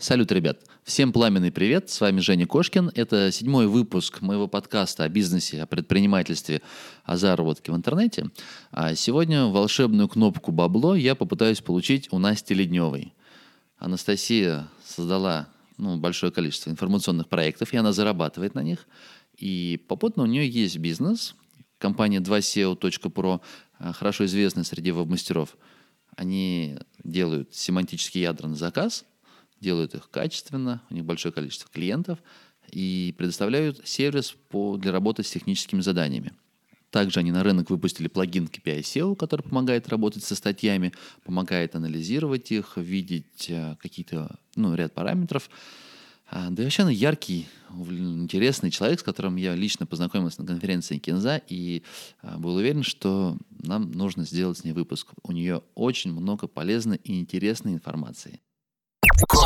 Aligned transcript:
Салют, 0.00 0.32
ребят! 0.32 0.62
Всем 0.82 1.12
пламенный 1.12 1.52
привет! 1.52 1.90
С 1.90 2.00
вами 2.00 2.20
Женя 2.20 2.46
Кошкин. 2.46 2.90
Это 2.94 3.30
седьмой 3.30 3.66
выпуск 3.66 4.22
моего 4.22 4.48
подкаста 4.48 5.04
о 5.04 5.10
бизнесе, 5.10 5.60
о 5.60 5.66
предпринимательстве, 5.66 6.62
о 7.04 7.18
заработке 7.18 7.70
в 7.70 7.76
интернете. 7.76 8.30
А 8.70 8.94
сегодня 8.94 9.44
волшебную 9.44 10.08
кнопку 10.08 10.52
«Бабло» 10.52 10.94
я 10.94 11.14
попытаюсь 11.14 11.60
получить 11.60 12.08
у 12.12 12.18
Насти 12.18 12.54
Ледневой. 12.54 13.12
Анастасия 13.76 14.68
создала 14.82 15.50
ну, 15.76 15.98
большое 15.98 16.32
количество 16.32 16.70
информационных 16.70 17.28
проектов, 17.28 17.74
и 17.74 17.76
она 17.76 17.92
зарабатывает 17.92 18.54
на 18.54 18.62
них. 18.62 18.88
И 19.36 19.84
попутно 19.86 20.22
у 20.22 20.26
нее 20.26 20.48
есть 20.48 20.78
бизнес. 20.78 21.34
Компания 21.76 22.20
2SEO.pro, 22.20 23.42
а, 23.78 23.92
хорошо 23.92 24.24
известная 24.24 24.64
среди 24.64 24.92
веб-мастеров. 24.92 25.58
Они 26.16 26.78
делают 27.04 27.54
семантические 27.54 28.22
ядра 28.22 28.48
на 28.48 28.56
заказ– 28.56 29.04
делают 29.60 29.94
их 29.94 30.10
качественно, 30.10 30.82
у 30.90 30.94
них 30.94 31.04
большое 31.04 31.32
количество 31.32 31.70
клиентов 31.70 32.18
и 32.70 33.14
предоставляют 33.18 33.86
сервис 33.86 34.34
по, 34.48 34.76
для 34.76 34.92
работы 34.92 35.22
с 35.22 35.30
техническими 35.30 35.80
заданиями. 35.80 36.32
Также 36.90 37.20
они 37.20 37.30
на 37.30 37.44
рынок 37.44 37.70
выпустили 37.70 38.08
плагин 38.08 38.46
KPI 38.46 38.80
SEO, 38.80 39.16
который 39.16 39.42
помогает 39.42 39.88
работать 39.88 40.24
со 40.24 40.34
статьями, 40.34 40.92
помогает 41.24 41.76
анализировать 41.76 42.50
их, 42.50 42.76
видеть 42.76 43.46
э, 43.48 43.76
какие-то, 43.80 44.38
ну, 44.56 44.74
ряд 44.74 44.92
параметров. 44.92 45.48
А, 46.28 46.50
да 46.50 46.62
и 46.62 46.66
вообще 46.66 46.82
она 46.82 46.90
яркий, 46.90 47.48
интересный 47.70 48.70
человек, 48.70 49.00
с 49.00 49.02
которым 49.04 49.36
я 49.36 49.54
лично 49.54 49.86
познакомился 49.86 50.40
на 50.40 50.46
конференции 50.46 50.98
Кинза 50.98 51.40
и 51.48 51.82
а, 52.22 52.38
был 52.38 52.56
уверен, 52.56 52.82
что 52.82 53.36
нам 53.50 53.92
нужно 53.92 54.24
сделать 54.24 54.58
с 54.58 54.64
ней 54.64 54.72
выпуск. 54.72 55.08
У 55.22 55.32
нее 55.32 55.62
очень 55.74 56.12
много 56.12 56.48
полезной 56.48 57.00
и 57.02 57.20
интересной 57.20 57.72
информации. 57.72 58.40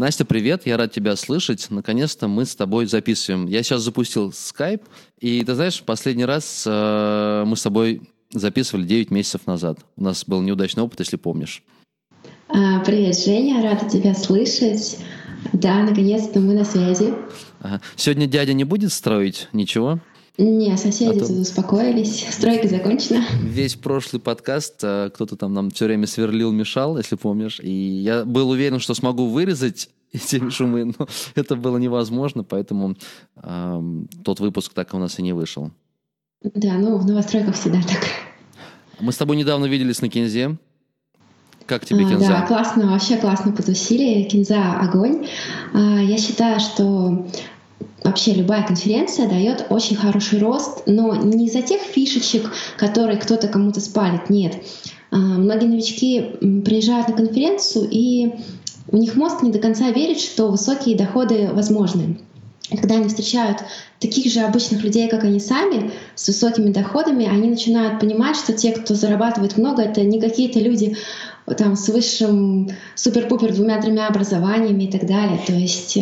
Настя, 0.00 0.24
привет, 0.24 0.62
я 0.64 0.78
рад 0.78 0.92
тебя 0.92 1.14
слышать. 1.14 1.66
Наконец-то 1.68 2.26
мы 2.26 2.46
с 2.46 2.56
тобой 2.56 2.86
записываем. 2.86 3.46
Я 3.46 3.62
сейчас 3.62 3.82
запустил 3.82 4.32
скайп, 4.32 4.82
и 5.18 5.44
ты 5.44 5.54
знаешь, 5.54 5.82
последний 5.82 6.24
раз 6.24 6.64
э, 6.66 7.44
мы 7.46 7.54
с 7.54 7.62
тобой 7.62 8.00
записывали 8.32 8.84
9 8.84 9.10
месяцев 9.10 9.46
назад. 9.46 9.80
У 9.98 10.04
нас 10.04 10.24
был 10.24 10.40
неудачный 10.40 10.82
опыт, 10.82 11.00
если 11.00 11.18
помнишь. 11.18 11.62
А, 12.48 12.80
привет, 12.80 13.18
Женя, 13.18 13.62
рада 13.62 13.90
тебя 13.90 14.14
слышать. 14.14 14.96
Да, 15.52 15.82
наконец-то 15.82 16.40
мы 16.40 16.54
на 16.54 16.64
связи. 16.64 17.12
Ага. 17.60 17.82
Сегодня 17.94 18.26
дядя 18.26 18.54
не 18.54 18.64
будет 18.64 18.94
строить 18.94 19.48
ничего? 19.52 20.00
Не, 20.40 20.74
соседи 20.78 21.18
а 21.18 21.26
то... 21.26 21.32
успокоились, 21.34 22.26
стройка 22.30 22.66
закончена. 22.66 23.22
Весь 23.42 23.74
прошлый 23.74 24.22
подкаст 24.22 24.82
э, 24.82 25.10
кто-то 25.12 25.36
там 25.36 25.52
нам 25.52 25.70
все 25.70 25.84
время 25.84 26.06
сверлил, 26.06 26.50
мешал, 26.50 26.96
если 26.96 27.16
помнишь. 27.16 27.60
И 27.60 27.70
я 27.70 28.24
был 28.24 28.48
уверен, 28.48 28.78
что 28.78 28.94
смогу 28.94 29.26
вырезать 29.26 29.90
эти 30.12 30.48
шумы, 30.48 30.86
но 30.86 31.06
это 31.34 31.56
было 31.56 31.76
невозможно, 31.76 32.42
поэтому 32.42 32.96
э, 33.36 33.82
тот 34.24 34.40
выпуск 34.40 34.72
так 34.72 34.94
у 34.94 34.98
нас 34.98 35.18
и 35.18 35.22
не 35.22 35.34
вышел. 35.34 35.72
Да, 36.42 36.72
ну 36.78 36.96
в 36.96 37.04
новостройках 37.04 37.54
всегда 37.54 37.82
так. 37.82 38.06
Мы 38.98 39.12
с 39.12 39.18
тобой 39.18 39.36
недавно 39.36 39.66
виделись 39.66 40.00
на 40.00 40.08
Кинзе. 40.08 40.56
Как 41.66 41.84
тебе 41.84 42.04
Кинза? 42.06 42.28
Да, 42.28 42.46
классно, 42.46 42.90
вообще 42.90 43.18
классно 43.18 43.52
потусили. 43.52 44.22
Кинза— 44.22 44.72
огонь. 44.80 45.26
А, 45.74 46.00
я 46.00 46.16
считаю, 46.16 46.60
что 46.60 47.26
вообще 48.04 48.32
любая 48.32 48.66
конференция 48.66 49.28
дает 49.28 49.66
очень 49.70 49.96
хороший 49.96 50.38
рост, 50.38 50.82
но 50.86 51.14
не 51.14 51.46
из-за 51.46 51.62
тех 51.62 51.82
фишечек, 51.82 52.52
которые 52.76 53.18
кто-то 53.18 53.48
кому-то 53.48 53.80
спалит, 53.80 54.30
нет. 54.30 54.62
А, 55.10 55.16
многие 55.16 55.66
новички 55.66 56.20
приезжают 56.64 57.08
на 57.08 57.14
конференцию, 57.14 57.88
и 57.90 58.34
у 58.90 58.96
них 58.96 59.16
мозг 59.16 59.42
не 59.42 59.50
до 59.50 59.58
конца 59.58 59.90
верит, 59.90 60.20
что 60.20 60.48
высокие 60.48 60.96
доходы 60.96 61.50
возможны. 61.52 62.18
Когда 62.70 62.96
они 62.96 63.08
встречают 63.08 63.64
таких 63.98 64.32
же 64.32 64.40
обычных 64.40 64.84
людей, 64.84 65.08
как 65.08 65.24
они 65.24 65.40
сами, 65.40 65.90
с 66.14 66.28
высокими 66.28 66.70
доходами, 66.70 67.26
они 67.26 67.50
начинают 67.50 67.98
понимать, 67.98 68.36
что 68.36 68.52
те, 68.52 68.70
кто 68.70 68.94
зарабатывает 68.94 69.58
много, 69.58 69.82
это 69.82 70.02
не 70.02 70.20
какие-то 70.20 70.60
люди 70.60 70.96
там 71.56 71.76
с 71.76 71.88
высшим 71.88 72.68
супер-пупер 72.94 73.54
двумя-тремя 73.54 74.08
образованиями 74.08 74.84
и 74.84 74.90
так 74.90 75.06
далее. 75.06 75.40
То 75.46 75.52
есть 75.52 75.96
э, 75.96 76.00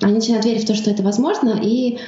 они 0.00 0.14
начинают 0.14 0.44
верить 0.44 0.64
в 0.64 0.66
то, 0.66 0.74
что 0.74 0.90
это 0.90 1.02
возможно, 1.02 1.60
и 1.62 1.98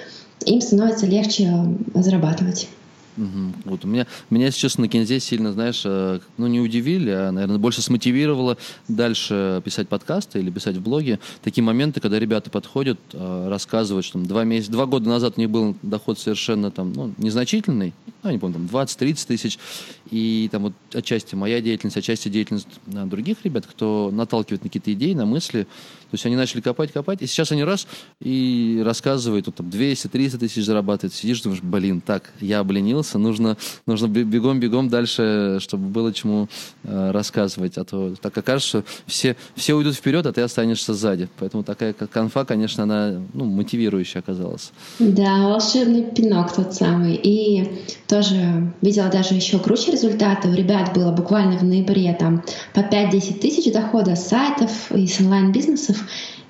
им 0.47 0.61
становится 0.61 1.07
легче 1.07 1.53
зарабатывать. 1.95 2.69
Угу. 3.17 3.55
Вот 3.65 3.85
меня, 3.85 4.07
меня, 4.31 4.47
если 4.47 4.61
честно, 4.61 4.83
на 4.83 4.89
Кинзе 4.89 5.21
сильно, 5.21 5.53
знаешь, 5.53 5.83
э, 5.85 6.21
ну 6.37 6.47
не 6.47 6.61
удивили, 6.61 7.11
а, 7.11 7.31
наверное, 7.33 7.59
больше 7.59 7.83
смотивировало 7.83 8.57
дальше 8.89 9.61
писать 9.65 9.89
подкасты 9.89 10.39
или 10.39 10.51
писать 10.51 10.77
в 10.77 10.83
блоге. 10.83 11.19
Такие 11.43 11.65
моменты, 11.65 12.01
когда 12.01 12.19
ребята 12.19 12.51
подходят, 12.51 12.99
э, 13.13 13.49
рассказывают, 13.49 14.07
что 14.07 14.15
там, 14.15 14.27
два, 14.27 14.45
месяца, 14.45 14.73
два 14.73 14.87
года 14.87 15.09
назад 15.09 15.35
у 15.37 15.41
них 15.41 15.51
был 15.51 15.77
доход 15.83 16.19
совершенно 16.19 16.71
там, 16.71 16.93
ну, 16.93 17.13
незначительный, 17.19 17.95
ну, 18.23 18.31
не 18.31 18.39
помню, 18.39 18.55
там 18.55 18.67
20-30 18.67 19.27
тысяч, 19.27 19.59
и 20.11 20.49
там 20.53 20.63
вот 20.63 20.73
отчасти 20.93 21.35
моя 21.35 21.61
деятельность, 21.61 21.97
отчасти 21.97 22.29
деятельность 22.29 22.69
других 22.87 23.39
ребят, 23.45 23.67
кто 23.67 24.11
наталкивает 24.13 24.63
на 24.63 24.69
какие-то 24.69 24.93
идеи, 24.93 25.15
на 25.15 25.27
мысли, 25.27 25.67
то 26.11 26.15
есть 26.15 26.27
они 26.27 26.37
начали 26.37 26.61
копать, 26.61 26.93
копать, 26.93 27.23
и 27.23 27.27
сейчас 27.27 27.53
они 27.53 27.65
раз 27.65 27.87
и 28.21 28.83
рассказывают, 28.85 29.47
вот, 29.47 29.55
там 29.57 29.67
200-300 29.67 30.39
тысяч 30.39 30.65
зарабатывают, 30.65 31.15
сидишь, 31.15 31.43
думаешь, 31.43 31.63
блин, 31.63 32.01
так, 32.01 32.31
я 32.41 32.61
обленился, 32.61 33.19
нужно, 33.19 33.57
нужно 33.87 34.07
бегом-бегом 34.07 34.89
дальше, 34.89 35.59
чтобы 35.61 35.89
было 35.89 36.13
чему 36.13 36.49
э, 36.85 37.11
рассказывать, 37.13 37.79
а 37.79 37.85
то 37.85 38.15
так 38.21 38.37
окажется, 38.37 38.85
все, 39.07 39.37
все 39.55 39.75
уйдут 39.75 39.95
вперед, 39.95 40.27
а 40.27 40.33
ты 40.33 40.41
останешься 40.41 40.95
сзади, 40.95 41.29
поэтому 41.39 41.63
такая 41.63 41.93
конфа, 41.93 42.45
конечно, 42.45 42.83
она 42.83 43.21
ну, 43.33 43.45
мотивирующая 43.45 44.21
оказалась. 44.21 44.73
Да, 44.99 45.49
волшебный 45.49 46.05
пинок 46.05 46.53
тот 46.53 46.75
самый, 46.75 47.15
и 47.15 47.87
тоже 48.07 48.73
видела 48.83 49.09
даже 49.09 49.35
еще 49.35 49.59
круче 49.59 49.93
результаты. 49.93 50.49
У 50.49 50.55
ребят 50.55 50.93
было 50.95 51.13
буквально 51.13 51.59
в 51.59 51.63
ноябре 51.63 52.13
там 52.19 52.43
по 52.75 52.81
5-10 52.81 53.39
тысяч 53.39 53.73
дохода 53.73 54.17
с 54.17 54.29
сайтов 54.29 54.91
и 54.93 55.07
с 55.07 55.21
онлайн-бизнесов. 55.21 56.00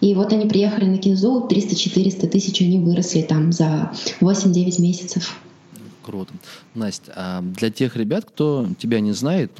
И 0.01 0.15
вот 0.15 0.33
они 0.33 0.47
приехали 0.47 0.87
на 0.87 0.99
Кинзу, 0.99 1.47
300-400 1.51 2.27
тысяч 2.29 2.61
они 2.63 2.79
выросли 2.79 3.23
там 3.23 3.53
за 3.53 3.93
8-9 4.21 4.81
месяцев. 4.81 5.37
Круто. 6.03 6.33
Настя, 6.75 7.13
а 7.15 7.43
для 7.43 7.71
тех 7.71 7.97
ребят, 7.97 8.25
кто 8.25 8.67
тебя 8.79 9.01
не 9.01 9.13
знает, 9.13 9.53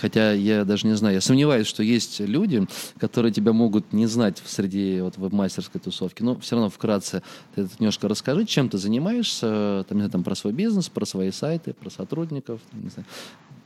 Хотя 0.00 0.32
я 0.32 0.64
даже 0.64 0.86
не 0.86 0.94
знаю, 0.94 1.16
я 1.16 1.20
сомневаюсь, 1.20 1.66
что 1.66 1.82
есть 1.82 2.20
люди, 2.20 2.66
которые 2.98 3.32
тебя 3.32 3.52
могут 3.52 3.92
не 3.92 4.06
знать 4.06 4.40
в 4.42 4.48
среди 4.48 5.00
вот, 5.00 5.16
веб-мастерской 5.16 5.80
тусовки. 5.80 6.22
Но 6.22 6.38
все 6.38 6.54
равно 6.54 6.70
вкратце 6.70 7.22
ты 7.54 7.62
это 7.62 7.72
немножко 7.80 8.06
расскажи, 8.06 8.44
чем 8.44 8.68
ты 8.68 8.78
занимаешься, 8.78 9.84
там, 9.88 9.98
не 9.98 10.02
знаю, 10.02 10.10
там, 10.10 10.22
про 10.22 10.36
свой 10.36 10.52
бизнес, 10.52 10.88
про 10.88 11.04
свои 11.04 11.32
сайты, 11.32 11.72
про 11.72 11.90
сотрудников. 11.90 12.60
Не 12.72 12.90
знаю. 12.90 13.06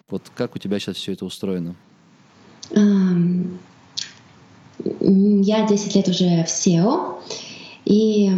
Вот 0.09 0.23
как 0.35 0.57
у 0.57 0.59
тебя 0.59 0.79
сейчас 0.79 0.97
все 0.97 1.13
это 1.13 1.27
устроено? 1.27 1.75
Я 5.01 5.67
10 5.67 5.95
лет 5.95 6.09
уже 6.09 6.45
в 6.45 6.49
SEO, 6.49 7.19
и 7.85 8.31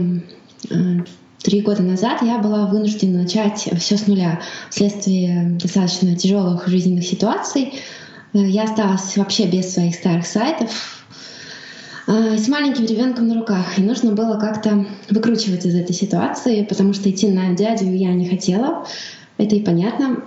Три 1.44 1.60
года 1.60 1.82
назад 1.82 2.22
я 2.22 2.38
была 2.38 2.64
вынуждена 2.64 3.18
начать 3.20 3.68
все 3.78 3.98
с 3.98 4.06
нуля 4.06 4.40
вследствие 4.70 5.58
достаточно 5.62 6.16
тяжелых 6.16 6.66
жизненных 6.66 7.04
ситуаций. 7.04 7.74
Э, 8.32 8.38
я 8.38 8.64
осталась 8.64 9.14
вообще 9.18 9.46
без 9.46 9.74
своих 9.74 9.94
старых 9.94 10.26
сайтов, 10.26 11.04
э, 12.06 12.38
с 12.38 12.48
маленьким 12.48 12.86
ребенком 12.86 13.28
на 13.28 13.34
руках. 13.34 13.78
И 13.78 13.82
нужно 13.82 14.12
было 14.12 14.38
как-то 14.38 14.86
выкручиваться 15.10 15.68
из 15.68 15.74
этой 15.74 15.92
ситуации, 15.92 16.64
потому 16.64 16.94
что 16.94 17.10
идти 17.10 17.28
на 17.28 17.54
дядю 17.54 17.92
я 17.92 18.14
не 18.14 18.26
хотела. 18.26 18.86
Это 19.36 19.54
и 19.54 19.62
понятно. 19.62 20.24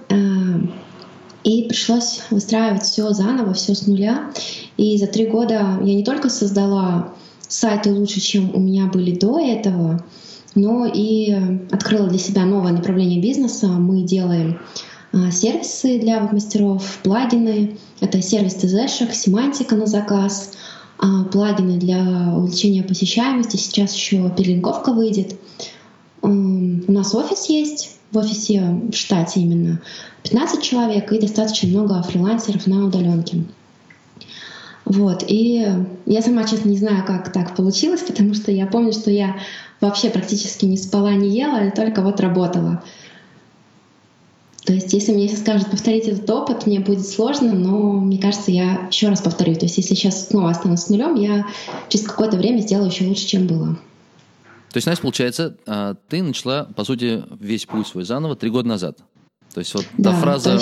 И 1.43 1.63
пришлось 1.63 2.21
выстраивать 2.29 2.83
все 2.83 3.11
заново, 3.11 3.53
все 3.53 3.73
с 3.73 3.87
нуля. 3.87 4.31
И 4.75 4.97
за 4.97 5.07
три 5.07 5.27
года 5.27 5.79
я 5.81 5.95
не 5.95 6.03
только 6.03 6.29
создала 6.29 7.13
сайты 7.47 7.93
лучше, 7.93 8.19
чем 8.19 8.53
у 8.53 8.59
меня 8.59 8.87
были 8.87 9.15
до 9.15 9.39
этого, 9.39 10.03
но 10.55 10.85
и 10.85 11.33
открыла 11.71 12.07
для 12.07 12.19
себя 12.19 12.45
новое 12.45 12.73
направление 12.73 13.21
бизнеса. 13.21 13.67
Мы 13.67 14.01
делаем 14.01 14.59
а, 15.13 15.31
сервисы 15.31 15.99
для 15.99 16.19
веб-мастеров, 16.19 16.99
плагины. 17.03 17.77
Это 18.01 18.21
сервис 18.21 18.55
ТЗшек, 18.55 19.13
семантика 19.13 19.75
на 19.75 19.85
заказ, 19.85 20.53
а, 20.97 21.23
плагины 21.25 21.77
для 21.77 22.33
увеличения 22.35 22.83
посещаемости. 22.83 23.57
Сейчас 23.57 23.93
еще 23.95 24.29
перелинковка 24.35 24.91
выйдет. 24.91 25.35
у 26.21 26.91
нас 26.91 27.15
офис 27.15 27.47
есть, 27.47 27.96
в 28.11 28.17
офисе 28.17 28.61
в 28.91 28.93
штате 28.93 29.41
именно 29.41 29.81
15 30.23 30.61
человек 30.61 31.11
и 31.11 31.19
достаточно 31.19 31.67
много 31.69 32.01
фрилансеров 32.03 32.67
на 32.67 32.85
удаленке. 32.85 33.43
Вот. 34.85 35.25
И 35.27 35.67
я 36.05 36.21
сама, 36.21 36.45
честно, 36.45 36.69
не 36.69 36.77
знаю, 36.77 37.05
как 37.05 37.33
так 37.33 37.55
получилось, 37.55 38.01
потому 38.01 38.33
что 38.33 38.51
я 38.51 38.67
помню, 38.67 38.93
что 38.93 39.11
я 39.11 39.37
вообще 39.81 40.09
практически 40.09 40.65
не 40.65 40.77
спала, 40.77 41.11
не 41.13 41.29
ела, 41.29 41.65
и 41.65 41.75
только 41.75 42.01
вот 42.01 42.21
работала. 42.21 42.81
То 44.65 44.73
есть, 44.73 44.91
если 44.91 45.13
мне 45.13 45.27
сейчас 45.27 45.39
скажут 45.39 45.71
повторить 45.71 46.07
этот 46.07 46.29
опыт, 46.29 46.65
мне 46.65 46.81
будет 46.81 47.07
сложно, 47.07 47.53
но 47.53 47.93
мне 47.93 48.17
кажется, 48.17 48.51
я 48.51 48.87
еще 48.89 49.07
раз 49.07 49.21
повторю. 49.21 49.55
То 49.55 49.65
есть, 49.65 49.77
если 49.77 49.95
сейчас 49.95 50.27
снова 50.27 50.49
останусь 50.49 50.81
с 50.81 50.89
нулем, 50.89 51.15
я 51.15 51.45
через 51.87 52.05
какое-то 52.05 52.35
время 52.35 52.59
сделаю 52.59 52.89
еще 52.89 53.05
лучше, 53.05 53.27
чем 53.27 53.47
было. 53.47 53.77
То 54.77 54.79
есть, 54.79 54.85
Настя, 54.85 55.01
получается, 55.01 55.57
а, 55.65 55.95
ты 56.07 56.21
начала, 56.21 56.65
по 56.65 56.83
сути, 56.83 57.23
весь 57.39 57.65
путь 57.65 57.87
свой 57.87 58.03
заново 58.03 58.35
три 58.35 58.51
года 58.51 58.67
назад. 58.67 58.99
То 59.51 59.59
есть 59.59 59.73
вот 59.73 59.87
да, 59.97 60.11
та 60.11 60.19
фраза 60.19 60.59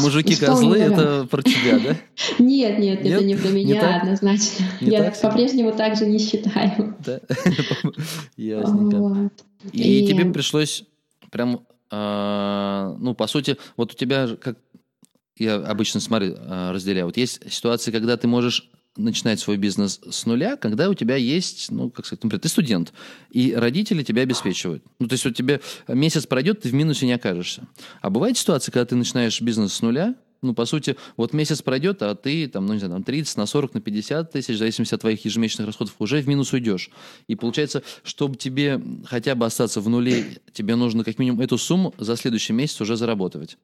«мужики 0.00 0.34
козлы»— 0.34 0.78
это 0.80 1.28
про 1.30 1.42
тебя, 1.42 1.78
да? 1.78 1.96
Нет, 2.40 2.80
нет, 2.80 3.06
это 3.06 3.22
не 3.22 3.36
про 3.36 3.50
меня 3.50 4.00
однозначно. 4.00 4.66
Я 4.80 5.12
по-прежнему 5.12 5.70
так 5.70 5.96
же 5.96 6.06
не 6.06 6.18
считаю. 6.18 6.96
Да? 7.06 7.20
Ясненько. 8.36 9.30
И 9.70 10.08
тебе 10.08 10.24
пришлось 10.32 10.82
прям, 11.30 11.60
а, 11.88 12.96
ну, 12.98 13.14
по 13.14 13.28
сути, 13.28 13.58
вот 13.76 13.92
у 13.92 13.96
тебя, 13.96 14.26
как 14.42 14.58
я 15.36 15.54
обычно, 15.54 16.00
смотри, 16.00 16.34
а, 16.36 16.72
разделяю, 16.72 17.06
вот 17.06 17.16
есть 17.16 17.48
ситуации, 17.52 17.92
когда 17.92 18.16
ты 18.16 18.26
можешь 18.26 18.68
начинать 18.96 19.40
свой 19.40 19.56
бизнес 19.56 20.00
с 20.08 20.26
нуля, 20.26 20.56
когда 20.56 20.88
у 20.88 20.94
тебя 20.94 21.16
есть, 21.16 21.70
ну, 21.70 21.90
как 21.90 22.06
сказать, 22.06 22.24
например, 22.24 22.40
ты 22.40 22.48
студент, 22.48 22.92
и 23.30 23.54
родители 23.54 24.02
тебя 24.02 24.22
обеспечивают. 24.22 24.82
Ну, 24.98 25.08
то 25.08 25.14
есть 25.14 25.24
вот 25.24 25.34
тебе 25.34 25.60
месяц 25.88 26.26
пройдет, 26.26 26.62
ты 26.62 26.68
в 26.68 26.74
минусе 26.74 27.06
не 27.06 27.12
окажешься. 27.12 27.66
А 28.00 28.10
бывает 28.10 28.36
ситуация, 28.36 28.72
когда 28.72 28.86
ты 28.86 28.96
начинаешь 28.96 29.40
бизнес 29.40 29.74
с 29.74 29.82
нуля, 29.82 30.14
ну, 30.42 30.54
по 30.54 30.64
сути, 30.64 30.96
вот 31.16 31.32
месяц 31.32 31.62
пройдет, 31.62 32.02
а 32.02 32.14
ты 32.14 32.46
там, 32.46 32.66
ну, 32.66 32.74
не 32.74 32.78
знаю, 32.78 32.94
там 32.94 33.02
30, 33.02 33.36
на 33.36 33.46
40, 33.46 33.74
на 33.74 33.80
50 33.80 34.32
тысяч, 34.32 34.54
в 34.54 34.58
зависимости 34.58 34.94
от 34.94 35.00
твоих 35.00 35.24
ежемесячных 35.24 35.66
расходов, 35.66 35.94
уже 35.98 36.20
в 36.20 36.28
минус 36.28 36.52
уйдешь. 36.52 36.90
И 37.26 37.34
получается, 37.34 37.82
чтобы 38.04 38.36
тебе 38.36 38.80
хотя 39.06 39.34
бы 39.34 39.46
остаться 39.46 39.80
в 39.80 39.88
нуле, 39.88 40.38
тебе 40.52 40.76
нужно 40.76 41.04
как 41.04 41.18
минимум 41.18 41.40
эту 41.40 41.58
сумму 41.58 41.94
за 41.98 42.16
следующий 42.16 42.52
месяц 42.52 42.80
уже 42.80 42.96
заработать. 42.96 43.58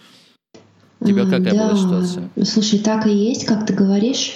У 1.00 1.06
тебя 1.06 1.24
какая 1.24 1.54
да. 1.54 1.68
была 1.68 1.76
ситуация? 1.76 2.30
Слушай, 2.44 2.78
так 2.78 3.06
и 3.06 3.10
есть, 3.10 3.44
как 3.44 3.66
ты 3.66 3.74
говоришь. 3.74 4.34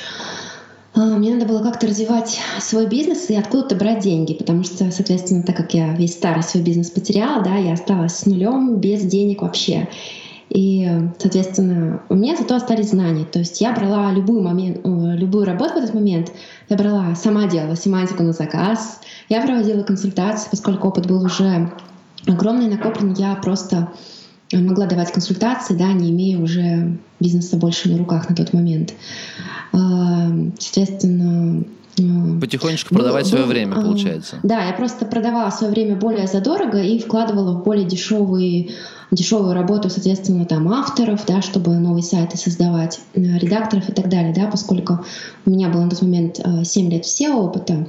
А, 0.96 1.00
мне 1.00 1.34
надо 1.34 1.44
было 1.44 1.62
как-то 1.62 1.86
развивать 1.86 2.40
свой 2.58 2.86
бизнес 2.86 3.28
и 3.28 3.36
откуда-то 3.36 3.76
брать 3.76 4.02
деньги, 4.02 4.32
потому 4.32 4.64
что, 4.64 4.90
соответственно, 4.90 5.42
так 5.42 5.54
как 5.54 5.74
я 5.74 5.92
весь 5.92 6.14
старый 6.14 6.42
свой 6.42 6.62
бизнес 6.62 6.90
потеряла, 6.90 7.42
да, 7.42 7.56
я 7.56 7.74
осталась 7.74 8.16
с 8.16 8.24
нулем, 8.24 8.76
без 8.76 9.02
денег 9.02 9.42
вообще. 9.42 9.88
И, 10.48 10.88
соответственно, 11.18 12.00
у 12.08 12.14
меня 12.14 12.34
зато 12.34 12.54
остались 12.54 12.90
знания. 12.90 13.26
То 13.26 13.40
есть 13.40 13.60
я 13.60 13.72
брала 13.72 14.10
любую, 14.10 14.42
момент, 14.42 14.78
любую 14.84 15.44
работу 15.44 15.74
в 15.74 15.76
этот 15.76 15.92
момент. 15.92 16.32
Я 16.70 16.76
брала, 16.78 17.14
сама 17.14 17.46
делала 17.46 17.76
семантику 17.76 18.22
на 18.22 18.32
заказ. 18.32 19.00
Я 19.28 19.42
проводила 19.42 19.82
консультации, 19.82 20.48
поскольку 20.50 20.88
опыт 20.88 21.06
был 21.06 21.22
уже 21.22 21.70
огромный, 22.26 22.68
накоплен. 22.68 23.12
Я 23.12 23.34
просто 23.34 23.88
могла 24.52 24.86
давать 24.86 25.12
консультации, 25.12 25.74
да, 25.74 25.92
не 25.92 26.10
имея 26.10 26.38
уже 26.38 26.96
бизнеса 27.20 27.56
больше 27.56 27.88
на 27.88 27.98
руках 27.98 28.28
на 28.28 28.36
тот 28.36 28.52
момент. 28.52 28.94
А, 29.72 30.30
соответственно, 30.58 31.64
а, 31.98 32.40
Потихонечку 32.40 32.94
продавать 32.94 33.24
был, 33.24 33.30
свое 33.30 33.44
был, 33.44 33.50
время, 33.50 33.74
а, 33.74 33.82
получается. 33.82 34.36
Да, 34.42 34.64
я 34.64 34.72
просто 34.72 35.06
продавала 35.06 35.50
свое 35.50 35.72
время 35.72 35.96
более 35.96 36.26
задорого 36.26 36.80
и 36.80 36.98
вкладывала 36.98 37.52
в 37.52 37.64
более 37.64 37.86
дешевые 37.86 38.70
дешевую 39.12 39.54
работу, 39.54 39.88
соответственно, 39.88 40.46
там 40.46 40.68
авторов, 40.68 41.24
да, 41.26 41.40
чтобы 41.40 41.76
новые 41.76 42.02
сайты 42.02 42.36
создавать, 42.36 43.00
редакторов 43.14 43.88
и 43.88 43.92
так 43.92 44.08
далее, 44.08 44.34
да, 44.34 44.48
поскольку 44.48 45.04
у 45.44 45.50
меня 45.50 45.68
было 45.68 45.82
на 45.82 45.90
тот 45.90 46.02
момент 46.02 46.40
7 46.64 46.90
лет 46.90 47.04
всего 47.04 47.44
опыта, 47.44 47.86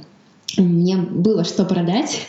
мне 0.56 0.96
было 0.96 1.42
что 1.44 1.64
продать, 1.64 2.20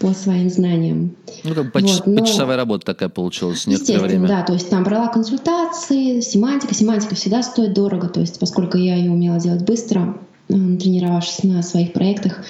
по 0.00 0.14
своим 0.14 0.48
знаниям. 0.48 1.14
Ну, 1.44 1.54
как 1.54 1.72
поч- 1.72 1.98
вот, 1.98 2.06
но... 2.06 2.20
почасовая 2.20 2.56
работа 2.56 2.86
такая 2.86 3.10
получилась 3.10 3.66
некоторое 3.66 4.00
время. 4.00 4.28
да, 4.28 4.42
то 4.42 4.54
есть 4.54 4.70
там 4.70 4.82
брала 4.82 5.08
консультации, 5.08 6.20
семантика. 6.20 6.74
Семантика 6.74 7.14
всегда 7.14 7.42
стоит 7.42 7.74
дорого, 7.74 8.08
то 8.08 8.20
есть 8.20 8.40
поскольку 8.40 8.78
я 8.78 8.96
ее 8.96 9.10
умела 9.10 9.38
делать 9.38 9.62
быстро, 9.62 10.16
э, 10.48 10.54
тренировавшись 10.54 11.44
на 11.44 11.62
своих 11.62 11.92
проектах, 11.92 12.42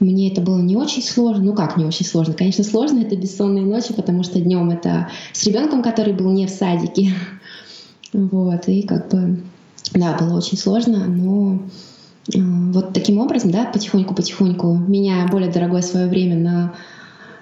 мне 0.00 0.30
это 0.32 0.40
было 0.40 0.58
не 0.58 0.76
очень 0.76 1.02
сложно. 1.02 1.44
Ну 1.44 1.54
как 1.54 1.76
не 1.76 1.84
очень 1.84 2.04
сложно? 2.04 2.34
Конечно, 2.34 2.64
сложно 2.64 2.98
это 2.98 3.16
бессонные 3.16 3.64
ночи, 3.64 3.94
потому 3.94 4.24
что 4.24 4.40
днем 4.40 4.70
это 4.70 5.08
с 5.32 5.44
ребенком, 5.44 5.84
который 5.84 6.12
был 6.12 6.30
не 6.32 6.46
в 6.46 6.50
садике. 6.50 7.14
Вот, 8.14 8.66
и 8.68 8.82
как 8.82 9.10
бы, 9.10 9.38
да, 9.92 10.16
было 10.16 10.38
очень 10.38 10.56
сложно, 10.56 11.04
но 11.04 11.60
вот 12.34 12.92
таким 12.92 13.18
образом, 13.18 13.50
да, 13.50 13.64
потихоньку-потихоньку, 13.66 14.76
меняя 14.76 15.28
более 15.28 15.50
дорогое 15.50 15.82
свое 15.82 16.08
время 16.08 16.36
на 16.36 16.74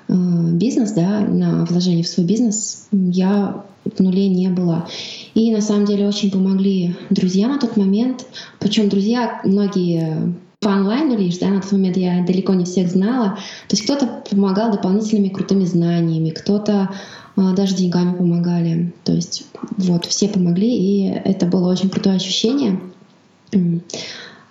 э, 0.08 0.14
бизнес, 0.52 0.92
да, 0.92 1.20
на 1.20 1.64
вложение 1.64 2.04
в 2.04 2.08
свой 2.08 2.26
бизнес, 2.26 2.88
я 2.92 3.64
в 3.84 4.00
нуле 4.00 4.28
не 4.28 4.48
была. 4.48 4.86
И 5.34 5.52
на 5.52 5.60
самом 5.60 5.86
деле 5.86 6.06
очень 6.06 6.30
помогли 6.30 6.96
друзья 7.10 7.48
на 7.48 7.58
тот 7.58 7.76
момент. 7.76 8.26
Причем 8.58 8.88
друзья 8.88 9.40
многие 9.44 10.34
по 10.60 10.72
онлайну 10.72 11.16
лишь, 11.16 11.38
да, 11.38 11.48
на 11.48 11.60
тот 11.60 11.72
момент 11.72 11.96
я 11.96 12.24
далеко 12.24 12.54
не 12.54 12.64
всех 12.64 12.88
знала. 12.88 13.38
То 13.68 13.76
есть 13.76 13.84
кто-то 13.84 14.22
помогал 14.28 14.72
дополнительными 14.72 15.28
крутыми 15.28 15.64
знаниями, 15.64 16.30
кто-то 16.30 16.90
э, 17.36 17.54
даже 17.54 17.74
деньгами 17.74 18.16
помогали. 18.16 18.92
То 19.04 19.12
есть 19.12 19.46
вот 19.76 20.06
все 20.06 20.28
помогли, 20.28 20.76
и 20.76 21.06
это 21.08 21.46
было 21.46 21.70
очень 21.70 21.90
крутое 21.90 22.16
ощущение 22.16 22.80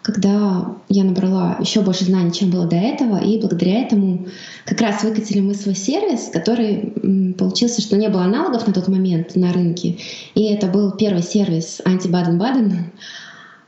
когда 0.06 0.76
я 0.88 1.04
набрала 1.04 1.58
еще 1.60 1.82
больше 1.82 2.06
знаний, 2.06 2.32
чем 2.32 2.52
было 2.52 2.68
до 2.68 2.76
этого, 2.76 3.18
и 3.18 3.40
благодаря 3.40 3.82
этому 3.82 4.28
как 4.64 4.80
раз 4.80 5.04
выкатили 5.04 5.40
мы 5.40 5.56
свой 5.56 5.74
сервис, 5.74 6.30
который 6.32 7.34
получился, 7.36 7.82
что 7.82 7.98
не 7.98 8.08
было 8.08 8.26
аналогов 8.26 8.68
на 8.68 8.74
тот 8.74 8.88
момент 8.88 9.36
на 9.36 9.52
рынке, 9.52 9.98
и 10.36 10.44
это 10.44 10.68
был 10.68 10.92
первый 10.92 11.24
сервис 11.24 11.82
анти-Баден-Баден, 11.86 12.92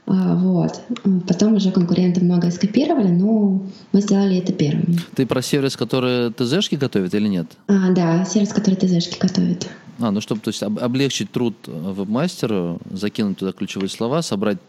а, 0.06 0.36
вот. 0.36 0.80
Потом 1.28 1.56
уже 1.56 1.72
конкуренты 1.72 2.24
многое 2.24 2.52
скопировали, 2.52 3.08
но 3.08 3.64
мы 3.92 4.02
сделали 4.02 4.38
это 4.38 4.54
первыми. 4.54 5.00
Ты 5.16 5.26
про 5.26 5.42
сервис, 5.42 5.76
который 5.76 6.32
ТЗшки 6.32 6.76
готовит 6.76 7.16
или 7.16 7.28
нет? 7.28 7.48
А, 7.68 7.90
да, 7.90 8.24
сервис, 8.26 8.54
который 8.54 8.76
ТЗшки 8.76 9.18
готовит. 9.20 9.68
А, 10.00 10.12
ну 10.12 10.22
чтобы 10.22 10.42
то 10.42 10.50
есть, 10.50 10.62
облегчить 10.62 11.32
труд 11.32 11.56
веб-мастеру, 11.66 12.78
закинуть 12.92 13.40
туда 13.40 13.54
ключевые 13.54 13.90
слова, 13.90 14.22
собрать 14.22 14.60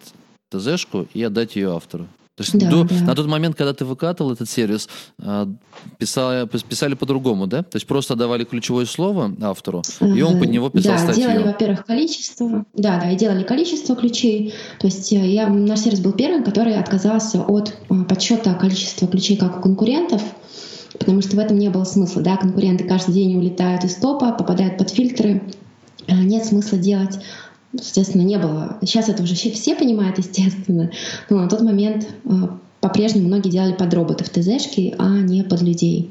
ТЗшку 0.50 1.06
и 1.14 1.22
отдать 1.22 1.56
ее 1.56 1.74
автору. 1.74 2.08
То 2.38 2.44
есть 2.44 2.56
да, 2.56 2.70
до, 2.70 2.84
да. 2.84 2.94
на 3.04 3.14
тот 3.16 3.26
момент, 3.26 3.56
когда 3.56 3.74
ты 3.74 3.84
выкатывал 3.84 4.30
этот 4.30 4.48
сервис, 4.48 4.88
а, 5.20 5.48
писали, 5.98 6.46
писали 6.46 6.94
по-другому, 6.94 7.48
да? 7.48 7.64
То 7.64 7.74
есть 7.74 7.86
просто 7.88 8.14
давали 8.14 8.44
ключевое 8.44 8.86
слово 8.86 9.34
автору, 9.42 9.82
и 10.00 10.22
он 10.22 10.38
под 10.38 10.48
него 10.48 10.70
писал 10.70 10.92
да, 10.92 10.98
статью. 10.98 11.24
делали, 11.24 11.42
во-первых, 11.42 11.84
количество, 11.84 12.64
да, 12.74 13.00
да, 13.00 13.10
и 13.10 13.16
делали 13.16 13.42
количество 13.42 13.96
ключей. 13.96 14.54
То 14.78 14.86
есть 14.86 15.12
э, 15.12 15.16
я, 15.16 15.48
наш 15.48 15.80
сервис 15.80 15.98
был 15.98 16.12
первым, 16.12 16.44
который 16.44 16.76
отказался 16.76 17.42
от 17.42 17.74
э, 17.90 18.04
подсчета 18.08 18.54
количества 18.54 19.08
ключей, 19.08 19.36
как 19.36 19.58
у 19.58 19.60
конкурентов, 19.60 20.22
потому 20.96 21.22
что 21.22 21.34
в 21.34 21.40
этом 21.40 21.58
не 21.58 21.70
было 21.70 21.82
смысла, 21.82 22.22
да, 22.22 22.36
конкуренты 22.36 22.84
каждый 22.84 23.14
день 23.14 23.36
улетают 23.36 23.82
из 23.82 23.96
топа, 23.96 24.30
попадают 24.30 24.78
под 24.78 24.90
фильтры, 24.90 25.42
э, 26.06 26.14
нет 26.14 26.44
смысла 26.44 26.78
делать 26.78 27.18
естественно, 27.72 28.22
не 28.22 28.38
было. 28.38 28.78
Сейчас 28.82 29.08
это 29.08 29.22
уже 29.22 29.34
все 29.34 29.74
понимают, 29.74 30.18
естественно. 30.18 30.90
Но 31.28 31.38
на 31.38 31.48
тот 31.48 31.60
момент 31.62 32.08
э, 32.24 32.30
по-прежнему 32.80 33.28
многие 33.28 33.50
делали 33.50 33.74
под 33.74 33.92
роботов 33.94 34.28
ТЗшки, 34.28 34.94
а 34.98 35.18
не 35.18 35.42
под 35.42 35.62
людей. 35.62 36.10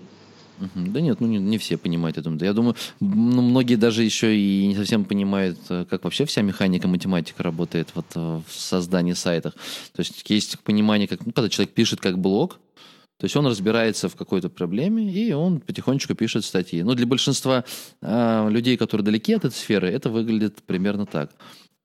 Да 0.74 1.02
нет, 1.02 1.22
ну 1.22 1.28
не, 1.28 1.38
не 1.38 1.58
все 1.58 1.78
понимают 1.78 2.18
это. 2.18 2.36
Я 2.44 2.54
думаю, 2.54 2.76
ну, 3.00 3.42
многие 3.42 3.76
даже 3.76 4.04
еще 4.04 4.36
и 4.36 4.66
не 4.66 4.76
совсем 4.76 5.06
понимают, 5.06 5.60
э, 5.70 5.86
как 5.90 6.04
вообще 6.04 6.26
вся 6.26 6.42
механика, 6.42 6.88
математика 6.88 7.44
работает 7.44 7.90
вот 7.94 8.06
э, 8.16 8.42
в 8.48 8.52
создании 8.52 9.14
сайтов. 9.14 9.54
То 9.94 10.00
есть 10.00 10.24
есть 10.30 10.60
понимание, 10.60 11.08
как, 11.08 11.26
ну, 11.26 11.32
когда 11.32 11.50
человек 11.50 11.74
пишет 11.74 12.02
как 12.02 12.18
блог, 12.18 12.60
то 13.18 13.26
есть 13.26 13.36
он 13.36 13.48
разбирается 13.48 14.10
в 14.10 14.16
какой-то 14.16 14.50
проблеме, 14.50 15.12
и 15.12 15.34
он 15.34 15.60
потихонечку 15.60 16.14
пишет 16.14 16.46
статьи. 16.46 16.84
Но 16.84 16.94
для 16.94 17.08
большинства 17.08 17.66
э, 18.02 18.50
людей, 18.50 18.78
которые 18.78 19.06
далеки 19.06 19.34
от 19.34 19.46
этой 19.46 19.56
сферы, 19.56 19.90
это 19.90 20.10
выглядит 20.10 20.62
примерно 20.64 21.08
так. 21.08 21.32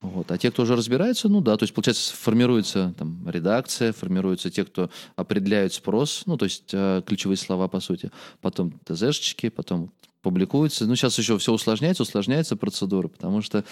Вот. 0.03 0.31
А 0.31 0.37
те, 0.37 0.51
кто 0.51 0.65
уже 0.65 0.77
разбирается, 0.77 1.29
ну 1.29 1.41
да, 1.41 1.57
то 1.57 1.63
есть, 1.63 1.73
получается, 1.73 2.15
формируется 2.15 2.93
там, 2.99 3.27
редакция, 3.29 3.93
формируются 3.93 4.51
те, 4.51 4.65
кто 4.65 4.91
определяют 5.17 5.73
спрос, 5.73 6.25
ну, 6.27 6.37
то 6.37 6.45
есть 6.45 6.71
э, 6.73 7.03
ключевые 7.07 7.37
слова, 7.37 7.69
по 7.69 7.81
сути, 7.81 8.11
потом 8.41 8.79
ТЗшечки, 8.85 9.49
потом 9.49 9.93
публикуются. 10.21 10.87
Ну, 10.87 10.97
сейчас 10.97 11.19
еще 11.19 11.39
все 11.39 11.53
усложняется, 11.53 12.03
усложняется 12.03 12.57
процедура, 12.57 13.09
потому 13.09 13.43
что 13.43 13.65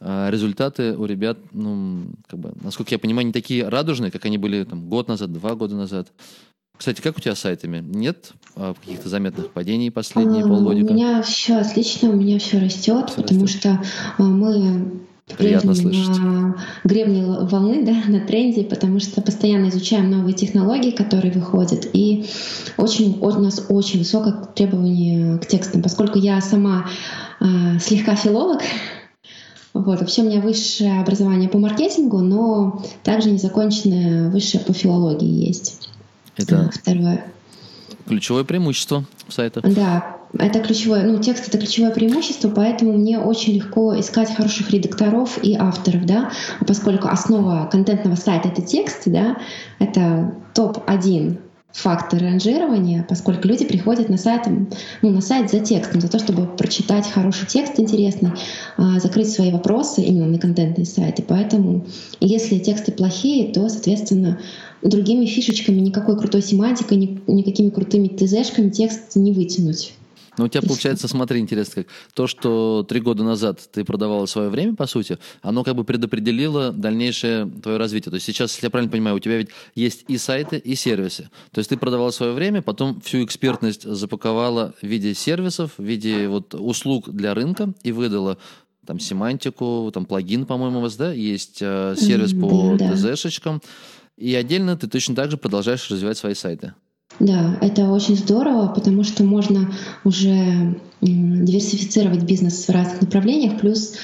э, 0.00 0.30
результаты 0.30 0.96
у 0.96 1.04
ребят, 1.06 1.38
ну, 1.52 2.06
как 2.28 2.38
бы, 2.38 2.52
насколько 2.60 2.94
я 2.94 2.98
понимаю, 2.98 3.26
не 3.26 3.32
такие 3.32 3.68
радужные, 3.68 4.10
как 4.10 4.24
они 4.24 4.38
были 4.38 4.64
там, 4.64 4.88
год 4.88 5.08
назад, 5.08 5.32
два 5.32 5.54
года 5.54 5.74
назад. 5.74 6.12
Кстати, 6.76 7.00
как 7.00 7.16
у 7.16 7.20
тебя 7.20 7.34
с 7.34 7.40
сайтами? 7.40 7.80
Нет 7.80 8.32
а, 8.56 8.74
каких-то 8.74 9.08
заметных 9.08 9.50
падений 9.50 9.90
последние 9.90 10.44
а, 10.44 10.48
полгодика? 10.48 10.90
У 10.90 10.94
меня 10.94 11.22
все 11.22 11.56
отлично, 11.58 12.10
у 12.10 12.16
меня 12.16 12.38
все 12.38 12.58
растет, 12.58 13.10
все 13.10 13.22
потому 13.22 13.42
растет. 13.42 13.60
что 13.60 13.82
а, 14.18 14.22
мы 14.22 15.02
Приятно 15.38 15.74
слышать. 15.74 16.18
на 16.18 16.56
гребне 16.84 17.24
волны, 17.24 17.84
да, 17.84 18.10
на 18.10 18.20
тренде, 18.26 18.64
потому 18.64 19.00
что 19.00 19.22
постоянно 19.22 19.68
изучаем 19.68 20.10
новые 20.10 20.34
технологии, 20.34 20.90
которые 20.90 21.32
выходят, 21.32 21.88
и 21.92 22.26
очень, 22.76 23.18
у 23.20 23.30
нас 23.40 23.64
очень 23.68 24.00
высокое 24.00 24.34
требование 24.54 25.38
к 25.38 25.46
текстам, 25.46 25.82
поскольку 25.82 26.18
я 26.18 26.40
сама 26.40 26.86
э, 27.40 27.78
слегка 27.80 28.16
филолог, 28.16 28.62
вот, 29.74 30.00
вообще 30.00 30.22
у 30.22 30.26
меня 30.26 30.40
высшее 30.40 31.00
образование 31.00 31.48
по 31.48 31.58
маркетингу, 31.58 32.18
но 32.18 32.82
также 33.02 33.30
незаконченное 33.30 34.30
высшее 34.30 34.62
по 34.64 34.72
филологии 34.72 35.46
есть. 35.46 35.88
Это 36.36 36.70
второе. 36.72 37.24
Ключевое 38.06 38.44
преимущество 38.44 39.04
в 39.28 39.32
сайтах. 39.32 39.64
Да, 39.64 40.16
это 40.38 40.60
ключевое, 40.60 41.04
ну, 41.04 41.18
текст 41.20 41.48
это 41.48 41.58
ключевое 41.58 41.92
преимущество, 41.92 42.48
поэтому 42.48 42.94
мне 42.94 43.18
очень 43.18 43.54
легко 43.54 43.98
искать 43.98 44.34
хороших 44.34 44.70
редакторов 44.70 45.38
и 45.42 45.54
авторов, 45.54 46.04
да, 46.06 46.32
поскольку 46.66 47.08
основа 47.08 47.68
контентного 47.70 48.16
сайта 48.16 48.48
это 48.48 48.62
текст, 48.62 49.02
да, 49.06 49.36
это 49.78 50.34
топ-1 50.54 51.38
фактор 51.72 52.22
ранжирования, 52.22 53.04
поскольку 53.08 53.48
люди 53.48 53.64
приходят 53.64 54.08
на 54.08 54.18
сайт, 54.18 54.42
ну, 55.02 55.10
на 55.10 55.20
сайт 55.20 55.50
за 55.50 55.60
текстом, 55.60 56.00
за 56.00 56.08
то, 56.08 56.18
чтобы 56.18 56.46
прочитать 56.46 57.10
хороший 57.10 57.46
текст 57.46 57.78
интересный, 57.80 58.30
а, 58.76 59.00
закрыть 59.00 59.30
свои 59.30 59.50
вопросы 59.50 60.02
именно 60.02 60.26
на 60.26 60.38
контентные 60.38 60.86
сайты. 60.86 61.24
Поэтому 61.26 61.86
если 62.20 62.58
тексты 62.58 62.92
плохие, 62.92 63.52
то, 63.52 63.68
соответственно, 63.68 64.38
другими 64.82 65.26
фишечками, 65.26 65.80
никакой 65.80 66.18
крутой 66.18 66.42
семантикой, 66.42 67.20
никакими 67.26 67.70
крутыми 67.70 68.08
ТЗшками 68.08 68.70
текст 68.70 69.16
не 69.16 69.32
вытянуть. 69.32 69.94
Но 70.38 70.44
у 70.44 70.48
тебя 70.48 70.62
получается, 70.62 71.08
смотри, 71.08 71.40
интересно, 71.40 71.82
как 71.82 71.92
то, 72.14 72.26
что 72.26 72.84
три 72.88 73.00
года 73.00 73.22
назад 73.22 73.60
ты 73.72 73.84
продавала 73.84 74.26
свое 74.26 74.48
время, 74.48 74.74
по 74.74 74.86
сути, 74.86 75.18
оно 75.42 75.62
как 75.62 75.74
бы 75.74 75.84
предопределило 75.84 76.72
дальнейшее 76.72 77.50
твое 77.62 77.76
развитие. 77.76 78.10
То 78.10 78.16
есть 78.16 78.26
сейчас, 78.26 78.54
если 78.54 78.66
я 78.66 78.70
правильно 78.70 78.90
понимаю, 78.90 79.16
у 79.16 79.18
тебя 79.18 79.36
ведь 79.36 79.50
есть 79.74 80.04
и 80.08 80.16
сайты, 80.16 80.56
и 80.56 80.74
сервисы. 80.74 81.30
То 81.50 81.58
есть 81.58 81.68
ты 81.68 81.76
продавала 81.76 82.10
свое 82.10 82.32
время, 82.32 82.62
потом 82.62 83.00
всю 83.02 83.24
экспертность 83.24 83.82
запаковала 83.82 84.74
в 84.80 84.86
виде 84.86 85.14
сервисов, 85.14 85.72
в 85.76 85.82
виде 85.82 86.28
вот 86.28 86.54
услуг 86.54 87.10
для 87.10 87.34
рынка 87.34 87.74
и 87.82 87.92
выдала 87.92 88.38
там 88.86 88.98
семантику, 88.98 89.90
там 89.92 90.06
плагин, 90.06 90.46
по-моему, 90.46 90.78
у 90.78 90.82
вас, 90.82 90.96
да, 90.96 91.12
есть 91.12 91.58
э, 91.60 91.94
сервис 91.96 92.32
по 92.32 92.76
да, 92.76 92.94
ТЗ-шечкам. 92.94 93.62
И 94.16 94.34
отдельно 94.34 94.76
ты 94.76 94.88
точно 94.88 95.14
так 95.14 95.30
же 95.30 95.36
продолжаешь 95.36 95.88
развивать 95.90 96.18
свои 96.18 96.34
сайты. 96.34 96.74
Да, 97.20 97.56
это 97.60 97.90
очень 97.90 98.16
здорово, 98.16 98.68
потому 98.68 99.04
что 99.04 99.22
можно 99.22 99.72
уже 100.04 100.76
диверсифицировать 101.00 102.22
бизнес 102.22 102.66
в 102.66 102.70
разных 102.70 103.00
направлениях, 103.00 103.60
плюс 103.60 103.94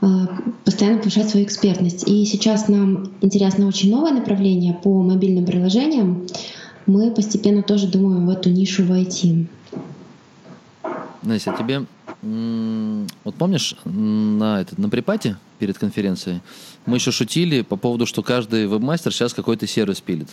а, 0.00 0.28
постоянно 0.64 0.98
повышать 0.98 1.30
свою 1.30 1.46
экспертность. 1.46 2.08
И 2.08 2.24
сейчас 2.24 2.68
нам 2.68 3.12
интересно 3.20 3.66
очень 3.66 3.90
новое 3.90 4.12
направление 4.12 4.74
по 4.74 5.02
мобильным 5.02 5.44
приложениям. 5.44 6.26
Мы 6.86 7.10
постепенно 7.10 7.62
тоже 7.62 7.88
думаем 7.88 8.26
в 8.26 8.30
эту 8.30 8.50
нишу 8.50 8.84
войти. 8.84 9.46
Настя, 11.22 11.54
тебе 11.58 11.84
вот 12.22 13.34
помнишь 13.34 13.76
на, 13.84 14.60
этот, 14.60 14.78
на 14.78 14.88
припате 14.88 15.36
перед 15.58 15.78
конференцией 15.78 16.40
мы 16.86 16.96
еще 16.96 17.10
шутили 17.10 17.62
по 17.62 17.76
поводу, 17.76 18.06
что 18.06 18.22
каждый 18.22 18.66
вебмастер 18.66 19.12
сейчас 19.12 19.34
какой-то 19.34 19.66
сервис 19.66 20.00
пилит. 20.00 20.28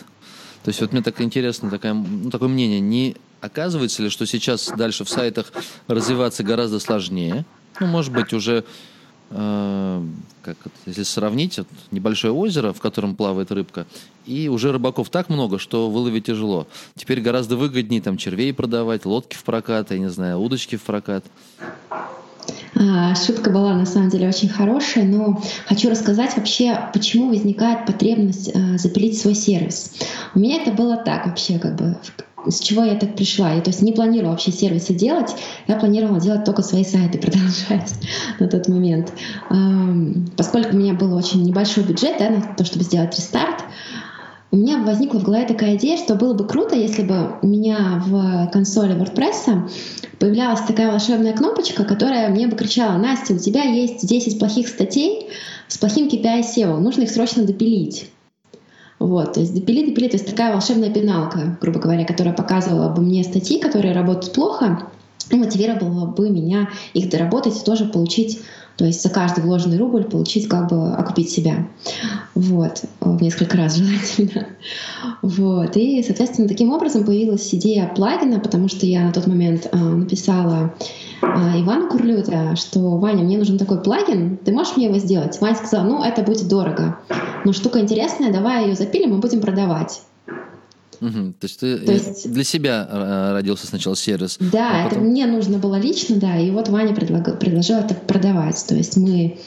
То 0.64 0.70
есть 0.70 0.80
вот 0.80 0.92
мне 0.92 1.02
так 1.02 1.20
интересно 1.20 1.68
такое, 1.68 1.92
ну, 1.92 2.30
такое 2.30 2.48
мнение, 2.48 2.80
не 2.80 3.16
оказывается 3.42 4.02
ли, 4.02 4.08
что 4.08 4.26
сейчас 4.26 4.72
дальше 4.74 5.04
в 5.04 5.10
сайтах 5.10 5.52
развиваться 5.88 6.42
гораздо 6.42 6.80
сложнее? 6.80 7.44
Ну, 7.80 7.86
может 7.86 8.14
быть, 8.14 8.32
уже 8.32 8.64
э, 9.28 10.06
как 10.42 10.56
это, 10.64 10.74
если 10.86 11.02
сравнить, 11.02 11.58
вот, 11.58 11.68
небольшое 11.90 12.32
озеро, 12.32 12.72
в 12.72 12.80
котором 12.80 13.14
плавает 13.14 13.52
рыбка, 13.52 13.86
и 14.24 14.48
уже 14.48 14.72
рыбаков 14.72 15.10
так 15.10 15.28
много, 15.28 15.58
что 15.58 15.90
выловить 15.90 16.24
тяжело. 16.24 16.66
Теперь 16.96 17.20
гораздо 17.20 17.58
выгоднее 17.58 18.00
там 18.00 18.16
червей 18.16 18.54
продавать, 18.54 19.04
лодки 19.04 19.36
в 19.36 19.44
прокат, 19.44 19.90
я 19.90 19.98
не 19.98 20.08
знаю, 20.08 20.38
удочки 20.38 20.76
в 20.76 20.82
прокат. 20.82 21.26
А, 22.76 23.14
шутка 23.14 23.50
была 23.50 23.74
на 23.74 23.86
самом 23.86 24.08
деле 24.08 24.28
очень 24.28 24.48
хорошая, 24.48 25.04
но 25.04 25.40
хочу 25.66 25.90
рассказать 25.90 26.36
вообще, 26.36 26.78
почему 26.92 27.28
возникает 27.28 27.86
потребность 27.86 28.50
э, 28.52 28.78
запилить 28.78 29.18
свой 29.18 29.34
сервис. 29.34 29.92
У 30.34 30.38
меня 30.40 30.62
это 30.62 30.72
было 30.72 30.96
так 30.96 31.26
вообще, 31.26 31.58
как 31.58 31.76
бы 31.76 31.96
с 32.46 32.60
чего 32.60 32.84
я 32.84 32.96
так 32.96 33.16
пришла. 33.16 33.52
Я 33.52 33.60
то 33.60 33.70
есть 33.70 33.82
не 33.82 33.92
планировала 33.92 34.32
вообще 34.32 34.52
сервисы 34.52 34.92
делать, 34.92 35.34
я 35.66 35.76
планировала 35.76 36.20
делать 36.20 36.44
только 36.44 36.62
свои 36.62 36.84
сайты, 36.84 37.18
продолжать 37.20 37.94
на 38.38 38.48
тот 38.48 38.68
момент. 38.68 39.12
Поскольку 40.36 40.74
у 40.74 40.78
меня 40.78 40.94
был 40.94 41.14
очень 41.14 41.42
небольшой 41.42 41.84
бюджет 41.84 42.16
да, 42.18 42.30
на 42.30 42.42
то, 42.42 42.64
чтобы 42.64 42.84
сделать 42.84 43.16
рестарт, 43.16 43.64
у 44.54 44.56
меня 44.56 44.78
возникла 44.78 45.18
в 45.18 45.24
голове 45.24 45.44
такая 45.46 45.74
идея, 45.74 45.96
что 45.96 46.14
было 46.14 46.32
бы 46.32 46.46
круто, 46.46 46.76
если 46.76 47.02
бы 47.02 47.32
у 47.42 47.46
меня 47.48 48.00
в 48.06 48.48
консоли 48.52 48.94
WordPress 48.94 49.68
появлялась 50.20 50.60
такая 50.60 50.92
волшебная 50.92 51.32
кнопочка, 51.32 51.82
которая 51.82 52.28
мне 52.28 52.46
бы 52.46 52.54
кричала, 52.54 52.96
Настя, 52.96 53.34
у 53.34 53.38
тебя 53.38 53.64
есть 53.64 54.06
10 54.06 54.38
плохих 54.38 54.68
статей 54.68 55.28
с 55.66 55.76
плохим 55.76 56.06
KPI 56.06 56.42
SEO, 56.42 56.78
нужно 56.78 57.02
их 57.02 57.10
срочно 57.10 57.42
допилить. 57.42 58.08
Вот, 59.00 59.32
то 59.32 59.40
есть 59.40 59.52
допили, 59.52 59.90
допили, 59.90 60.06
то 60.06 60.14
есть 60.18 60.30
такая 60.30 60.52
волшебная 60.52 60.90
пеналка, 60.90 61.58
грубо 61.60 61.80
говоря, 61.80 62.04
которая 62.04 62.32
показывала 62.32 62.90
бы 62.90 63.02
мне 63.02 63.24
статьи, 63.24 63.58
которые 63.58 63.92
работают 63.92 64.34
плохо, 64.34 64.88
и 65.30 65.36
мотивировала 65.36 66.06
бы 66.06 66.30
меня 66.30 66.68
их 66.92 67.10
доработать 67.10 67.60
и 67.60 67.64
тоже 67.64 67.86
получить 67.86 68.40
то 68.76 68.84
есть 68.84 69.02
за 69.02 69.08
каждый 69.08 69.44
вложенный 69.44 69.78
рубль 69.78 70.04
получить, 70.04 70.48
как 70.48 70.68
бы 70.68 70.92
окупить 70.94 71.30
себя. 71.30 71.66
Вот. 72.34 72.82
В 73.00 73.22
несколько 73.22 73.56
раз 73.56 73.76
желательно. 73.76 74.48
Вот. 75.22 75.76
И, 75.76 76.02
соответственно, 76.02 76.48
таким 76.48 76.72
образом 76.72 77.04
появилась 77.04 77.54
идея 77.54 77.90
плагина, 77.94 78.40
потому 78.40 78.68
что 78.68 78.86
я 78.86 79.02
на 79.04 79.12
тот 79.12 79.26
момент 79.26 79.68
э, 79.70 79.76
написала 79.76 80.74
э, 81.22 81.26
Ивану 81.26 81.88
Курлюта, 81.88 82.56
что 82.56 82.80
«Ваня, 82.98 83.22
мне 83.22 83.38
нужен 83.38 83.58
такой 83.58 83.80
плагин, 83.80 84.36
ты 84.36 84.52
можешь 84.52 84.76
мне 84.76 84.86
его 84.86 84.98
сделать?» 84.98 85.40
Ваня 85.40 85.54
сказал 85.54 85.84
«Ну, 85.84 86.02
это 86.02 86.22
будет 86.22 86.48
дорого, 86.48 86.98
но 87.44 87.52
штука 87.52 87.80
интересная, 87.80 88.32
давай 88.32 88.66
ее 88.66 88.74
запилим 88.74 89.14
и 89.16 89.20
будем 89.20 89.40
продавать». 89.40 90.02
Угу. 91.04 91.34
То 91.38 91.44
есть 91.44 91.60
ты 91.60 91.78
То 91.78 91.92
есть... 91.92 92.32
для 92.32 92.44
себя 92.44 92.88
э, 92.90 93.32
родился 93.32 93.66
сначала 93.66 93.94
сервис. 93.94 94.38
Да, 94.40 94.70
а 94.70 94.84
потом... 94.84 95.02
это 95.02 95.10
мне 95.10 95.26
нужно 95.26 95.58
было 95.58 95.78
лично, 95.78 96.16
да, 96.16 96.38
и 96.38 96.50
вот 96.50 96.70
Ваня 96.70 96.94
предлаг... 96.94 97.38
предложил 97.38 97.76
это 97.76 97.94
продавать. 97.94 98.64
То 98.66 98.74
есть 98.74 98.96
мы 98.96 99.38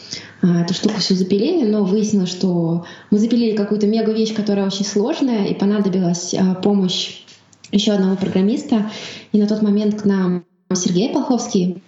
а, 0.43 0.61
эту 0.61 0.75
штуку 0.75 0.99
всю 0.99 1.15
запилили, 1.15 1.65
но 1.65 1.83
выяснилось, 1.83 2.29
что 2.29 2.85
мы 3.09 3.17
запилили 3.17 3.55
какую-то 3.55 3.87
мега 3.87 4.11
вещь, 4.11 4.35
которая 4.35 4.67
очень 4.67 4.85
сложная, 4.85 5.47
и 5.47 5.55
понадобилась 5.55 6.35
а, 6.35 6.53
помощь 6.53 7.23
еще 7.71 7.93
одного 7.93 8.15
программиста. 8.17 8.91
И 9.31 9.39
на 9.39 9.47
тот 9.47 9.63
момент 9.63 10.01
к 10.01 10.05
нам 10.05 10.45
Сергей 10.75 11.11
Полховский 11.11 11.81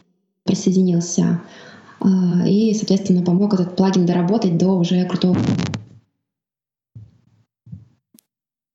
присоединился 0.46 1.42
а, 2.00 2.48
и, 2.48 2.74
соответственно, 2.74 3.22
помог 3.22 3.54
этот 3.54 3.76
плагин 3.76 4.08
доработать 4.08 4.58
до 4.58 4.70
уже 4.70 5.06
крутого 5.06 5.38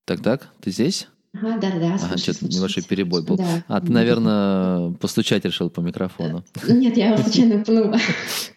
так, 0.05 0.23
так, 0.23 0.49
ты 0.61 0.71
здесь? 0.71 1.09
Ага, 1.35 1.59
да, 1.59 1.71
да. 1.79 1.95
Ага, 2.01 2.17
что-то 2.17 2.47
небольшой 2.47 2.85
перебой 2.85 3.23
был. 3.23 3.37
Да. 3.37 3.65
А 3.67 3.81
ты, 3.81 3.91
наверное, 3.91 4.93
постучать 4.93 5.45
решил 5.45 5.69
по 5.69 5.81
микрофону. 5.81 6.45
Нет, 6.69 6.97
я 6.97 7.09
его 7.09 7.23
случайно 7.23 7.65
пнула. 7.65 7.99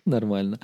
Нормально. 0.06 0.60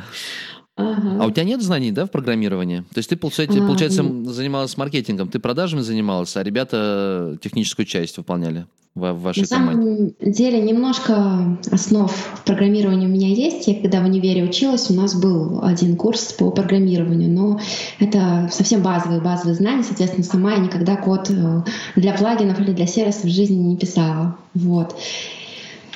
Ага. 0.75 1.23
А 1.23 1.27
у 1.27 1.31
тебя 1.31 1.43
нет 1.43 1.61
знаний, 1.61 1.91
да, 1.91 2.05
в 2.05 2.11
программировании? 2.11 2.79
То 2.93 2.97
есть 2.97 3.09
ты, 3.09 3.15
получается, 3.15 3.59
а, 3.63 3.67
получается 3.67 4.03
занималась 4.25 4.75
маркетингом, 4.75 5.29
ты 5.29 5.39
продажами 5.39 5.81
занималась, 5.81 6.35
а 6.35 6.43
ребята 6.43 7.37
техническую 7.41 7.85
часть 7.85 8.17
выполняли 8.17 8.65
в, 8.95 9.13
в 9.13 9.21
вашей 9.21 9.41
На 9.41 9.45
самом 9.45 9.69
команде? 9.69 10.15
деле 10.19 10.61
немножко 10.61 11.57
основ 11.71 12.41
программирования 12.45 13.05
у 13.05 13.09
меня 13.09 13.27
есть. 13.27 13.67
Я 13.67 13.79
когда 13.81 14.01
в 14.01 14.05
универе 14.05 14.43
училась, 14.43 14.89
у 14.89 14.95
нас 14.95 15.13
был 15.19 15.63
один 15.63 15.95
курс 15.95 16.33
по 16.33 16.49
программированию, 16.49 17.29
но 17.29 17.59
это 17.99 18.49
совсем 18.51 18.81
базовые, 18.81 19.21
базовые 19.21 19.55
знания. 19.55 19.83
Соответственно, 19.83 20.23
сама 20.23 20.53
я 20.53 20.57
никогда 20.57 20.95
код 20.95 21.29
э, 21.29 21.63
для 21.95 22.13
плагинов 22.13 22.59
или 22.59 22.71
для 22.71 22.87
сервисов 22.87 23.25
в 23.25 23.29
жизни 23.29 23.55
не 23.55 23.77
писала. 23.77 24.37
Вот. 24.55 24.95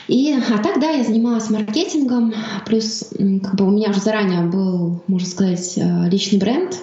И, 0.08 0.34
а 0.34 0.58
так, 0.60 0.80
да, 0.80 0.92
я 0.92 1.04
занималась 1.04 1.50
маркетингом, 1.50 2.34
плюс 2.66 3.10
как 3.44 3.56
бы 3.56 3.66
у 3.66 3.72
меня 3.72 3.90
уже 3.90 4.00
заранее 4.00 4.42
был, 4.42 5.02
можно 5.08 5.28
сказать, 5.28 5.74
э, 5.78 6.10
личный 6.10 6.40
бренд, 6.40 6.78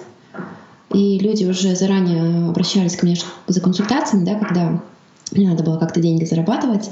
и 0.93 1.17
люди 1.19 1.45
уже 1.45 1.75
заранее 1.75 2.49
обращались 2.49 2.95
ко 2.95 3.05
мне 3.05 3.17
за 3.47 3.61
консультациями, 3.61 4.25
да, 4.25 4.35
когда 4.35 4.81
мне 5.31 5.49
надо 5.49 5.63
было 5.63 5.77
как-то 5.77 5.99
деньги 5.99 6.23
зарабатывать. 6.23 6.91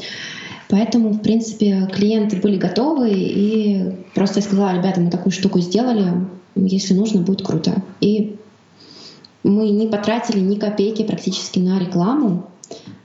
Поэтому, 0.70 1.10
в 1.10 1.22
принципе, 1.22 1.88
клиенты 1.94 2.38
были 2.38 2.58
готовы, 2.58 3.12
и 3.14 3.94
просто 4.16 4.40
я 4.40 4.46
сказала, 4.46 4.76
ребята, 4.76 5.02
мы 5.02 5.12
такую 5.12 5.32
штуку 5.32 5.60
сделали, 5.60 6.14
если 6.56 6.96
нужно, 6.96 7.22
будет 7.22 7.46
круто. 7.46 7.84
И 8.02 8.38
мы 9.44 9.70
не 9.70 9.88
потратили 9.88 10.40
ни 10.40 10.56
копейки 10.56 11.04
практически 11.04 11.60
на 11.60 11.80
рекламу, 11.80 12.48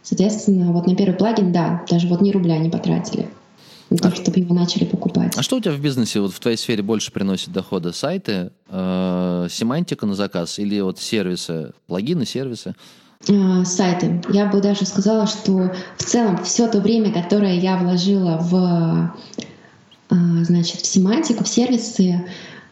Соответственно, 0.08 0.72
вот 0.72 0.86
на 0.86 0.96
первый 0.96 1.14
плагин, 1.14 1.52
да, 1.52 1.84
даже 1.90 2.08
вот 2.08 2.22
ни 2.22 2.30
рубля 2.30 2.56
не 2.56 2.70
потратили 2.70 3.28
на 3.90 3.98
то, 3.98 4.16
чтобы 4.16 4.40
его 4.40 4.54
начали 4.54 4.84
покупать. 4.84 5.34
А 5.36 5.42
что 5.42 5.56
у 5.56 5.60
тебя 5.60 5.74
в 5.74 5.80
бизнесе, 5.80 6.20
вот 6.20 6.32
в 6.32 6.40
твоей 6.40 6.56
сфере 6.56 6.82
больше 6.82 7.12
приносит 7.12 7.52
дохода? 7.52 7.92
Сайты, 7.92 8.50
э, 8.70 9.48
семантика 9.50 10.06
на 10.06 10.14
заказ 10.14 10.58
или 10.58 10.80
вот 10.80 10.98
сервисы, 10.98 11.72
плагины, 11.86 12.24
сервисы? 12.24 12.74
Э, 13.28 13.64
сайты. 13.66 14.22
Я 14.30 14.46
бы 14.46 14.62
даже 14.62 14.86
сказала, 14.86 15.26
что 15.26 15.74
в 15.98 16.04
целом 16.04 16.42
все 16.42 16.68
то 16.68 16.80
время, 16.80 17.12
которое 17.12 17.58
я 17.58 17.76
вложила 17.76 18.38
в, 18.40 19.14
э, 20.10 20.14
значит, 20.42 20.80
в 20.80 20.86
семантику, 20.86 21.44
в 21.44 21.48
сервисы, 21.48 22.24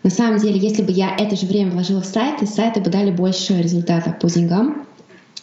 на 0.03 0.09
самом 0.11 0.39
деле, 0.39 0.59
если 0.59 0.83
бы 0.83 0.91
я 0.91 1.15
это 1.19 1.37
же 1.37 1.45
время 1.45 1.73
вложила 1.73 2.01
в 2.01 2.07
сайты, 2.07 2.47
сайты 2.47 2.81
бы 2.81 2.89
дали 2.89 3.11
больше 3.11 3.61
результатов 3.61 4.19
по 4.21 4.31
деньгам. 4.31 4.87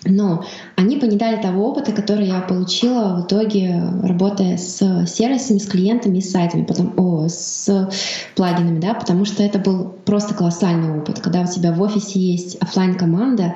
Но 0.05 0.43
они 0.75 0.97
дали 0.97 1.41
того 1.41 1.69
опыта, 1.69 1.91
который 1.91 2.27
я 2.27 2.41
получила 2.41 3.15
в 3.15 3.25
итоге, 3.25 3.81
работая 4.03 4.57
с 4.57 5.05
сервисами, 5.07 5.59
с 5.59 5.65
клиентами 5.65 6.19
с 6.19 6.31
сайтами, 6.31 6.63
потом, 6.63 6.93
о, 6.97 7.27
с 7.29 7.89
плагинами, 8.35 8.79
да, 8.79 8.93
потому 8.93 9.25
что 9.25 9.43
это 9.43 9.59
был 9.59 9.95
просто 10.05 10.33
колоссальный 10.33 10.99
опыт, 10.99 11.19
когда 11.19 11.41
у 11.41 11.47
тебя 11.47 11.71
в 11.71 11.81
офисе 11.81 12.19
есть 12.19 12.57
офлайн 12.61 12.95
команда 12.95 13.55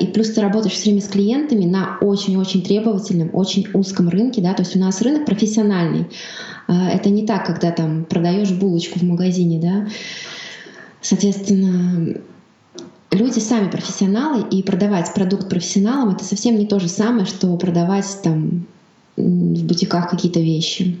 и 0.00 0.06
плюс 0.06 0.30
ты 0.30 0.40
работаешь 0.40 0.74
все 0.74 0.90
время 0.90 1.02
с 1.02 1.08
клиентами 1.08 1.64
на 1.64 1.98
очень-очень 2.00 2.62
требовательном, 2.62 3.30
очень 3.34 3.68
узком 3.74 4.08
рынке, 4.08 4.40
да, 4.40 4.54
то 4.54 4.62
есть 4.62 4.74
у 4.74 4.78
нас 4.78 5.02
рынок 5.02 5.26
профессиональный. 5.26 6.06
А, 6.66 6.88
это 6.88 7.10
не 7.10 7.26
так, 7.26 7.46
когда 7.46 7.70
там 7.70 8.04
продаешь 8.04 8.50
булочку 8.50 8.98
в 8.98 9.02
магазине, 9.02 9.60
да. 9.60 9.88
Соответственно, 11.02 12.20
люди 13.10 13.38
сами 13.38 13.70
профессионалы, 13.70 14.44
и 14.50 14.62
продавать 14.62 15.12
продукт 15.14 15.48
профессионалам 15.48 16.14
это 16.14 16.24
совсем 16.24 16.58
не 16.58 16.66
то 16.66 16.78
же 16.80 16.88
самое, 16.88 17.26
что 17.26 17.56
продавать 17.56 18.06
там 18.22 18.66
в 19.16 19.64
бутиках 19.64 20.10
какие-то 20.10 20.40
вещи. 20.40 20.98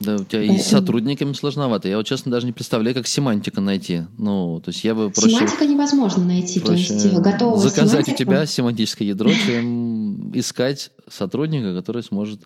Да, 0.00 0.14
у 0.14 0.24
тебя 0.24 0.38
Поэтому... 0.38 0.58
и 0.58 0.62
с 0.62 0.66
сотрудниками 0.66 1.34
сложновато. 1.34 1.88
Я 1.88 1.98
вот 1.98 2.06
честно 2.06 2.32
даже 2.32 2.46
не 2.46 2.52
представляю, 2.52 2.96
как 2.96 3.06
семантика 3.06 3.60
найти. 3.60 4.04
Ну, 4.16 4.60
то 4.64 4.70
есть 4.70 4.82
я 4.82 4.94
бы 4.94 5.10
проще... 5.10 5.36
Семантика 5.36 5.66
невозможно 5.66 6.24
найти. 6.24 6.58
То 6.58 6.72
есть 6.72 7.04
э, 7.04 7.20
готового 7.20 7.58
Заказать 7.58 8.06
семантику... 8.06 8.14
у 8.14 8.16
тебя 8.16 8.46
семантическое 8.46 9.08
ядро, 9.08 9.30
чем 9.30 10.32
искать 10.32 10.90
сотрудника, 11.06 11.74
который 11.74 12.02
сможет 12.02 12.40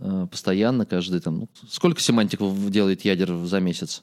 э, 0.00 0.26
постоянно 0.28 0.84
каждый 0.84 1.20
там... 1.20 1.38
Ну, 1.38 1.48
сколько 1.70 2.00
семантиков 2.00 2.70
делает 2.70 3.04
ядер 3.04 3.36
за 3.44 3.60
месяц? 3.60 4.02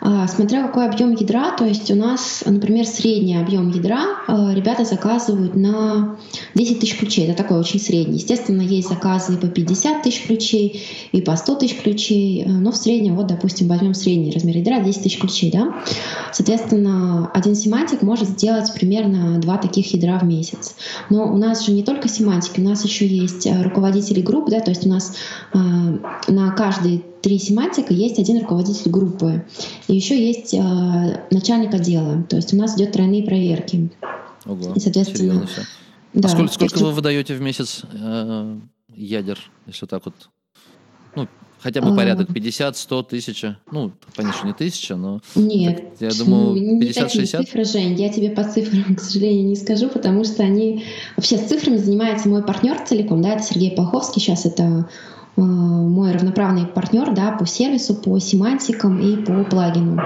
А, 0.00 0.26
смотря 0.26 0.66
какой 0.66 0.86
объем 0.86 1.12
ядра, 1.12 1.52
то 1.56 1.64
есть 1.64 1.90
у 1.90 1.94
нас, 1.94 2.42
например, 2.44 2.86
средний 2.86 3.36
объем 3.36 3.70
ядра 3.70 4.00
а, 4.26 4.52
ребята 4.52 4.84
заказывают 4.84 5.54
на 5.54 6.16
10 6.54 6.80
тысяч 6.80 6.98
ключей. 6.98 7.26
Это 7.28 7.42
такой 7.42 7.60
очень 7.60 7.78
средний. 7.78 8.16
Естественно, 8.16 8.62
есть 8.62 8.88
заказы 8.88 9.34
и 9.34 9.36
по 9.36 9.46
50 9.46 10.02
тысяч 10.02 10.24
ключей, 10.26 10.82
и 11.12 11.20
по 11.20 11.36
100 11.36 11.54
тысяч 11.56 11.76
ключей. 11.76 12.44
А, 12.44 12.48
но 12.48 12.72
в 12.72 12.76
среднем, 12.76 13.14
вот, 13.14 13.28
допустим, 13.28 13.68
возьмем 13.68 13.94
средний 13.94 14.32
размер 14.32 14.56
ядра 14.56 14.80
10 14.80 15.02
тысяч 15.02 15.18
ключей. 15.18 15.52
Да? 15.52 15.74
Соответственно, 16.32 17.30
один 17.32 17.54
семантик 17.54 18.02
может 18.02 18.28
сделать 18.28 18.72
примерно 18.74 19.38
два 19.38 19.56
таких 19.58 19.92
ядра 19.94 20.18
в 20.18 20.24
месяц. 20.24 20.74
Но 21.10 21.32
у 21.32 21.36
нас 21.36 21.64
же 21.64 21.72
не 21.72 21.84
только 21.84 22.08
семантики, 22.08 22.60
у 22.60 22.64
нас 22.64 22.84
еще 22.84 23.06
есть 23.06 23.46
руководители 23.62 24.20
групп, 24.20 24.50
да, 24.50 24.60
то 24.60 24.70
есть 24.70 24.86
у 24.86 24.88
нас 24.88 25.14
на 25.52 26.50
каждый 26.52 27.04
три 27.22 27.38
семантика, 27.38 27.92
есть 27.92 28.18
один 28.18 28.40
руководитель 28.40 28.90
группы. 28.90 29.44
И 29.88 29.94
еще 29.94 30.18
есть 30.18 30.54
э, 30.54 31.24
начальник 31.30 31.74
отдела. 31.74 32.22
То 32.28 32.36
есть 32.36 32.52
у 32.52 32.56
нас 32.56 32.76
идет 32.76 32.92
тройные 32.92 33.22
проверки. 33.22 33.90
Ого, 34.46 34.72
и, 34.74 34.80
соответственно, 34.80 35.46
да, 36.12 36.28
а 36.28 36.30
сколько, 36.30 36.52
сколько 36.52 36.74
есть... 36.74 36.84
вы 36.84 36.92
выдаете 36.92 37.34
в 37.34 37.40
месяц 37.40 37.82
э, 37.92 38.58
ядер, 38.94 39.38
если 39.66 39.86
так 39.86 40.04
вот? 40.06 40.14
Ну, 41.14 41.28
хотя 41.60 41.82
бы 41.82 41.94
порядок 41.94 42.32
50, 42.32 42.76
100, 42.76 43.02
тысяча. 43.04 43.58
Ну, 43.70 43.92
понятно, 44.16 44.48
не 44.48 44.52
тысяча, 44.52 44.96
но... 44.96 45.20
Нет. 45.34 45.84
Я 46.00 46.10
думаю, 46.10 46.80
50-60. 46.80 47.44
цифры, 47.44 47.64
Жень. 47.64 48.00
Я 48.00 48.12
тебе 48.12 48.30
по 48.30 48.44
цифрам, 48.44 48.96
к 48.96 49.00
сожалению, 49.00 49.46
не 49.46 49.56
скажу, 49.56 49.88
потому 49.88 50.24
что 50.24 50.42
они... 50.42 50.84
Вообще 51.16 51.36
с 51.36 51.46
цифрами 51.48 51.76
занимается 51.76 52.28
мой 52.28 52.42
партнер 52.42 52.78
целиком, 52.86 53.22
да, 53.22 53.34
это 53.34 53.44
Сергей 53.44 53.76
Паховский. 53.76 54.20
Сейчас 54.20 54.46
это 54.46 54.64
Э, 54.64 55.19
мой 55.36 56.12
равноправный 56.12 56.66
партнер 56.66 57.14
да, 57.14 57.32
по 57.32 57.46
сервису, 57.46 57.94
по 57.94 58.18
семантикам 58.18 59.00
и 59.00 59.16
по 59.16 59.44
плагину. 59.44 60.00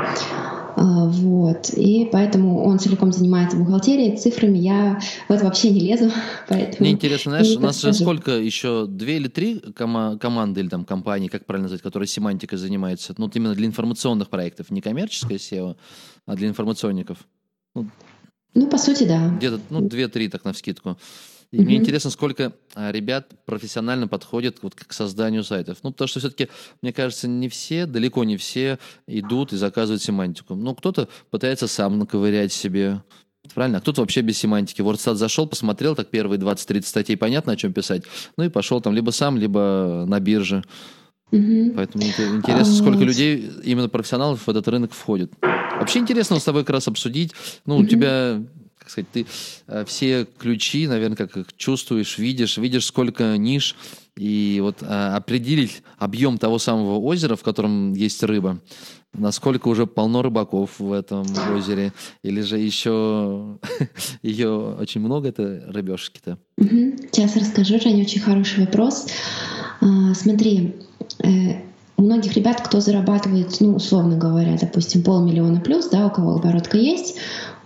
Э, 0.77 1.07
вот. 1.09 1.71
И 1.71 2.09
поэтому 2.11 2.65
он 2.65 2.79
целиком 2.79 3.13
занимается 3.13 3.57
бухгалтерией, 3.57 4.17
цифрами. 4.17 4.59
Я 4.59 5.01
в 5.29 5.33
это 5.33 5.45
вообще 5.45 5.71
не 5.71 5.81
лезу. 5.81 6.11
Поэтому 6.49 6.77
Мне 6.81 6.91
интересно, 6.91 7.33
знаешь, 7.33 7.57
у 7.57 7.61
нас 7.61 7.81
же 7.81 7.93
сколько 7.93 8.33
еще, 8.33 8.87
две 8.87 9.17
или 9.17 9.29
три 9.29 9.61
кома- 9.75 10.19
команды 10.19 10.61
или 10.61 10.69
там 10.69 10.85
компании, 10.85 11.29
как 11.29 11.47
правильно 11.47 11.65
назвать, 11.65 11.83
которые 11.83 12.07
семантикой 12.07 12.59
занимаются? 12.59 13.15
Ну, 13.19 13.27
вот 13.27 13.37
именно 13.37 13.55
для 13.55 13.67
информационных 13.67 14.31
проектов, 14.31 14.71
не 14.71 14.81
коммерческое 14.81 15.39
SEO, 15.39 15.77
а 16.27 16.35
для 16.35 16.49
информационников. 16.49 17.19
Ну, 17.75 17.87
ну 18.55 18.67
по 18.67 18.79
сути, 18.79 19.05
да. 19.05 19.29
Где-то, 19.29 19.61
ну, 19.71 19.81
две-три 19.81 20.29
так 20.29 20.45
на 20.45 20.53
вскидку. 20.53 20.97
И 21.55 21.57
mm-hmm. 21.57 21.63
мне 21.63 21.77
интересно, 21.77 22.11
сколько 22.11 22.53
а, 22.75 22.91
ребят 22.91 23.31
профессионально 23.47 24.09
подходят 24.09 24.57
вот 24.63 24.75
к 24.75 24.93
созданию 24.93 25.45
сайтов. 25.45 25.79
Ну, 25.85 25.93
потому 25.93 26.09
что 26.09 26.19
все-таки, 26.19 26.49
мне 26.83 26.93
кажется, 26.93 27.29
не 27.29 27.49
все, 27.49 27.87
далеко 27.87 28.25
не 28.25 28.37
все 28.37 28.81
идут 29.07 29.53
и 29.53 29.57
заказывают 29.57 30.03
семантику. 30.03 30.57
Ну, 30.57 30.75
кто-то 30.75 31.09
пытается 31.31 31.69
сам 31.69 31.99
наковырять 31.99 32.53
себе, 32.53 33.03
Правильно? 33.55 33.79
А 33.79 33.81
кто-то 33.83 34.01
вообще 34.01 34.23
без 34.23 34.39
семантики. 34.39 34.81
WordStat 34.81 35.15
зашел, 35.15 35.47
посмотрел, 35.47 35.95
так 35.95 36.09
первые 36.09 36.41
20-30 36.41 36.87
статей 36.87 37.17
понятно, 37.17 37.53
о 37.53 37.57
чем 37.57 37.73
писать. 37.73 38.03
Ну 38.37 38.45
и 38.45 38.49
пошел 38.49 38.81
там 38.81 38.95
либо 38.95 39.11
сам, 39.11 39.37
либо 39.37 40.07
на 40.09 40.19
бирже. 40.19 40.65
Угу. 41.31 41.75
Поэтому 41.77 42.05
интересно, 42.05 42.73
а, 42.73 42.77
сколько 42.77 43.05
людей, 43.05 43.49
именно 43.63 43.91
профессионалов, 43.91 44.47
в 44.47 44.51
этот 44.51 44.67
рынок 44.67 44.93
входит. 44.93 45.31
Вообще 45.79 45.99
интересно 45.99 46.41
с 46.41 46.45
тобой 46.45 46.63
как 46.63 46.71
раз 46.71 46.89
обсудить. 46.89 47.33
Ну, 47.67 47.77
угу. 47.77 47.85
у 47.85 47.87
тебя 47.87 48.43
как 48.85 48.91
сказать, 48.91 49.11
ты 49.11 49.27
э, 49.67 49.85
все 49.87 50.27
ключи, 50.39 50.87
наверное, 50.87 51.17
как 51.17 51.39
их 51.39 51.57
чувствуешь, 51.57 52.19
видишь, 52.19 52.59
видишь, 52.59 52.85
сколько 52.85 53.39
ниш, 53.39 53.77
и 54.15 54.59
вот 54.61 54.83
э, 54.83 54.87
определить 54.87 55.83
объем 55.97 56.37
того 56.37 56.59
самого 56.59 56.99
озера, 56.99 57.35
в 57.35 57.43
котором 57.43 57.95
есть 57.95 58.23
рыба, 58.23 58.61
насколько 59.15 59.69
уже 59.69 59.87
полно 59.87 60.21
рыбаков 60.21 60.79
в 60.79 60.93
этом 60.93 61.25
озере, 61.57 61.95
или 62.23 62.43
же 62.43 62.59
еще 62.59 63.59
ее 64.23 64.51
очень 64.51 65.01
много, 65.01 65.29
это 65.29 65.65
рыбешки-то? 65.69 66.37
Сейчас 66.59 67.37
расскажу, 67.37 67.81
Женя, 67.81 68.03
очень 68.03 68.21
хороший 68.21 68.67
вопрос. 68.67 69.07
А, 69.81 70.13
смотри, 70.15 70.75
э, 71.23 71.63
многих 71.97 72.35
ребят, 72.35 72.61
кто 72.61 72.81
зарабатывает, 72.81 73.57
ну, 73.61 73.77
условно 73.77 74.17
говоря, 74.17 74.57
допустим, 74.61 75.03
полмиллиона 75.03 75.61
плюс, 75.61 75.89
да, 75.89 76.07
у 76.07 76.11
кого 76.11 76.35
оборотка 76.35 76.77
есть, 76.77 77.17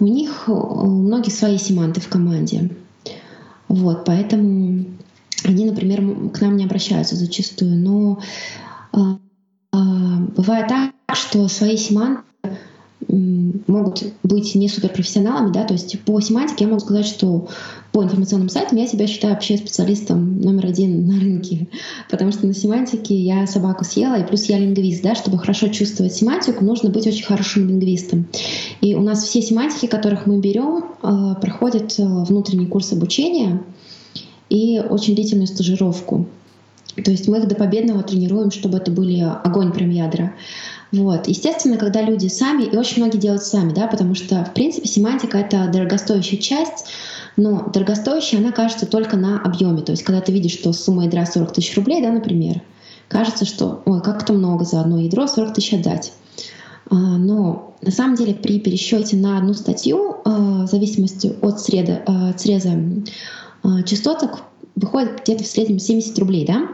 у 0.00 0.04
них 0.04 0.44
э, 0.48 0.52
у 0.52 0.86
многих 0.86 1.32
свои 1.32 1.58
семанты 1.58 2.00
в 2.00 2.08
команде. 2.08 2.70
Вот, 3.68 4.04
поэтому 4.04 4.84
они, 5.44 5.64
например, 5.64 6.30
к 6.30 6.40
нам 6.40 6.56
не 6.56 6.64
обращаются 6.64 7.16
зачастую. 7.16 7.76
Но 7.76 8.20
э, 8.92 8.98
э, 9.72 9.76
бывает 10.36 10.68
так, 10.68 10.92
что 11.14 11.48
свои 11.48 11.76
семанты 11.76 12.22
могут 13.08 14.02
быть 14.22 14.54
не 14.54 14.68
суперпрофессионалами, 14.68 15.52
да, 15.52 15.64
то 15.64 15.72
есть 15.72 15.98
по 16.00 16.20
семантике 16.20 16.64
я 16.64 16.70
могу 16.70 16.80
сказать, 16.80 17.06
что 17.06 17.48
по 17.92 18.02
информационным 18.02 18.48
сайтам 18.48 18.78
я 18.78 18.86
себя 18.86 19.06
считаю 19.06 19.34
вообще 19.34 19.56
специалистом 19.56 20.40
номер 20.40 20.66
один 20.66 21.06
на 21.06 21.18
рынке, 21.18 21.68
потому 22.10 22.32
что 22.32 22.46
на 22.46 22.54
семантике 22.54 23.14
я 23.14 23.46
собаку 23.46 23.84
съела, 23.84 24.16
и 24.20 24.26
плюс 24.26 24.44
я 24.44 24.58
лингвист, 24.58 25.02
да, 25.02 25.14
чтобы 25.14 25.38
хорошо 25.38 25.68
чувствовать 25.68 26.14
семантику, 26.14 26.64
нужно 26.64 26.90
быть 26.90 27.06
очень 27.06 27.24
хорошим 27.24 27.66
лингвистом. 27.66 28.26
И 28.80 28.94
у 28.94 29.00
нас 29.00 29.24
все 29.24 29.40
семантики, 29.40 29.86
которых 29.86 30.26
мы 30.26 30.38
берем, 30.38 30.84
э, 31.02 31.40
проходят 31.40 31.98
э, 31.98 32.04
внутренний 32.04 32.66
курс 32.66 32.92
обучения 32.92 33.62
и 34.50 34.80
очень 34.80 35.14
длительную 35.14 35.46
стажировку. 35.46 36.26
То 37.02 37.10
есть 37.10 37.28
мы 37.28 37.38
их 37.38 37.48
до 37.48 37.54
победного 37.54 38.02
тренируем, 38.02 38.50
чтобы 38.50 38.78
это 38.78 38.90
были 38.90 39.20
огонь 39.20 39.72
прям 39.72 39.90
ядра. 39.90 40.34
Вот. 40.90 41.28
Естественно, 41.28 41.76
когда 41.76 42.02
люди 42.02 42.28
сами, 42.28 42.64
и 42.64 42.76
очень 42.76 43.02
многие 43.02 43.18
делают 43.18 43.42
сами, 43.42 43.72
да, 43.72 43.86
потому 43.86 44.14
что, 44.14 44.44
в 44.44 44.54
принципе, 44.54 44.88
семантика— 44.88 45.38
это 45.38 45.68
дорогостоящая 45.72 46.40
часть, 46.40 46.86
но 47.38 47.70
дорогостоящая 47.72 48.40
она 48.40 48.50
кажется 48.50 48.84
только 48.84 49.16
на 49.16 49.40
объеме. 49.40 49.80
То 49.82 49.92
есть, 49.92 50.02
когда 50.02 50.20
ты 50.20 50.32
видишь, 50.32 50.52
что 50.52 50.72
сумма 50.72 51.04
ядра 51.04 51.24
40 51.24 51.52
тысяч 51.52 51.74
рублей, 51.76 52.02
да, 52.02 52.10
например, 52.10 52.60
кажется, 53.06 53.44
что, 53.44 53.80
ой, 53.86 54.02
как 54.02 54.24
это 54.24 54.32
много 54.32 54.64
за 54.64 54.80
одно 54.80 54.98
ядро, 54.98 55.28
40 55.28 55.54
тысяч 55.54 55.72
отдать. 55.72 56.12
А, 56.90 56.96
но 56.96 57.76
на 57.80 57.92
самом 57.92 58.16
деле 58.16 58.34
при 58.34 58.58
пересчете 58.58 59.16
на 59.16 59.38
одну 59.38 59.54
статью, 59.54 60.16
а, 60.24 60.66
в 60.66 60.66
зависимости 60.66 61.32
от 61.40 61.60
среда, 61.60 62.02
а, 62.06 62.36
среза 62.36 62.72
частоток, 63.86 64.42
выходит 64.74 65.22
где-то 65.22 65.44
в 65.44 65.46
среднем 65.46 65.78
70 65.78 66.18
рублей, 66.18 66.44
да? 66.44 66.68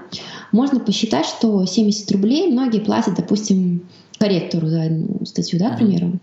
Можно 0.50 0.80
посчитать, 0.80 1.26
что 1.26 1.64
70 1.66 2.10
рублей 2.12 2.50
многие 2.50 2.80
платят, 2.80 3.16
допустим, 3.16 3.86
корректору 4.18 4.66
за 4.68 4.84
одну 4.84 5.26
статью, 5.26 5.58
да, 5.58 5.70
к 5.70 5.78
примеру. 5.78 6.18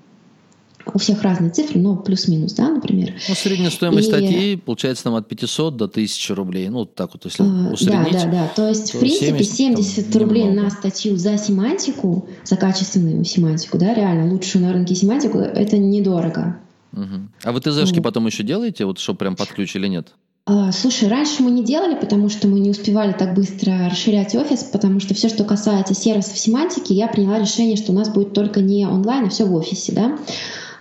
У 0.94 1.00
всех 1.00 1.22
разные 1.24 1.52
цифры, 1.52 1.80
но 1.80 1.96
плюс-минус, 1.96 2.54
да, 2.54 2.70
например. 2.70 3.13
Ну, 3.28 3.36
средняя 3.36 3.70
стоимость 3.70 4.08
и... 4.08 4.12
статьи 4.12 4.56
получается 4.56 5.06
там 5.06 5.15
от 5.15 5.28
500 5.28 5.78
до 5.78 5.86
1000 5.86 6.36
рублей. 6.36 6.70
Ну, 6.70 6.86
так 6.86 7.12
вот, 7.13 7.26
если 7.26 7.44
а, 7.44 7.72
усреднить. 7.72 8.13
Да, 8.13 8.24
да, 8.26 8.32
да. 8.32 8.52
То 8.56 8.67
есть, 8.67 8.91
то 8.91 8.98
в 8.98 9.02
принципе, 9.02 9.44
70, 9.44 9.54
70 9.54 10.15
рублей 10.17 10.44
немного. 10.44 10.63
на 10.63 10.70
статью 10.70 11.17
за 11.17 11.38
семантику, 11.38 12.28
за 12.44 12.56
качественную 12.56 13.24
семантику, 13.26 13.78
да, 13.78 13.94
реально, 13.94 14.32
лучшую 14.32 14.65
на 14.65 14.74
рынке 14.74 14.96
семантику, 14.96 15.39
это 15.39 15.78
недорого. 15.78 16.58
Угу. 16.94 17.30
А 17.44 17.52
вы 17.52 17.60
ТЗшки 17.62 17.96
вот. 17.96 18.04
потом 18.04 18.26
еще 18.28 18.44
делаете, 18.44 18.86
вот 18.86 19.00
что 19.00 19.13
прям 19.13 19.36
под 19.36 19.50
ключ 19.50 19.76
или 19.76 19.88
нет? 19.88 20.13
А, 20.46 20.72
слушай, 20.72 21.08
раньше 21.08 21.44
мы 21.44 21.52
не 21.52 21.63
делали, 21.63 21.96
потому 21.96 22.28
что 22.28 22.48
мы 22.48 22.60
не 22.60 22.72
успевали 22.72 23.13
так 23.13 23.36
быстро 23.36 23.89
расширять 23.89 24.36
офис, 24.36 24.63
потому 24.63 25.00
что 25.00 25.13
все, 25.13 25.30
что 25.30 25.44
касается 25.44 25.94
сервисов 25.94 26.38
семантики, 26.38 26.94
я 26.94 27.08
приняла 27.08 27.39
решение, 27.39 27.78
что 27.78 27.91
у 27.91 27.96
нас 27.96 28.10
будет 28.10 28.34
только 28.34 28.60
не 28.60 28.86
онлайн, 28.88 29.28
а 29.28 29.30
все 29.30 29.46
в 29.46 29.54
офисе, 29.54 29.94
да. 29.94 30.17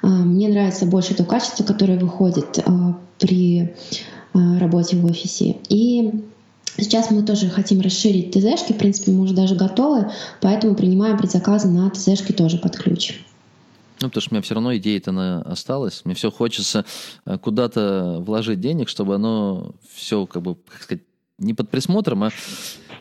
А, 0.02 0.06
мне 0.06 0.48
нравится 0.48 0.86
больше 0.86 1.14
то 1.14 1.24
качество, 1.24 1.64
которое 1.64 1.98
выходит 1.98 2.58
а, 2.64 2.98
при 3.18 3.74
работе 4.32 4.96
в 4.96 5.04
офисе. 5.06 5.56
И 5.68 6.22
Сейчас 6.76 7.10
мы 7.10 7.22
тоже 7.22 7.50
хотим 7.50 7.80
расширить 7.80 8.30
ТЗшки, 8.30 8.72
в 8.72 8.78
принципе, 8.78 9.10
мы 9.10 9.22
уже 9.22 9.34
даже 9.34 9.54
готовы, 9.54 10.10
поэтому 10.40 10.74
принимаем 10.74 11.18
предзаказы 11.18 11.68
на 11.68 11.90
ТЗшки 11.90 12.32
тоже 12.32 12.58
под 12.58 12.76
ключ. 12.76 13.20
Ну, 14.00 14.08
потому 14.08 14.22
что 14.22 14.30
у 14.30 14.34
меня 14.34 14.42
все 14.42 14.54
равно 14.54 14.74
идея-то 14.76 15.10
она 15.10 15.42
осталась. 15.42 16.02
Мне 16.04 16.14
все 16.14 16.30
хочется 16.30 16.86
э, 17.26 17.36
куда-то 17.36 18.22
вложить 18.24 18.60
денег, 18.60 18.88
чтобы 18.88 19.16
оно 19.16 19.74
все, 19.92 20.24
как 20.26 20.42
бы, 20.42 20.54
как 20.54 20.82
сказать, 20.82 21.04
не 21.38 21.52
под 21.52 21.68
присмотром, 21.68 22.24
а 22.24 22.30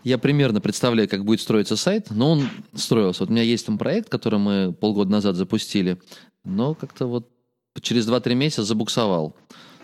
я 0.04 0.18
примерно 0.18 0.62
представляю, 0.62 1.10
как 1.10 1.26
будет 1.26 1.42
строиться 1.42 1.76
сайт, 1.76 2.08
но 2.10 2.32
он 2.32 2.50
строился. 2.76 3.22
Вот 3.22 3.30
у 3.30 3.34
меня 3.34 3.44
есть 3.44 3.66
там 3.66 3.78
проект, 3.78 4.10
который 4.10 4.40
мы 4.40 4.74
полгода 4.74 5.12
назад 5.12 5.36
запустили, 5.36 5.98
но 6.44 6.76
как-то 6.76 7.08
вот 7.08 7.30
через 7.82 8.08
2-3 8.08 8.36
месяца 8.36 8.64
забуксовал. 8.64 9.36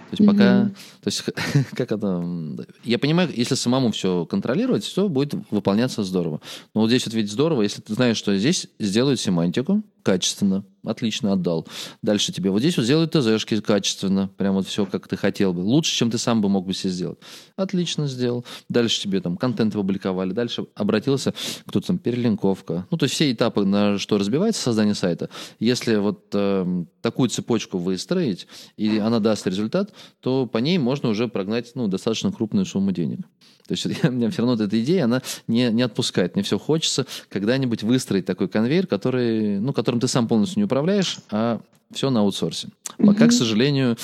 То 0.09 0.11
есть 0.11 0.21
mm-hmm. 0.21 0.33
пока, 0.33 0.65
то 1.01 1.07
есть 1.07 1.23
как 1.75 1.91
это, 1.91 2.23
я 2.83 2.99
понимаю, 2.99 3.29
если 3.35 3.55
самому 3.55 3.91
все 3.91 4.25
контролировать, 4.25 4.83
все 4.83 5.09
будет 5.09 5.33
выполняться 5.49 6.03
здорово. 6.03 6.41
Но 6.73 6.81
вот 6.81 6.89
здесь 6.89 7.05
вот 7.05 7.15
ведь 7.15 7.31
здорово, 7.31 7.63
если 7.63 7.81
ты 7.81 7.93
знаешь, 7.93 8.17
что 8.17 8.37
здесь 8.37 8.67
сделают 8.79 9.19
семантику 9.19 9.83
качественно, 10.05 10.63
Отлично, 10.85 11.33
отдал. 11.33 11.67
Дальше 12.01 12.31
тебе. 12.31 12.51
Вот 12.51 12.59
здесь 12.59 12.77
вот 12.77 12.83
сделай 12.83 13.07
ТЗшки 13.07 13.59
качественно. 13.59 14.29
Прям 14.37 14.53
вот 14.53 14.67
все, 14.67 14.85
как 14.85 15.07
ты 15.07 15.17
хотел 15.17 15.53
бы. 15.53 15.61
Лучше, 15.61 15.95
чем 15.95 16.11
ты 16.11 16.17
сам 16.17 16.41
бы 16.41 16.49
мог 16.49 16.65
бы 16.65 16.73
себе 16.73 16.91
сделать. 16.91 17.17
Отлично 17.55 18.07
сделал. 18.07 18.45
Дальше 18.69 19.01
тебе 19.01 19.19
там 19.19 19.37
контент 19.37 19.75
опубликовали. 19.75 20.31
Дальше 20.31 20.65
обратился 20.75 21.33
кто-то 21.65 21.87
там, 21.87 21.97
перелинковка. 21.97 22.87
Ну, 22.91 22.97
то 22.97 23.05
есть 23.05 23.15
все 23.15 23.31
этапы, 23.31 23.65
на 23.65 23.97
что 23.97 24.17
разбивается 24.17 24.61
создание 24.61 24.95
сайта. 24.95 25.29
Если 25.59 25.95
вот 25.95 26.27
э, 26.33 26.85
такую 27.01 27.29
цепочку 27.29 27.77
выстроить, 27.77 28.47
и 28.77 28.97
она 28.99 29.19
даст 29.19 29.47
результат, 29.47 29.93
то 30.19 30.45
по 30.45 30.59
ней 30.59 30.77
можно 30.77 31.09
уже 31.09 31.27
прогнать 31.27 31.71
ну, 31.75 31.87
достаточно 31.87 32.31
крупную 32.31 32.65
сумму 32.65 32.91
денег. 32.91 33.21
То 33.67 33.73
есть 33.73 33.85
у 34.03 34.11
меня 34.11 34.29
все 34.29 34.41
равно 34.45 34.63
эта 34.63 34.79
идея, 34.81 35.05
она 35.05 35.21
не, 35.47 35.69
не 35.71 35.81
отпускает. 35.81 36.35
Мне 36.35 36.43
все 36.43 36.59
хочется 36.59 37.05
когда-нибудь 37.29 37.83
выстроить 37.83 38.25
такой 38.25 38.47
конвейер, 38.47 38.87
который, 38.87 39.59
ну, 39.59 39.73
которым 39.73 39.99
ты 39.99 40.07
сам 40.07 40.27
полностью 40.27 40.59
не 40.59 40.65
управляешь, 40.65 41.19
а 41.31 41.59
все 41.93 42.09
на 42.09 42.21
аутсорсе. 42.21 42.69
Пока, 42.97 43.25
mm-hmm. 43.25 43.29
к 43.29 43.33
сожалению, 43.33 43.97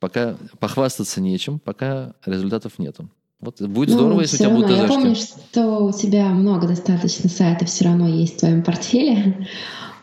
пока 0.00 0.36
похвастаться 0.58 1.20
нечем, 1.20 1.58
пока 1.58 2.14
результатов 2.24 2.78
нету. 2.78 3.08
Вот 3.40 3.60
будет 3.60 3.90
ну, 3.90 3.94
здорово, 3.96 4.20
если 4.22 4.36
у 4.36 4.38
тебя 4.38 4.48
равно. 4.48 4.66
будут 4.66 4.78
Я 4.78 4.88
помню, 4.88 5.14
что 5.14 5.84
у 5.84 5.92
тебя 5.92 6.28
много 6.28 6.66
достаточно 6.66 7.28
сайтов 7.28 7.68
все 7.68 7.84
равно 7.84 8.08
есть 8.08 8.36
в 8.36 8.40
твоем 8.40 8.62
портфеле. 8.62 9.48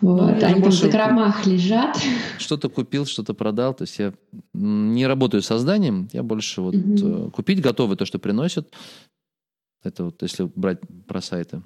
Вот, 0.01 0.19
ну, 0.19 0.45
они 0.45 0.61
там 0.61 0.71
в 0.71 0.73
закромах 0.73 1.45
лежат. 1.45 1.97
Что-то 2.39 2.69
купил, 2.69 3.05
что-то 3.05 3.33
продал. 3.33 3.73
То 3.73 3.83
есть 3.83 3.99
я 3.99 4.13
не 4.53 5.05
работаю 5.05 5.43
созданием, 5.43 6.09
я 6.11 6.23
больше 6.23 6.61
вот 6.61 6.75
угу. 6.75 7.29
купить 7.31 7.61
готовы 7.61 7.95
то, 7.95 8.05
что 8.05 8.17
приносят. 8.17 8.73
Это 9.83 10.05
вот 10.05 10.21
если 10.21 10.49
брать 10.55 10.79
про 11.07 11.21
сайты. 11.21 11.61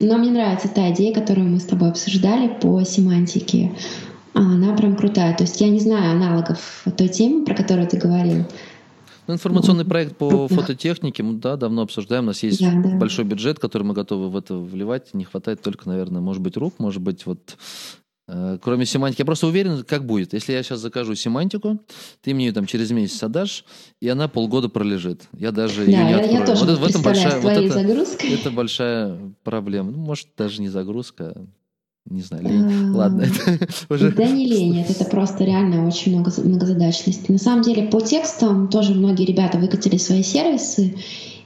Но 0.00 0.16
мне 0.16 0.30
нравится 0.30 0.68
та 0.68 0.92
идея, 0.92 1.12
которую 1.12 1.48
мы 1.48 1.58
с 1.58 1.64
тобой 1.64 1.88
обсуждали 1.90 2.48
по 2.60 2.82
семантике. 2.84 3.74
Она 4.32 4.76
прям 4.76 4.94
крутая. 4.94 5.36
То 5.36 5.42
есть 5.42 5.60
я 5.60 5.68
не 5.68 5.80
знаю 5.80 6.12
аналогов 6.12 6.84
той 6.96 7.08
темы, 7.08 7.44
про 7.44 7.54
которую 7.54 7.88
ты 7.88 7.96
говорил. 7.96 8.44
Ну, 9.28 9.34
информационный 9.34 9.84
проект 9.84 10.16
по 10.16 10.48
фототехнике, 10.48 11.22
мы 11.22 11.34
да, 11.34 11.56
давно 11.56 11.82
обсуждаем. 11.82 12.24
У 12.24 12.26
нас 12.28 12.42
есть 12.42 12.60
да, 12.60 12.72
да. 12.72 12.96
большой 12.96 13.26
бюджет, 13.26 13.58
который 13.58 13.82
мы 13.82 13.92
готовы 13.92 14.30
в 14.30 14.36
это 14.36 14.56
вливать. 14.56 15.12
Не 15.12 15.24
хватает 15.24 15.60
только, 15.60 15.86
наверное, 15.86 16.22
может 16.22 16.42
быть, 16.42 16.56
рук, 16.56 16.78
может 16.78 17.02
быть, 17.02 17.26
вот 17.26 17.58
э, 18.26 18.58
Кроме 18.62 18.86
семантики, 18.86 19.20
я 19.20 19.26
просто 19.26 19.46
уверен, 19.46 19.84
как 19.84 20.06
будет. 20.06 20.32
Если 20.32 20.54
я 20.54 20.62
сейчас 20.62 20.80
закажу 20.80 21.14
семантику, 21.14 21.78
ты 22.22 22.32
мне 22.32 22.46
ее 22.46 22.52
там 22.52 22.64
через 22.64 22.90
месяц 22.90 23.22
отдашь, 23.22 23.66
и 24.00 24.08
она 24.08 24.28
полгода 24.28 24.70
пролежит. 24.70 25.28
Я 25.34 25.52
даже 25.52 25.84
да, 25.84 25.92
ее 25.92 26.04
не 26.04 26.10
я, 26.10 26.16
открою. 26.20 26.40
Я 26.40 26.46
тоже 26.46 26.64
вот, 26.64 26.78
в 26.78 26.84
этом 26.84 27.02
большая, 27.02 27.38
вот 27.38 27.52
это, 27.52 28.24
это 28.24 28.50
большая 28.50 29.34
проблема. 29.44 29.90
Ну, 29.90 29.98
может, 29.98 30.28
даже 30.38 30.62
не 30.62 30.70
загрузка, 30.70 31.34
не 32.10 32.22
знаю, 32.22 32.44
лень. 32.44 32.90
Ладно, 32.90 33.26
это 33.60 33.68
уже... 33.88 34.12
Да 34.12 34.26
не 34.26 34.46
лень, 34.46 34.74
нет, 34.74 34.90
это 34.90 35.04
просто 35.04 35.44
реально 35.44 35.86
очень 35.86 36.12
много 36.12 36.32
многозадачности. 36.42 37.30
На 37.30 37.38
самом 37.38 37.62
деле 37.62 37.84
по 37.84 38.00
текстам 38.00 38.68
тоже 38.68 38.94
многие 38.94 39.24
ребята 39.24 39.58
выкатили 39.58 39.98
свои 39.98 40.22
сервисы 40.22 40.94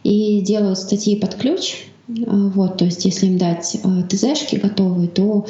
и 0.05 0.40
делают 0.40 0.79
статьи 0.79 1.16
под 1.16 1.35
ключ. 1.35 1.87
А, 2.09 2.48
вот, 2.55 2.79
то 2.79 2.85
есть 2.85 3.05
если 3.05 3.27
им 3.27 3.38
дать 3.38 3.77
а, 3.83 4.03
ТЗшки 4.03 4.57
готовые, 4.57 5.09
то, 5.09 5.46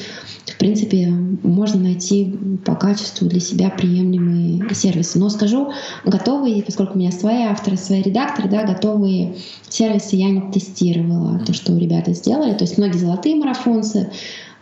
в 0.47 0.59
принципе, 0.59 1.09
можно 1.09 1.81
найти 1.81 2.35
по 2.65 2.75
качеству 2.75 3.29
для 3.29 3.41
себя 3.41 3.71
приемлемые 3.71 4.63
сервисы. 4.75 5.19
Но 5.19 5.29
скажу, 5.29 5.73
готовые, 6.05 6.63
поскольку 6.63 6.95
у 6.95 6.99
меня 6.99 7.11
свои 7.11 7.43
авторы, 7.43 7.77
свои 7.77 8.03
редакторы, 8.03 8.49
да, 8.49 8.65
готовые 8.65 9.35
сервисы 9.69 10.17
я 10.17 10.31
не 10.31 10.53
тестировала, 10.53 11.39
то, 11.41 11.53
что 11.53 11.77
ребята 11.77 12.13
сделали. 12.13 12.55
То 12.55 12.65
есть 12.65 12.79
многие 12.79 12.99
золотые 12.99 13.37
марафонцы, 13.37 14.11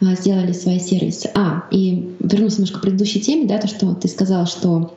сделали 0.01 0.53
свои 0.53 0.79
сервисы. 0.79 1.31
А, 1.35 1.65
и 1.71 2.15
вернусь 2.21 2.55
немножко 2.55 2.79
к 2.79 2.83
предыдущей 2.83 3.21
теме, 3.21 3.47
да, 3.47 3.59
то, 3.59 3.69
что 3.69 3.95
ты 3.95 4.09
сказала, 4.09 4.47
что 4.47 4.95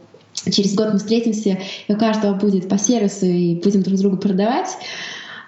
через 0.51 0.75
год 0.75 0.93
мы 0.93 0.99
встретимся, 0.99 1.59
и 1.87 1.93
у 1.93 1.97
каждого 1.97 2.33
будет 2.33 2.69
по 2.69 2.77
сервису, 2.77 3.25
и 3.25 3.55
будем 3.55 3.83
друг 3.83 3.99
другу 3.99 4.17
продавать. 4.17 4.69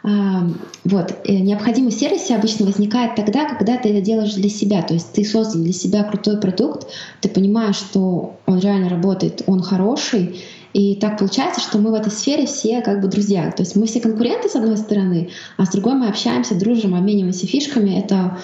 А, 0.04 0.48
вот. 0.84 1.15
Э, 1.24 1.34
необходимость 1.39 2.00
сервиса 2.00 2.36
обычно 2.36 2.65
возникает 2.65 3.15
тогда, 3.15 3.46
когда 3.46 3.78
ты 3.78 3.89
это 3.89 4.02
делаешь 4.02 4.34
для 4.34 4.50
себя. 4.50 4.84
То 4.84 4.94
есть 4.94 5.13
ты 5.13 5.26
создал 5.26 5.63
для 5.63 5.74
себя 5.74 6.04
крутой 6.04 6.39
продукт, 6.39 6.88
ты 7.22 7.30
понимаешь, 7.30 7.78
что 7.78 8.36
он 8.46 8.60
реально 8.60 8.89
работает, 8.89 9.41
он 9.48 9.62
хороший, 9.63 10.39
и 10.74 10.96
так 10.96 11.18
получается, 11.18 11.62
что 11.62 11.80
мы 11.80 11.89
в 11.89 11.94
этой 11.94 12.12
сфере 12.12 12.46
все 12.46 12.82
как 12.82 13.02
бы 13.02 13.08
друзья. 13.08 13.50
То 13.50 13.63
есть 13.63 13.76
мы 13.76 13.88
все 13.88 14.02
конкуренты 14.02 14.50
с 14.50 14.56
одной 14.56 14.78
стороны, 14.78 15.30
а 15.58 15.65
с 15.65 15.70
другой 15.70 15.96
мы 15.96 16.10
общаемся, 16.10 16.54
дружим, 16.54 16.94
обмениваемся 16.94 17.48
фишками. 17.48 17.98
Это 17.98 18.38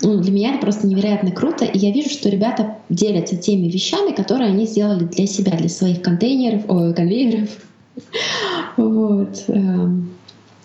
для 0.00 0.32
меня 0.32 0.50
это 0.50 0.60
просто 0.60 0.86
невероятно 0.86 1.30
круто, 1.30 1.64
и 1.64 1.78
я 1.78 1.92
вижу, 1.92 2.10
что 2.10 2.28
ребята 2.28 2.78
делятся 2.88 3.36
теми 3.36 3.68
вещами, 3.68 4.12
которые 4.12 4.50
они 4.50 4.66
сделали 4.66 5.04
для 5.04 5.26
себя, 5.26 5.56
для 5.56 5.68
своих 5.68 6.02
контейнеров, 6.02 6.64
ой, 6.68 6.94
конвейеров. 6.94 7.50
Вот. 8.76 9.44
Эм. 9.48 10.12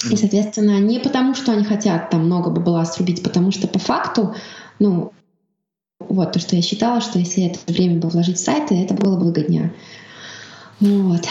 И, 0.10 0.16
соответственно, 0.16 0.80
не 0.80 1.00
потому, 1.00 1.36
что 1.36 1.52
они 1.52 1.64
хотят 1.64 2.10
там 2.10 2.26
много 2.26 2.50
бабла 2.50 2.86
срубить, 2.86 3.24
потому 3.24 3.52
что 3.52 3.68
по 3.68 3.80
факту, 3.80 4.34
ну, 4.80 5.12
вот 6.00 6.32
то, 6.32 6.40
что 6.40 6.56
я 6.56 6.62
считала, 6.62 7.02
что 7.02 7.20
если 7.20 7.46
это 7.46 7.60
время 7.68 8.00
бы 8.00 8.08
вложить 8.10 8.38
в 8.38 8.44
сайты, 8.44 8.76
это 8.76 8.94
было 8.94 9.18
бы 9.18 9.26
выгоднее. 9.26 9.74
Вот. 10.80 11.28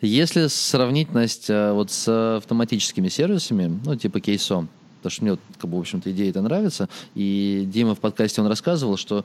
Если 0.00 0.46
сравнить, 0.46 1.12
Настя, 1.12 1.72
вот 1.74 1.90
с 1.90 2.36
автоматическими 2.36 3.08
сервисами, 3.08 3.80
ну, 3.84 3.96
типа 3.96 4.20
кейсо, 4.20 4.66
потому 5.00 5.10
что 5.10 5.22
мне, 5.22 5.30
вот, 5.32 5.40
как 5.58 5.70
бы, 5.70 5.76
в 5.76 5.80
общем-то, 5.80 6.10
идея 6.12 6.30
это 6.30 6.42
нравится. 6.42 6.88
И 7.14 7.64
Дима 7.72 7.94
в 7.94 8.00
подкасте, 8.00 8.40
он 8.40 8.46
рассказывал, 8.46 8.96
что 8.96 9.24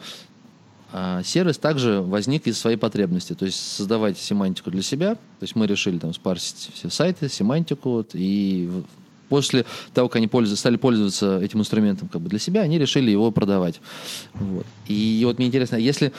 а, 0.92 1.24
сервис 1.24 1.58
также 1.58 2.02
возник 2.02 2.48
из 2.48 2.58
своей 2.58 2.78
потребности, 2.78 3.34
то 3.34 3.46
есть 3.46 3.60
создавать 3.60 4.18
семантику 4.18 4.72
для 4.72 4.82
себя. 4.82 5.16
То 5.16 5.44
есть 5.44 5.56
мы 5.56 5.68
решили 5.68 5.98
там 5.98 6.14
спарсить 6.14 6.72
все 6.74 6.90
сайты, 6.90 7.30
семантику, 7.30 7.90
вот, 7.90 8.12
и 8.14 8.70
после 9.30 9.66
того, 9.94 10.08
как 10.08 10.18
они 10.18 10.56
стали 10.56 10.78
пользоваться 10.78 11.40
этим 11.42 11.60
инструментом 11.60 12.08
как 12.08 12.22
бы 12.22 12.30
для 12.30 12.40
себя, 12.40 12.62
они 12.62 12.78
решили 12.78 13.12
его 13.12 13.32
продавать. 13.32 13.82
Вот. 14.34 14.66
И 14.88 15.22
вот 15.26 15.38
мне 15.38 15.48
интересно, 15.48 15.76
если 15.76 16.14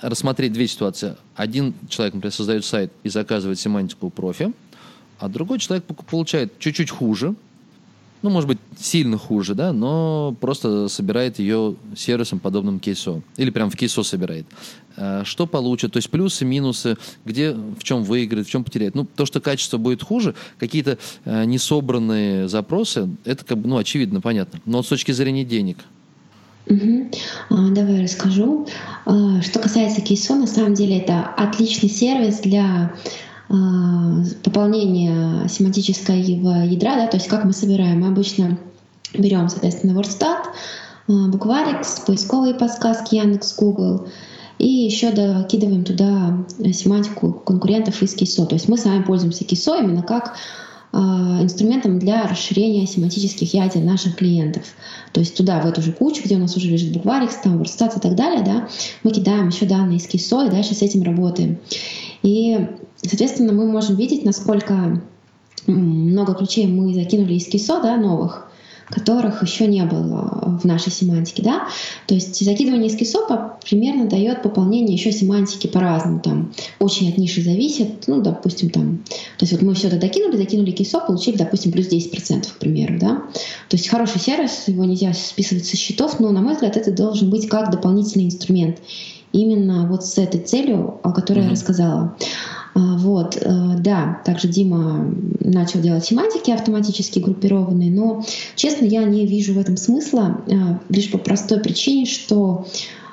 рассмотреть 0.00 0.52
две 0.52 0.66
ситуации. 0.66 1.16
Один 1.36 1.74
человек, 1.88 2.14
например, 2.14 2.32
создает 2.32 2.64
сайт 2.64 2.92
и 3.02 3.08
заказывает 3.08 3.58
семантику 3.58 4.06
у 4.06 4.10
профи, 4.10 4.52
а 5.18 5.28
другой 5.28 5.58
человек 5.58 5.84
получает 5.84 6.58
чуть-чуть 6.58 6.90
хуже, 6.90 7.34
ну, 8.22 8.30
может 8.30 8.48
быть, 8.48 8.58
сильно 8.78 9.18
хуже, 9.18 9.54
да, 9.54 9.72
но 9.72 10.34
просто 10.40 10.88
собирает 10.88 11.38
ее 11.38 11.74
сервисом, 11.96 12.38
подобным 12.38 12.78
кейсу. 12.78 13.22
Или 13.36 13.50
прям 13.50 13.70
в 13.70 13.76
кейсо 13.76 14.02
собирает. 14.02 14.46
А, 14.96 15.24
что 15.24 15.46
получит? 15.46 15.92
То 15.92 15.98
есть 15.98 16.10
плюсы, 16.10 16.44
минусы, 16.44 16.96
где, 17.24 17.52
в 17.52 17.82
чем 17.82 18.04
выиграет, 18.04 18.46
в 18.46 18.50
чем 18.50 18.64
потеряет. 18.64 18.94
Ну, 18.94 19.04
то, 19.04 19.26
что 19.26 19.40
качество 19.40 19.76
будет 19.76 20.02
хуже, 20.02 20.34
какие-то 20.58 20.98
э, 21.24 21.44
несобранные 21.44 22.48
запросы, 22.48 23.08
это 23.24 23.44
как 23.44 23.58
бы, 23.58 23.68
ну, 23.68 23.76
очевидно, 23.76 24.20
понятно. 24.20 24.60
Но 24.64 24.82
с 24.82 24.88
точки 24.88 25.12
зрения 25.12 25.44
денег, 25.44 25.78
Угу. 26.66 27.10
А, 27.50 27.70
давай 27.70 28.04
расскажу. 28.04 28.68
А, 29.04 29.42
что 29.42 29.58
касается 29.58 30.00
кейсо, 30.00 30.36
на 30.36 30.46
самом 30.46 30.74
деле 30.74 30.98
это 30.98 31.22
отличный 31.36 31.88
сервис 31.88 32.38
для 32.38 32.94
а, 33.52 34.24
пополнения 34.42 35.46
семантического 35.48 36.14
ядра, 36.16 36.96
да, 36.96 37.06
то 37.06 37.18
есть 37.18 37.28
как 37.28 37.44
мы 37.44 37.52
собираем. 37.52 38.00
Мы 38.00 38.08
обычно 38.08 38.58
берем, 39.12 39.48
соответственно, 39.50 39.98
WordStat, 39.98 40.46
букварикс, 41.06 42.00
поисковые 42.06 42.54
подсказки 42.54 43.16
Яндекс, 43.16 43.54
Google, 43.56 44.08
и 44.58 44.66
еще 44.66 45.10
докидываем 45.10 45.84
туда 45.84 46.44
семантику 46.72 47.32
конкурентов 47.32 48.00
из 48.02 48.14
кейсо. 48.14 48.46
То 48.46 48.54
есть 48.54 48.68
мы 48.68 48.78
с 48.78 48.84
вами 48.84 49.02
пользуемся 49.02 49.44
кейсо 49.44 49.76
именно 49.76 50.02
как 50.02 50.36
инструментом 50.92 51.98
для 51.98 52.26
расширения 52.26 52.86
семантических 52.86 53.54
ядер 53.54 53.82
наших 53.82 54.16
клиентов. 54.16 54.62
То 55.12 55.20
есть 55.20 55.36
туда, 55.36 55.60
в 55.60 55.66
эту 55.66 55.80
же 55.80 55.92
кучу, 55.92 56.22
где 56.22 56.36
у 56.36 56.38
нас 56.38 56.56
уже 56.56 56.68
лежит 56.68 56.92
букварикс, 56.92 57.36
там, 57.36 57.60
WordStat 57.62 57.96
и 57.96 58.00
так 58.00 58.14
далее, 58.14 58.44
да, 58.44 58.68
мы 59.02 59.10
кидаем 59.10 59.48
еще 59.48 59.64
данные 59.64 59.98
из 59.98 60.06
KISO 60.06 60.46
и 60.46 60.50
дальше 60.50 60.74
с 60.74 60.82
этим 60.82 61.02
работаем. 61.02 61.58
И, 62.22 62.66
соответственно, 62.96 63.52
мы 63.52 63.66
можем 63.66 63.96
видеть, 63.96 64.24
насколько 64.24 65.00
много 65.66 66.34
ключей 66.34 66.66
мы 66.66 66.92
закинули 66.92 67.34
из 67.34 67.48
KISO, 67.48 67.82
да, 67.82 67.96
новых, 67.96 68.51
которых 68.92 69.42
еще 69.42 69.66
не 69.66 69.84
было 69.84 70.58
в 70.62 70.64
нашей 70.64 70.92
семантике, 70.92 71.42
да. 71.42 71.68
То 72.06 72.14
есть 72.14 72.44
закидывание 72.44 72.88
из 72.88 72.96
кисопа 72.96 73.58
примерно 73.64 74.06
дает 74.06 74.42
пополнение 74.42 74.94
еще 74.94 75.12
семантики 75.12 75.66
по-разному, 75.66 76.20
там 76.20 76.52
очень 76.78 77.08
от 77.08 77.16
ниши 77.16 77.42
зависит, 77.42 78.06
ну, 78.06 78.20
допустим, 78.20 78.68
там, 78.68 78.98
то 79.38 79.44
есть 79.44 79.52
вот 79.52 79.62
мы 79.62 79.74
все 79.74 79.88
это 79.88 79.98
докинули, 79.98 80.36
закинули 80.36 80.72
кисоп, 80.72 81.06
получили, 81.06 81.36
допустим, 81.36 81.72
плюс 81.72 81.88
10%, 81.88 82.46
к 82.52 82.58
примеру, 82.58 82.98
да. 83.00 83.22
То 83.68 83.76
есть 83.76 83.88
хороший 83.88 84.20
сервис, 84.20 84.64
его 84.66 84.84
нельзя 84.84 85.14
списывать 85.14 85.64
со 85.64 85.76
счетов, 85.76 86.20
но, 86.20 86.30
на 86.30 86.42
мой 86.42 86.54
взгляд, 86.54 86.76
это 86.76 86.92
должен 86.92 87.30
быть 87.30 87.48
как 87.48 87.70
дополнительный 87.70 88.26
инструмент 88.26 88.78
именно 89.32 89.86
вот 89.86 90.04
с 90.04 90.18
этой 90.18 90.40
целью, 90.40 91.00
о 91.02 91.12
которой 91.12 91.40
mm-hmm. 91.40 91.44
я 91.44 91.50
рассказала. 91.50 92.16
Вот, 93.02 93.36
э, 93.36 93.74
да, 93.78 94.20
также 94.24 94.46
Дима 94.46 95.12
начал 95.40 95.80
делать 95.80 96.04
семантики 96.04 96.52
автоматически 96.52 97.18
группированные, 97.18 97.90
но, 97.90 98.24
честно, 98.54 98.84
я 98.84 99.02
не 99.02 99.26
вижу 99.26 99.54
в 99.54 99.58
этом 99.58 99.76
смысла, 99.76 100.40
э, 100.46 100.54
лишь 100.88 101.10
по 101.10 101.18
простой 101.18 101.60
причине, 101.60 102.06
что 102.06 102.66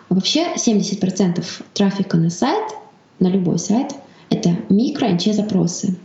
вообще 0.10 0.45
70% 0.56 1.43
трафика 1.73 2.17
на 2.17 2.30
сайт, 2.30 2.71
на 3.19 3.28
любой 3.28 3.58
сайт, 3.58 3.95
это 4.30 4.52
микро-НЧ-запросы. 4.69 5.95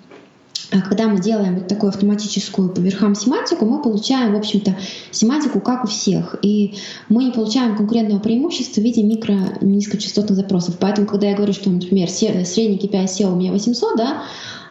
А 0.70 0.80
когда 0.80 1.08
мы 1.08 1.20
делаем 1.20 1.56
вот 1.56 1.68
такую 1.68 1.90
автоматическую 1.90 2.68
по 2.68 2.80
верхам 2.80 3.14
семантику, 3.14 3.64
мы 3.64 3.82
получаем, 3.82 4.32
в 4.32 4.36
общем-то, 4.36 4.76
семантику 5.10 5.60
как 5.60 5.84
у 5.84 5.86
всех. 5.86 6.36
И 6.42 6.74
мы 7.08 7.24
не 7.24 7.32
получаем 7.32 7.76
конкурентного 7.76 8.20
преимущества 8.20 8.80
в 8.80 8.84
виде 8.84 9.02
микро 9.02 9.36
низкочастотных 9.60 10.36
запросов. 10.36 10.76
Поэтому, 10.80 11.06
когда 11.06 11.28
я 11.28 11.36
говорю, 11.36 11.52
что, 11.52 11.70
например, 11.70 12.08
средний 12.08 12.78
KPI 12.78 13.04
SEO 13.04 13.32
у 13.32 13.36
меня 13.36 13.52
800, 13.52 13.96
да, 13.96 14.22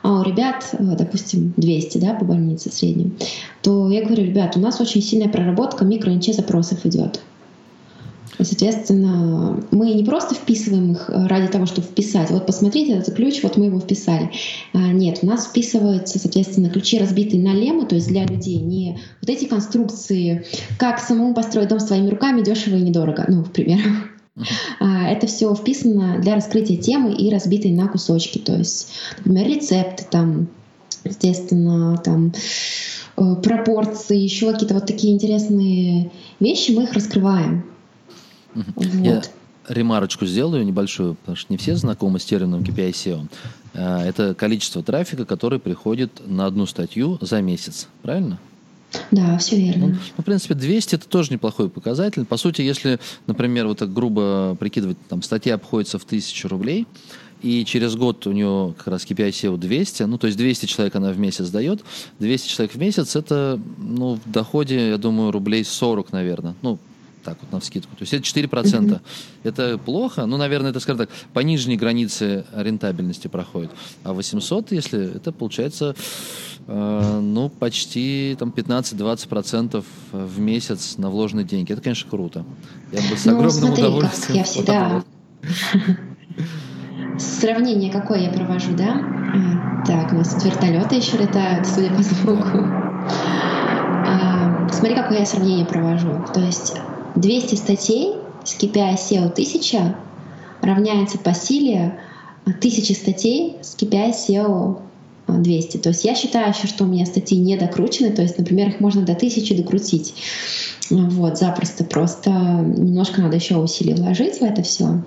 а 0.04 0.20
у 0.20 0.24
ребят, 0.24 0.70
э, 0.74 0.78
допустим, 0.98 1.54
200 1.56 1.98
да, 2.00 2.14
по 2.14 2.26
больнице 2.26 2.70
в 2.70 2.74
среднем, 2.74 3.18
то 3.62 3.90
я 3.90 4.04
говорю, 4.04 4.26
ребят, 4.26 4.58
у 4.58 4.60
нас 4.60 4.82
очень 4.82 5.02
сильная 5.02 5.30
проработка 5.30 5.86
микро-НЧ 5.86 6.34
запросов 6.34 6.86
идет. 6.86 7.22
Соответственно, 8.40 9.64
мы 9.72 9.94
не 9.94 10.04
просто 10.04 10.36
вписываем 10.36 10.94
их 10.94 11.10
э, 11.10 11.28
ради 11.28 11.48
того, 11.48 11.66
чтобы 11.66 11.88
вписать. 11.88 12.32
Вот 12.32 12.46
посмотрите, 12.46 12.94
этот 12.94 13.16
ключ, 13.16 13.42
вот 13.44 13.58
мы 13.58 13.66
его 13.66 13.80
вписали. 13.80 14.32
А, 14.74 14.92
нет, 14.92 15.20
у 15.22 15.28
нас 15.28 15.48
вписываются, 15.48 16.20
соответственно, 16.20 16.70
ключи, 16.70 16.98
разбитые 16.98 17.42
на 17.42 17.54
леммы, 17.54 17.86
то 17.86 17.96
есть 17.96 18.08
для 18.08 18.26
людей. 18.26 18.58
Не 18.58 19.00
вот 19.22 19.30
эти 19.30 19.46
конструкции, 19.46 20.46
как 20.78 21.00
самому 21.00 21.34
построить 21.34 21.70
дом 21.70 21.80
своими 21.80 22.10
руками, 22.10 22.42
дешево 22.42 22.76
и 22.76 22.82
недорого, 22.82 23.26
ну, 23.28 23.44
в 23.44 23.52
пример. 23.52 23.80
Uh-huh. 24.36 25.08
Это 25.08 25.28
все 25.28 25.54
вписано 25.54 26.20
для 26.20 26.36
раскрытия 26.36 26.78
темы 26.78 27.14
и 27.14 27.30
разбитые 27.30 27.74
на 27.76 27.88
кусочки. 27.88 28.40
То 28.40 28.56
есть, 28.56 28.90
например, 29.18 29.48
рецепты, 29.48 30.06
там, 30.10 30.48
естественно, 31.04 31.98
там 31.98 32.34
э, 33.18 33.36
пропорции, 33.36 34.18
еще 34.18 34.52
какие-то 34.52 34.74
вот 34.74 34.88
такие 34.88 35.14
интересные 35.14 36.12
вещи, 36.40 36.72
мы 36.72 36.84
их 36.84 36.94
раскрываем. 36.94 37.73
Вот. 38.54 38.86
Я 38.86 39.22
ремарочку 39.68 40.26
сделаю 40.26 40.66
небольшую, 40.66 41.16
потому 41.16 41.36
что 41.36 41.52
не 41.52 41.58
все 41.58 41.76
знакомы 41.76 42.20
с 42.20 42.26
термином 42.26 42.62
KPI 42.62 42.92
SEO. 42.92 43.28
Э, 43.74 44.00
это 44.00 44.34
количество 44.34 44.84
трафика, 44.84 45.26
который 45.26 45.60
приходит 45.60 46.22
на 46.26 46.46
одну 46.46 46.66
статью 46.66 47.18
за 47.22 47.42
месяц. 47.42 47.88
Правильно? 48.02 48.40
Да, 49.12 49.38
все 49.40 49.58
верно. 49.58 49.88
Ну, 49.88 49.94
ну, 49.94 50.22
в 50.22 50.26
принципе, 50.26 50.54
200 50.54 50.96
это 50.96 51.08
тоже 51.08 51.34
неплохой 51.34 51.70
показатель. 51.70 52.26
По 52.26 52.38
сути, 52.38 52.62
если, 52.62 53.00
например, 53.26 53.68
вот 53.68 53.80
так 53.80 53.92
грубо 53.92 54.56
прикидывать, 54.60 54.98
там 55.08 55.24
статья 55.24 55.56
обходится 55.56 55.98
в 55.98 56.04
1000 56.04 56.48
рублей, 56.48 56.86
и 57.42 57.66
через 57.66 57.96
год 57.96 58.26
у 58.28 58.32
нее 58.32 58.74
как 58.78 58.88
раз 58.88 59.04
KPI 59.06 59.30
SEO 59.30 59.58
200, 59.58 60.04
ну, 60.04 60.18
то 60.18 60.28
есть 60.28 60.38
200 60.38 60.66
человек 60.68 60.96
она 60.96 61.12
в 61.12 61.18
месяц 61.18 61.50
дает, 61.50 61.84
200 62.20 62.48
человек 62.48 62.76
в 62.76 62.78
месяц, 62.78 63.16
это, 63.16 63.60
ну, 63.78 64.20
в 64.24 64.32
доходе, 64.32 64.90
я 64.90 64.98
думаю, 64.98 65.32
рублей 65.32 65.66
40, 65.66 66.12
наверное, 66.14 66.56
ну, 66.62 66.80
так 67.24 67.38
вот 67.42 67.52
на 67.52 67.60
вскидку. 67.60 67.96
То 67.96 68.04
есть 68.04 68.14
это 68.14 68.24
4%. 68.24 68.50
Mm-hmm. 68.50 69.00
Это 69.44 69.78
плохо, 69.78 70.26
ну, 70.26 70.38
наверное, 70.38 70.72
это, 70.72 70.80
скажем 70.80 71.00
так, 71.00 71.10
по 71.34 71.40
нижней 71.40 71.78
границе 71.78 72.46
рентабельности 72.54 73.28
проходит. 73.28 73.72
А 74.04 74.14
800, 74.14 74.72
если 74.72 75.16
это 75.16 75.32
получается, 75.32 75.96
э, 76.68 77.20
ну, 77.22 77.50
почти 77.50 78.36
там 78.38 78.54
15-20% 78.56 79.84
в 80.12 80.40
месяц 80.40 80.98
на 80.98 81.10
вложенные 81.10 81.46
деньги. 81.46 81.72
Это, 81.74 81.82
конечно, 81.82 82.10
круто. 82.10 82.46
Я 82.92 83.02
бы 83.10 83.18
с 83.18 83.26
ну, 83.26 83.34
огромным 83.34 83.52
смотри, 83.52 83.84
удовольствием... 83.84 84.38
я 84.38 84.44
всегда... 84.44 85.04
Сравнение 87.18 87.92
какое 87.92 88.22
я 88.22 88.32
провожу, 88.32 88.74
да? 88.76 89.02
Э, 89.36 89.86
так, 89.86 90.14
у 90.14 90.16
нас 90.16 90.34
тут 90.34 90.46
вертолеты 90.46 90.96
еще 90.96 91.18
летают, 91.18 91.68
судя 91.68 91.94
по 91.94 92.02
звуку. 92.02 92.58
Э, 94.06 94.68
смотри, 94.72 94.96
какое 94.96 95.20
я 95.20 95.26
сравнение 95.26 95.66
провожу. 95.66 96.26
То 96.34 96.40
есть 96.40 96.76
200 97.16 97.56
статей 97.56 98.16
с 98.44 98.56
KPI 98.56 98.96
SEO 98.96 99.32
1000 99.32 99.96
равняется 100.62 101.18
по 101.18 101.34
силе 101.34 102.00
1000 102.46 102.94
статей 102.94 103.58
с 103.62 103.76
KPI 103.76 104.12
SEO 104.12 104.82
200. 105.28 105.78
То 105.78 105.90
есть 105.90 106.04
я 106.04 106.16
считаю 106.16 106.50
еще, 106.50 106.68
что 106.68 106.84
у 106.84 106.88
меня 106.88 107.06
статьи 107.06 107.38
не 107.38 107.58
докручены, 107.58 108.12
то 108.12 108.22
есть, 108.22 108.38
например, 108.38 108.70
их 108.70 108.80
можно 108.80 109.02
до 109.04 109.14
1000 109.14 109.56
докрутить. 109.56 110.14
Вот, 110.90 111.38
запросто. 111.38 111.84
Просто 111.84 112.30
немножко 112.30 113.22
надо 113.22 113.38
еще 113.38 113.56
усилий 113.58 113.94
вложить 113.94 114.40
в 114.40 114.42
это 114.44 114.64
все. 114.64 115.02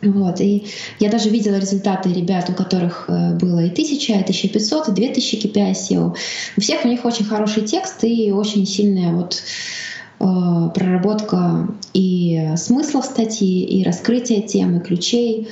Вот. 0.00 0.40
И 0.40 0.66
я 1.00 1.10
даже 1.10 1.28
видела 1.28 1.56
результаты 1.56 2.12
ребят, 2.12 2.48
у 2.50 2.52
которых 2.52 3.06
э, 3.08 3.34
было 3.34 3.64
и 3.64 3.70
1000, 3.70 4.12
и 4.12 4.20
1500, 4.20 4.88
и 4.88 4.92
2000 4.92 5.36
KPI 5.36 5.72
SEO. 5.72 6.16
У 6.56 6.60
всех 6.60 6.84
у 6.84 6.88
них 6.88 7.04
очень 7.04 7.24
хороший 7.24 7.64
текст 7.64 8.04
и 8.04 8.30
очень 8.30 8.64
сильная 8.64 9.12
вот 9.12 9.42
проработка 10.18 11.68
и 11.94 12.52
смыслов 12.56 13.04
статьи, 13.04 13.64
и 13.64 13.84
раскрытие 13.84 14.42
темы, 14.42 14.80
ключей. 14.80 15.48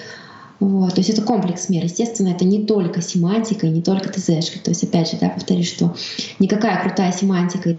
Вот. 0.59 0.95
То 0.95 1.01
есть 1.01 1.11
это 1.11 1.23
комплекс 1.23 1.69
мер. 1.69 1.85
Естественно, 1.85 2.29
это 2.29 2.45
не 2.45 2.65
только 2.65 3.03
семантика, 3.03 3.69
не 3.69 3.83
только 3.83 4.11
ТЗшки. 4.11 4.59
То 4.59 4.71
есть, 4.71 4.83
опять 4.83 5.11
же, 5.11 5.19
да, 5.21 5.29
повторюсь, 5.29 5.69
что 5.69 5.95
никакая 6.39 6.83
крутая 6.83 7.13
семантика 7.13 7.71
и 7.71 7.79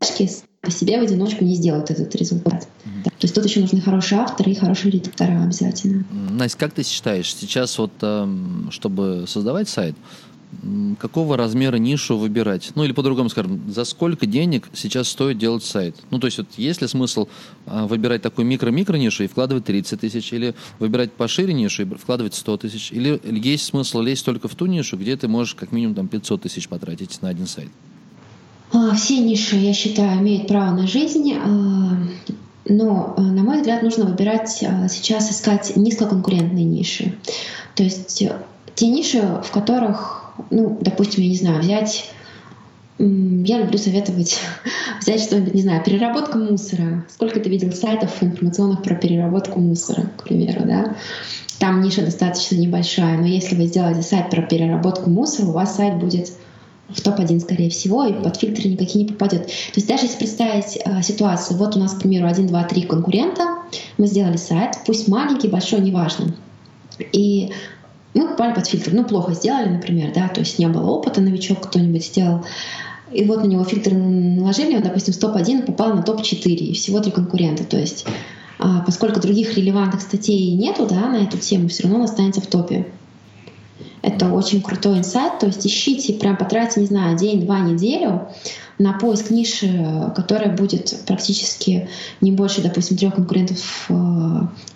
ТЗшки 0.00 0.28
по 0.60 0.70
себе 0.70 0.98
в 0.98 1.02
одиночку 1.02 1.44
не 1.44 1.54
сделают 1.54 1.90
этот 1.90 2.14
результат. 2.16 2.68
Mm-hmm. 2.84 3.04
То 3.04 3.10
есть 3.22 3.34
тут 3.34 3.44
еще 3.44 3.60
нужны 3.60 3.80
хорошие 3.80 4.20
авторы 4.20 4.50
и 4.50 4.54
хорошие 4.54 4.92
редактора 4.92 5.42
обязательно. 5.42 6.04
Настя, 6.30 6.58
как 6.58 6.72
ты 6.72 6.82
считаешь, 6.82 7.32
сейчас 7.32 7.78
вот, 7.78 7.92
эм, 8.02 8.68
чтобы 8.70 9.24
создавать 9.28 9.68
сайт, 9.68 9.94
какого 10.98 11.36
размера 11.36 11.76
нишу 11.76 12.16
выбирать? 12.16 12.70
Ну 12.74 12.84
или 12.84 12.92
по-другому 12.92 13.28
скажем, 13.28 13.70
за 13.70 13.84
сколько 13.84 14.26
денег 14.26 14.68
сейчас 14.72 15.08
стоит 15.08 15.38
делать 15.38 15.64
сайт? 15.64 15.96
Ну 16.10 16.18
то 16.18 16.26
есть 16.26 16.38
вот 16.38 16.48
есть 16.56 16.80
ли 16.80 16.88
смысл 16.88 17.28
а, 17.66 17.86
выбирать 17.86 18.22
такую 18.22 18.46
микро-микро 18.46 18.96
нишу 18.96 19.24
и 19.24 19.26
вкладывать 19.26 19.64
30 19.64 20.00
тысяч, 20.00 20.32
или 20.32 20.54
выбирать 20.78 21.12
пошире 21.12 21.52
нишу 21.52 21.82
и 21.82 21.94
вкладывать 21.94 22.34
100 22.34 22.56
тысяч, 22.56 22.92
или 22.92 23.20
есть 23.24 23.66
смысл 23.66 24.00
лезть 24.00 24.24
только 24.24 24.48
в 24.48 24.54
ту 24.54 24.66
нишу, 24.66 24.96
где 24.96 25.16
ты 25.16 25.28
можешь 25.28 25.54
как 25.54 25.72
минимум 25.72 25.94
там 25.94 26.08
500 26.08 26.42
тысяч 26.42 26.68
потратить 26.68 27.20
на 27.22 27.28
один 27.28 27.46
сайт? 27.46 27.68
А, 28.72 28.94
все 28.94 29.18
ниши, 29.20 29.56
я 29.56 29.72
считаю, 29.72 30.20
имеют 30.20 30.48
право 30.48 30.74
на 30.74 30.86
жизнь. 30.86 31.32
А, 31.34 31.96
но, 32.70 33.14
на 33.16 33.42
мой 33.42 33.58
взгляд, 33.58 33.82
нужно 33.82 34.04
выбирать 34.04 34.50
сейчас, 34.50 35.30
искать 35.30 35.74
низкоконкурентные 35.76 36.64
ниши. 36.64 37.14
То 37.74 37.82
есть 37.82 38.22
те 38.74 38.86
ниши, 38.88 39.22
в 39.42 39.50
которых 39.50 40.17
ну, 40.50 40.78
допустим, 40.80 41.22
я 41.22 41.28
не 41.28 41.36
знаю, 41.36 41.60
взять 41.60 42.12
я 42.98 43.58
люблю 43.58 43.78
советовать 43.78 44.40
взять 45.00 45.22
что-нибудь, 45.22 45.54
не 45.54 45.62
знаю, 45.62 45.84
переработка 45.84 46.36
мусора. 46.36 47.04
Сколько 47.08 47.38
ты 47.38 47.48
видел 47.48 47.72
сайтов 47.72 48.22
информационных 48.22 48.82
про 48.82 48.96
переработку 48.96 49.60
мусора, 49.60 50.10
к 50.16 50.24
примеру, 50.24 50.62
да? 50.64 50.96
Там 51.60 51.80
ниша 51.80 52.04
достаточно 52.04 52.56
небольшая, 52.56 53.18
но 53.18 53.26
если 53.26 53.54
вы 53.54 53.66
сделаете 53.66 54.02
сайт 54.02 54.30
про 54.30 54.42
переработку 54.42 55.10
мусора, 55.10 55.46
у 55.46 55.52
вас 55.52 55.76
сайт 55.76 55.98
будет 55.98 56.32
в 56.88 57.00
топ-1, 57.02 57.40
скорее 57.40 57.70
всего, 57.70 58.04
и 58.04 58.12
под 58.12 58.36
фильтры 58.36 58.68
никакие 58.68 59.04
не 59.04 59.12
попадет. 59.12 59.46
То 59.46 59.52
есть 59.74 59.86
даже 59.86 60.04
если 60.04 60.18
представить 60.18 60.78
э, 60.82 61.02
ситуацию, 61.02 61.58
вот 61.58 61.76
у 61.76 61.78
нас, 61.78 61.94
к 61.94 62.00
примеру, 62.00 62.26
1, 62.26 62.46
2, 62.46 62.64
3 62.64 62.82
конкурента, 62.82 63.58
мы 63.98 64.06
сделали 64.06 64.38
сайт, 64.38 64.78
пусть 64.86 65.06
маленький, 65.06 65.48
большой, 65.48 65.80
неважно. 65.80 66.34
И 67.12 67.50
мы 68.18 68.28
попали 68.28 68.54
под 68.54 68.66
фильтр. 68.66 68.90
Ну, 68.92 69.04
плохо 69.04 69.32
сделали, 69.32 69.68
например, 69.68 70.12
да, 70.12 70.28
то 70.28 70.40
есть 70.40 70.58
не 70.58 70.66
было 70.66 70.90
опыта, 70.90 71.20
новичок 71.20 71.60
кто-нибудь 71.60 72.04
сделал. 72.04 72.44
И 73.12 73.24
вот 73.24 73.42
на 73.42 73.46
него 73.46 73.64
фильтр 73.64 73.92
наложили, 73.92 74.76
он, 74.76 74.82
допустим, 74.82 75.14
с 75.14 75.18
топ-1 75.18 75.62
попал 75.62 75.94
на 75.94 76.02
топ-4, 76.02 76.48
и 76.48 76.74
всего 76.74 77.00
три 77.00 77.10
конкурента. 77.10 77.64
То 77.64 77.78
есть, 77.78 78.04
а, 78.58 78.80
поскольку 78.80 79.20
других 79.20 79.56
релевантных 79.56 80.02
статей 80.02 80.52
нету, 80.54 80.86
да, 80.86 81.08
на 81.08 81.22
эту 81.22 81.38
тему, 81.38 81.68
все 81.68 81.84
равно 81.84 82.00
он 82.00 82.04
останется 82.04 82.40
в 82.40 82.46
топе. 82.46 82.86
Это 84.02 84.32
очень 84.32 84.62
крутой 84.62 84.98
инсайт, 84.98 85.38
то 85.38 85.46
есть 85.46 85.66
ищите, 85.66 86.14
прям 86.14 86.36
потратьте, 86.36 86.80
не 86.80 86.86
знаю, 86.86 87.16
день-два, 87.16 87.60
неделю 87.60 88.28
на 88.78 88.92
поиск 88.92 89.30
ниши, 89.30 90.12
которая 90.14 90.54
будет 90.54 91.02
практически 91.06 91.88
не 92.20 92.32
больше, 92.32 92.62
допустим, 92.62 92.96
трех 92.96 93.14
конкурентов 93.14 93.86
э, 93.88 93.92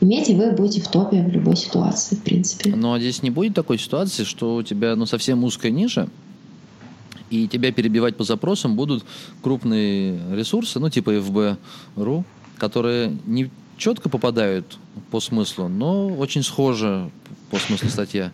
иметь, 0.01 0.29
и 0.29 0.35
вы 0.35 0.51
будете 0.53 0.81
в 0.81 0.89
топе 0.89 1.23
в 1.23 1.29
любой 1.29 1.57
ситуации, 1.57 2.17
в 2.17 2.23
принципе. 2.23 2.75
Но 2.75 2.99
здесь 2.99 3.23
не 3.23 3.31
будет 3.31 3.55
такой 3.55 3.79
ситуации, 3.79 4.25
что 4.25 4.57
у 4.57 4.63
тебя 4.63 4.97
ну, 4.97 5.07
совсем 5.07 5.45
узкая 5.45 5.71
ниша, 5.71 6.09
и 7.31 7.49
тебя 7.49 7.73
перебивать 7.73 8.17
по 8.17 8.25
запросам 8.25 8.77
будут 8.77 9.05
крупные 9.41 10.21
ресурсы, 10.35 10.79
ну 10.79 10.91
типа 10.91 11.11
FB.ru, 11.17 12.25
которые 12.59 13.17
не 13.27 13.51
четко 13.79 14.09
попадают 14.09 14.79
по 15.11 15.21
смыслу, 15.21 15.69
но 15.69 16.09
очень 16.09 16.43
схожи 16.43 17.11
по 17.51 17.59
смыслу 17.59 17.89
статья. 17.89 18.33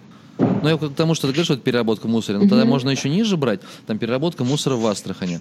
Ну, 0.62 0.68
я 0.68 0.76
к 0.76 0.94
тому, 0.94 1.14
что 1.14 1.26
ты 1.26 1.32
говоришь, 1.32 1.50
это 1.50 1.60
переработка 1.60 2.08
мусора. 2.08 2.38
Но 2.38 2.44
ну, 2.44 2.50
тогда 2.50 2.64
можно 2.64 2.90
еще 2.90 3.08
ниже 3.08 3.36
брать. 3.36 3.60
Там 3.86 3.98
переработка 3.98 4.44
мусора 4.44 4.76
в 4.76 4.86
Астрахане. 4.86 5.40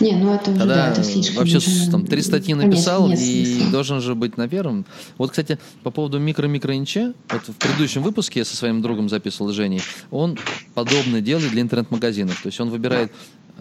Не, 0.00 0.12
ну 0.12 0.34
это 0.34 0.50
уже, 0.50 0.60
Тогда 0.60 0.74
да, 0.74 0.90
это 0.90 1.02
слишком. 1.02 1.38
Вообще 1.38 1.56
уже, 1.58 1.90
там 1.90 2.06
три 2.06 2.22
статьи 2.22 2.54
написал 2.54 3.02
конечно, 3.02 3.24
и 3.24 3.44
смысла. 3.44 3.70
должен 3.72 4.00
же 4.00 4.14
быть 4.14 4.36
на 4.36 4.48
первом. 4.48 4.86
Вот, 5.18 5.30
кстати, 5.30 5.58
по 5.82 5.90
поводу 5.90 6.18
микро-микро-инче, 6.18 7.14
вот 7.28 7.42
в 7.48 7.54
предыдущем 7.54 8.02
выпуске 8.02 8.40
я 8.40 8.44
со 8.44 8.56
своим 8.56 8.82
другом 8.82 9.08
записывал, 9.08 9.52
Женей, 9.52 9.82
он 10.10 10.38
подобное 10.74 11.20
делает 11.20 11.50
для 11.50 11.62
интернет-магазинов. 11.62 12.40
То 12.42 12.46
есть 12.46 12.60
он 12.60 12.70
выбирает 12.70 13.12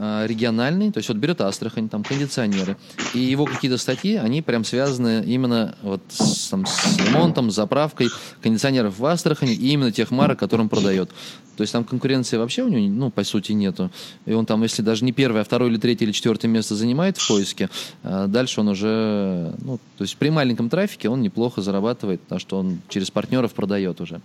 региональный, 0.01 0.91
то 0.91 0.97
есть 0.97 1.09
вот 1.09 1.17
берет 1.17 1.41
Астрахань, 1.41 1.87
там 1.87 2.03
кондиционеры, 2.03 2.75
и 3.13 3.19
его 3.19 3.45
какие-то 3.45 3.77
статьи, 3.77 4.15
они 4.15 4.41
прям 4.41 4.63
связаны 4.63 5.23
именно 5.25 5.75
вот 5.83 6.01
с, 6.09 6.49
там, 6.49 6.65
с 6.65 6.97
ремонтом, 6.97 7.51
с 7.51 7.55
заправкой 7.55 8.09
кондиционеров 8.41 8.97
в 8.97 9.05
Астрахани 9.05 9.53
и 9.53 9.73
именно 9.73 9.91
тех 9.91 10.09
марок, 10.09 10.39
которым 10.39 10.69
продает. 10.69 11.11
То 11.57 11.63
есть 11.63 11.73
там 11.73 11.83
конкуренции 11.83 12.37
вообще 12.37 12.63
у 12.63 12.67
него, 12.67 12.81
ну, 12.81 13.11
по 13.11 13.23
сути, 13.23 13.51
нету. 13.51 13.91
И 14.25 14.33
он 14.33 14.47
там, 14.47 14.63
если 14.63 14.81
даже 14.81 15.05
не 15.05 15.11
первое, 15.11 15.41
а 15.41 15.43
второе 15.43 15.69
или 15.69 15.77
третье 15.77 16.05
или 16.05 16.11
четвертое 16.11 16.47
место 16.47 16.75
занимает 16.75 17.17
в 17.17 17.27
поиске, 17.27 17.69
э, 18.01 18.25
дальше 18.27 18.61
он 18.61 18.69
уже, 18.69 19.53
ну, 19.59 19.77
то 19.97 20.03
есть 20.03 20.17
при 20.17 20.29
маленьком 20.29 20.69
трафике 20.69 21.09
он 21.09 21.21
неплохо 21.21 21.61
зарабатывает, 21.61 22.21
потому 22.21 22.39
что 22.39 22.57
он 22.57 22.81
через 22.89 23.11
партнеров 23.11 23.53
продает 23.53 24.01
уже. 24.01 24.21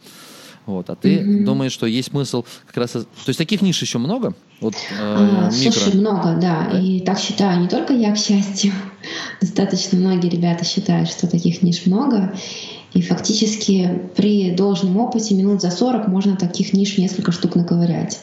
Вот, 0.67 0.91
а 0.91 0.97
ты 0.97 1.17
mm-hmm. 1.17 1.45
думаешь, 1.45 1.73
что 1.73 1.87
есть 1.87 2.11
смысл 2.11 2.45
как 2.67 2.77
раз... 2.77 2.91
То 2.91 3.07
есть 3.29 3.39
таких 3.39 3.63
ниш 3.63 3.81
еще 3.81 3.99
много? 3.99 4.35
Вот, 4.61 4.75
э, 4.75 4.97
а, 4.99 5.51
слушай, 5.53 5.95
много, 5.95 6.37
да. 6.41 6.69
да. 6.73 6.81
И 6.81 7.01
так 7.01 7.19
считаю 7.21 7.61
не 7.61 7.69
только 7.69 7.93
я, 7.93 8.13
к 8.13 8.19
счастью. 8.19 8.73
Достаточно 9.41 9.97
многие 9.97 10.29
ребята 10.29 10.65
считают, 10.65 11.09
что 11.09 11.29
таких 11.29 11.63
ниш 11.63 11.87
много. 11.87 12.35
И 12.95 13.03
фактически 13.03 14.03
при 14.17 14.53
должном 14.53 14.97
опыте 14.97 15.35
минут 15.35 15.63
за 15.63 15.71
40 15.71 16.09
можно 16.09 16.37
таких 16.37 16.73
ниш 16.73 16.99
несколько 16.99 17.31
штук 17.31 17.55
наковырять. 17.55 18.21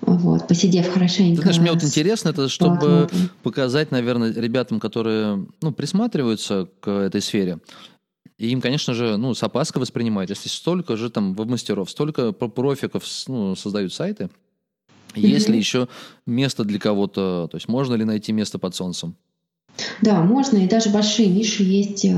Вот, 0.00 0.46
посидев 0.46 0.92
хорошенько. 0.92 1.36
Ты 1.36 1.42
знаешь, 1.42 1.58
мне 1.58 1.72
вот 1.72 1.82
интересно, 1.82 2.28
это 2.28 2.48
чтобы 2.48 3.08
показать, 3.42 3.90
наверное, 3.90 4.32
ребятам, 4.32 4.78
которые 4.78 5.44
ну, 5.60 5.72
присматриваются 5.72 6.68
к 6.80 6.88
этой 6.88 7.20
сфере, 7.20 7.58
и 8.38 8.48
им, 8.48 8.60
конечно 8.60 8.92
же, 8.92 9.16
ну, 9.16 9.34
с 9.34 9.42
опаской 9.42 9.80
воспринимают. 9.80 10.30
Если 10.30 10.48
столько 10.48 10.96
же 10.96 11.10
там 11.10 11.34
веб-мастеров, 11.34 11.90
столько 11.90 12.32
профиков 12.32 13.04
ну, 13.28 13.54
создают 13.56 13.92
сайты, 13.94 14.24
mm-hmm. 15.14 15.20
есть 15.20 15.48
ли 15.48 15.56
еще 15.56 15.88
место 16.26 16.64
для 16.64 16.78
кого-то? 16.78 17.48
То 17.50 17.56
есть 17.56 17.68
можно 17.68 17.94
ли 17.94 18.04
найти 18.04 18.32
место 18.32 18.58
под 18.58 18.74
солнцем? 18.74 19.16
Да, 20.02 20.22
можно. 20.22 20.58
И 20.58 20.68
даже 20.68 20.90
большие 20.90 21.28
ниши 21.28 21.62
есть 21.62 22.04
э, 22.04 22.14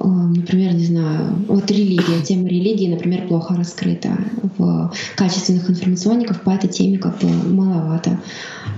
например, 0.00 0.74
не 0.74 0.84
знаю, 0.84 1.34
вот 1.48 1.70
религия, 1.70 2.22
тема 2.22 2.48
религии, 2.48 2.88
например, 2.88 3.26
плохо 3.26 3.54
раскрыта. 3.54 4.16
В 4.56 4.92
качественных 5.16 5.70
информационников 5.70 6.42
по 6.42 6.50
этой 6.50 6.68
теме 6.68 6.98
как 6.98 7.18
бы 7.18 7.28
маловато. 7.28 8.18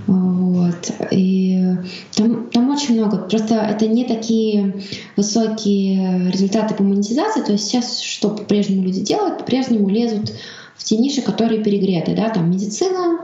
Вот. 0.07 0.91
И 1.11 1.75
там, 2.15 2.49
там 2.49 2.69
очень 2.69 2.95
много. 2.95 3.17
Просто 3.17 3.55
это 3.55 3.87
не 3.87 4.05
такие 4.05 4.83
высокие 5.15 6.31
результаты 6.31 6.75
по 6.75 6.83
монетизации. 6.83 7.41
То 7.41 7.53
есть 7.53 7.65
сейчас 7.65 7.99
что 7.99 8.29
по-прежнему 8.29 8.83
люди 8.83 9.01
делают? 9.01 9.39
По-прежнему 9.39 9.89
лезут 9.89 10.33
в 10.75 10.83
те 10.83 10.97
ниши, 10.97 11.21
которые 11.21 11.63
перегреты. 11.63 12.15
Да? 12.15 12.29
Там 12.29 12.49
медицина, 12.49 13.19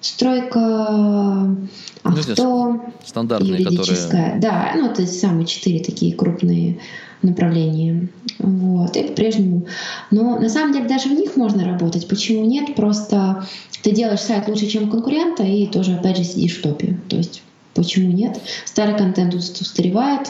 стройка, 0.00 1.56
авто, 2.02 2.72
ну, 2.72 2.82
стандартные, 3.04 3.62
юридическая. 3.62 4.34
Которые... 4.34 4.40
Да, 4.40 4.72
ну 4.76 4.90
это 4.90 5.06
самые 5.06 5.46
четыре 5.46 5.82
такие 5.82 6.14
крупные 6.14 6.78
направлении. 7.22 8.08
Вот, 8.38 8.96
и 8.96 9.02
по-прежнему. 9.04 9.66
Но 10.10 10.38
на 10.38 10.48
самом 10.48 10.72
деле 10.72 10.88
даже 10.88 11.08
в 11.08 11.12
них 11.12 11.36
можно 11.36 11.64
работать. 11.64 12.08
Почему 12.08 12.44
нет? 12.44 12.74
Просто 12.74 13.46
ты 13.82 13.92
делаешь 13.92 14.20
сайт 14.20 14.48
лучше, 14.48 14.66
чем 14.66 14.90
конкурента, 14.90 15.42
и 15.42 15.66
тоже, 15.66 15.94
опять 15.94 16.16
же, 16.16 16.24
сидишь 16.24 16.58
в 16.58 16.62
топе. 16.62 16.98
То 17.08 17.16
есть 17.16 17.42
почему 17.74 18.12
нет? 18.12 18.40
Старый 18.64 18.96
контент 18.96 19.34
устаревает, 19.34 20.28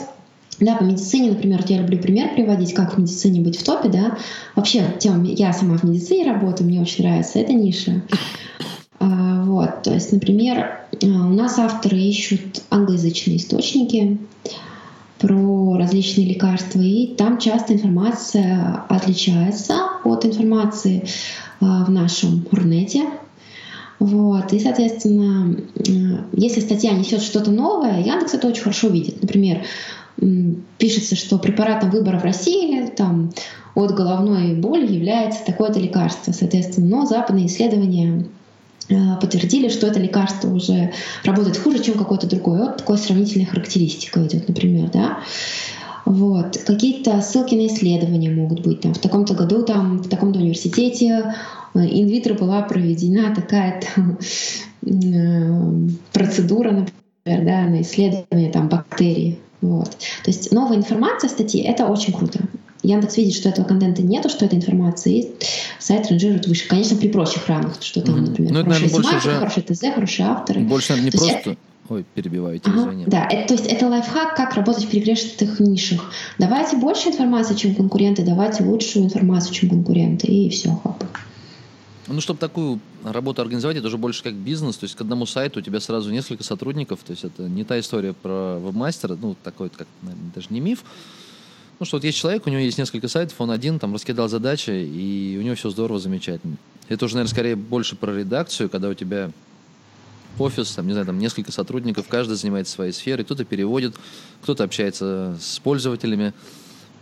да, 0.59 0.77
по 0.77 0.85
медицине, 0.85 1.31
например, 1.31 1.61
вот 1.61 1.71
я 1.71 1.79
люблю 1.79 1.99
пример 1.99 2.35
приводить, 2.35 2.73
как 2.73 2.95
в 2.95 2.99
медицине 2.99 3.41
быть 3.41 3.59
в 3.59 3.63
топе, 3.63 3.89
да. 3.89 4.17
Вообще, 4.55 4.95
тем, 4.99 5.23
я 5.25 5.53
сама 5.53 5.77
в 5.77 5.85
медицине 5.85 6.31
работаю, 6.31 6.69
мне 6.69 6.81
очень 6.81 7.05
нравится 7.05 7.39
эта 7.39 7.53
ниша. 7.53 8.03
А, 8.99 9.45
вот, 9.45 9.83
то 9.83 9.93
есть, 9.93 10.13
например, 10.13 10.81
у 11.03 11.07
нас 11.07 11.59
авторы 11.59 11.99
ищут 11.99 12.63
англоязычные 12.71 13.37
источники, 13.37 14.19
про 15.19 15.77
различные 15.77 16.27
лекарства, 16.27 16.81
и 16.81 17.15
там 17.15 17.39
часто 17.39 17.75
информация 17.75 18.85
отличается 18.89 19.75
от 20.05 20.25
информации 20.25 21.05
а, 21.61 21.85
в 21.85 21.91
нашем 21.91 22.47
Рунете. 22.51 23.05
Вот. 23.99 24.53
И, 24.53 24.61
соответственно, 24.61 25.57
если 26.33 26.61
статья 26.61 26.93
несет 26.93 27.23
что-то 27.23 27.51
новое, 27.51 28.03
Яндекс 28.03 28.35
это 28.35 28.49
очень 28.49 28.63
хорошо 28.63 28.89
видит. 28.89 29.23
Например, 29.23 29.65
пишется, 30.77 31.17
что 31.17 31.39
препаратом 31.39 31.91
выбора 31.91 32.19
в 32.19 32.25
России 32.25 32.87
там, 32.89 33.33
от 33.75 33.95
головной 33.95 34.55
боли 34.55 34.93
является 34.93 35.45
такое-то 35.47 35.81
лекарство. 35.81 36.33
Соответственно, 36.33 36.89
но 36.89 37.07
западные 37.07 37.47
исследования 37.47 38.27
Э, 38.27 38.36
подтвердили, 39.21 39.69
что 39.69 39.87
это 39.87 39.99
лекарство 39.99 40.49
уже 40.53 40.93
работает 41.25 41.57
хуже, 41.57 41.83
чем 41.83 41.99
какое-то 41.99 42.27
другое. 42.29 42.65
Вот 42.65 42.77
такая 42.79 42.97
сравнительная 42.97 43.47
характеристика 43.47 44.25
идет, 44.25 44.49
например, 44.49 44.91
да. 44.91 45.19
Вот. 46.07 46.57
Какие-то 46.65 47.21
ссылки 47.21 47.57
на 47.57 47.67
исследования 47.67 48.31
могут 48.31 48.61
быть. 48.61 48.81
Там, 48.81 48.95
в 48.95 48.99
таком-то 48.99 49.35
году 49.35 49.65
там, 49.65 49.99
в 49.99 50.09
таком-то 50.09 50.39
университете 50.39 51.35
э, 51.75 51.79
инвитро 51.81 52.35
была 52.35 52.63
проведена 52.63 53.35
такая-то 53.35 53.89
э, 54.87 55.89
процедура, 56.13 56.71
например, 56.71 57.45
да, 57.45 57.63
на 57.63 57.83
исследование 57.83 58.53
там, 58.53 58.69
бактерий. 58.69 59.41
Вот. 59.61 59.91
То 60.23 60.31
есть 60.31 60.53
новая 60.53 60.77
информация 60.77 61.29
в 61.29 61.33
статье— 61.33 61.63
это 61.65 61.87
очень 61.87 62.13
круто. 62.13 62.39
Яндекс 62.87 63.17
видит, 63.17 63.35
что 63.35 63.49
этого 63.49 63.67
контента 63.67 64.03
нету, 64.03 64.29
что 64.29 64.45
этой 64.45 64.59
информации 64.59 65.17
есть, 65.17 65.29
сайт 65.79 66.09
ранжирует 66.09 66.47
выше. 66.47 66.69
Конечно, 66.69 66.97
при 66.97 67.09
прочих 67.09 67.47
равных, 67.49 67.77
что 67.81 68.01
там, 68.01 68.25
например, 68.25 68.53
ну, 68.53 68.61
это, 68.61 68.71
хорошая 68.71 68.89
наверное, 68.89 69.11
семантика, 69.11 69.29
уже... 69.29 69.39
хороший 69.39 69.63
ТЗ, 69.63 69.95
хорошие 69.95 70.29
авторы. 70.29 70.61
Больше, 70.61 70.93
наверное, 70.93 71.05
не 71.07 71.11
то 71.11 71.19
просто... 71.19 71.51
Это... 71.51 71.57
Ой, 71.89 72.05
перебивайте, 72.15 72.69
ага, 72.69 72.81
извини. 72.81 73.05
Да, 73.07 73.29
это, 73.31 73.49
то 73.49 73.55
есть 73.55 73.67
это 73.67 73.87
лайфхак, 73.87 74.35
как 74.35 74.55
работать 74.55 74.85
в 74.85 74.91
перегрешенных 74.91 75.61
нишах. 75.61 76.11
Давайте 76.39 76.77
больше 76.77 77.11
информации, 77.11 77.55
чем 77.55 77.77
конкуренты, 77.77 78.25
давайте 78.25 78.65
лучшую 78.65 79.05
информацию, 79.05 79.55
чем 79.55 79.71
конкуренты, 79.71 80.27
и 80.27 80.51
все, 80.51 80.71
хоп. 80.83 81.05
Ну, 82.09 82.21
чтобы 82.21 82.39
такую 82.39 82.81
работу 83.05 83.43
организовать, 83.43 83.77
это 83.77 83.87
уже 83.89 83.99
больше 83.99 84.23
как 84.23 84.35
бизнес, 84.35 84.77
то 84.77 84.85
есть 84.85 84.97
к 84.97 85.01
одному 85.01 85.27
сайту 85.27 85.59
у 85.59 85.63
тебя 85.63 85.81
сразу 85.81 86.11
несколько 86.11 86.45
сотрудников, 86.45 87.01
то 87.05 87.13
есть 87.13 87.25
это 87.25 87.43
не 87.45 87.65
та 87.65 87.79
история 87.81 88.13
про 88.13 88.59
вебмастера, 88.59 89.17
ну, 89.21 89.37
такой, 89.43 89.71
как, 89.71 89.87
наверное, 90.03 90.31
даже 90.35 90.47
не 90.51 90.61
миф, 90.61 90.85
ну, 91.79 91.87
что 91.87 91.97
вот 91.97 92.05
есть 92.05 92.19
человек, 92.19 92.47
у 92.47 92.51
него 92.51 92.61
есть 92.61 92.79
несколько 92.79 93.09
сайтов, 93.09 93.41
он 93.41 93.51
один 93.51 93.79
там 93.79 93.93
раскидал 93.93 94.29
задачи, 94.29 94.71
и 94.71 95.37
у 95.39 95.43
него 95.43 95.55
все 95.55 95.71
здорово, 95.71 95.99
замечательно. 95.99 96.57
Это 96.89 97.05
уже, 97.05 97.17
наверное, 97.17 97.33
скорее 97.33 97.57
больше 97.57 97.97
про 97.97 98.13
редакцию, 98.13 98.71
когда 98.71 98.89
у 98.89 98.95
тебя 98.95 99.31
офис, 100.39 100.73
там, 100.73 100.87
не 100.87 100.93
знаю, 100.93 101.07
там 101.07 101.19
несколько 101.19 101.53
сотрудников, 101.53 102.07
каждый 102.09 102.37
занимается 102.37 102.73
своей 102.73 102.93
сферой, 102.93 103.25
кто-то 103.25 103.45
переводит, 103.45 103.95
кто-то 104.43 104.65
общается 104.65 105.37
с 105.41 105.59
пользователями. 105.59 106.33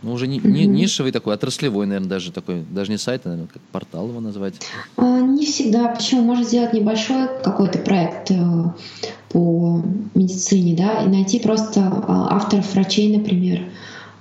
Ну, 0.03 0.13
уже 0.13 0.27
не, 0.27 0.39
не, 0.39 0.67
нишевый 0.67 1.13
такой, 1.13 1.35
отраслевой, 1.35 1.87
наверное, 1.87 2.11
даже 2.11 2.31
такой, 2.31 2.63
даже 2.71 2.91
не 2.91 2.99
сайт, 2.99 3.23
а, 3.25 3.31
наверное, 3.31 3.51
как 3.51 3.63
портал 3.73 4.09
его 4.09 4.21
назвать. 4.21 4.55
А, 4.97 5.21
не 5.21 5.47
всегда. 5.47 5.89
Почему? 5.89 6.23
Можно 6.23 6.45
сделать 6.45 6.75
небольшой 6.75 7.29
какой-то 7.43 7.79
проект 7.79 8.31
э, 8.31 8.37
по 9.31 9.83
медицине, 10.15 10.77
да, 10.77 11.05
и 11.05 11.09
найти 11.09 11.41
просто 11.41 11.81
а, 12.07 12.37
авторов 12.37 12.75
врачей, 12.75 13.17
например, 13.17 13.63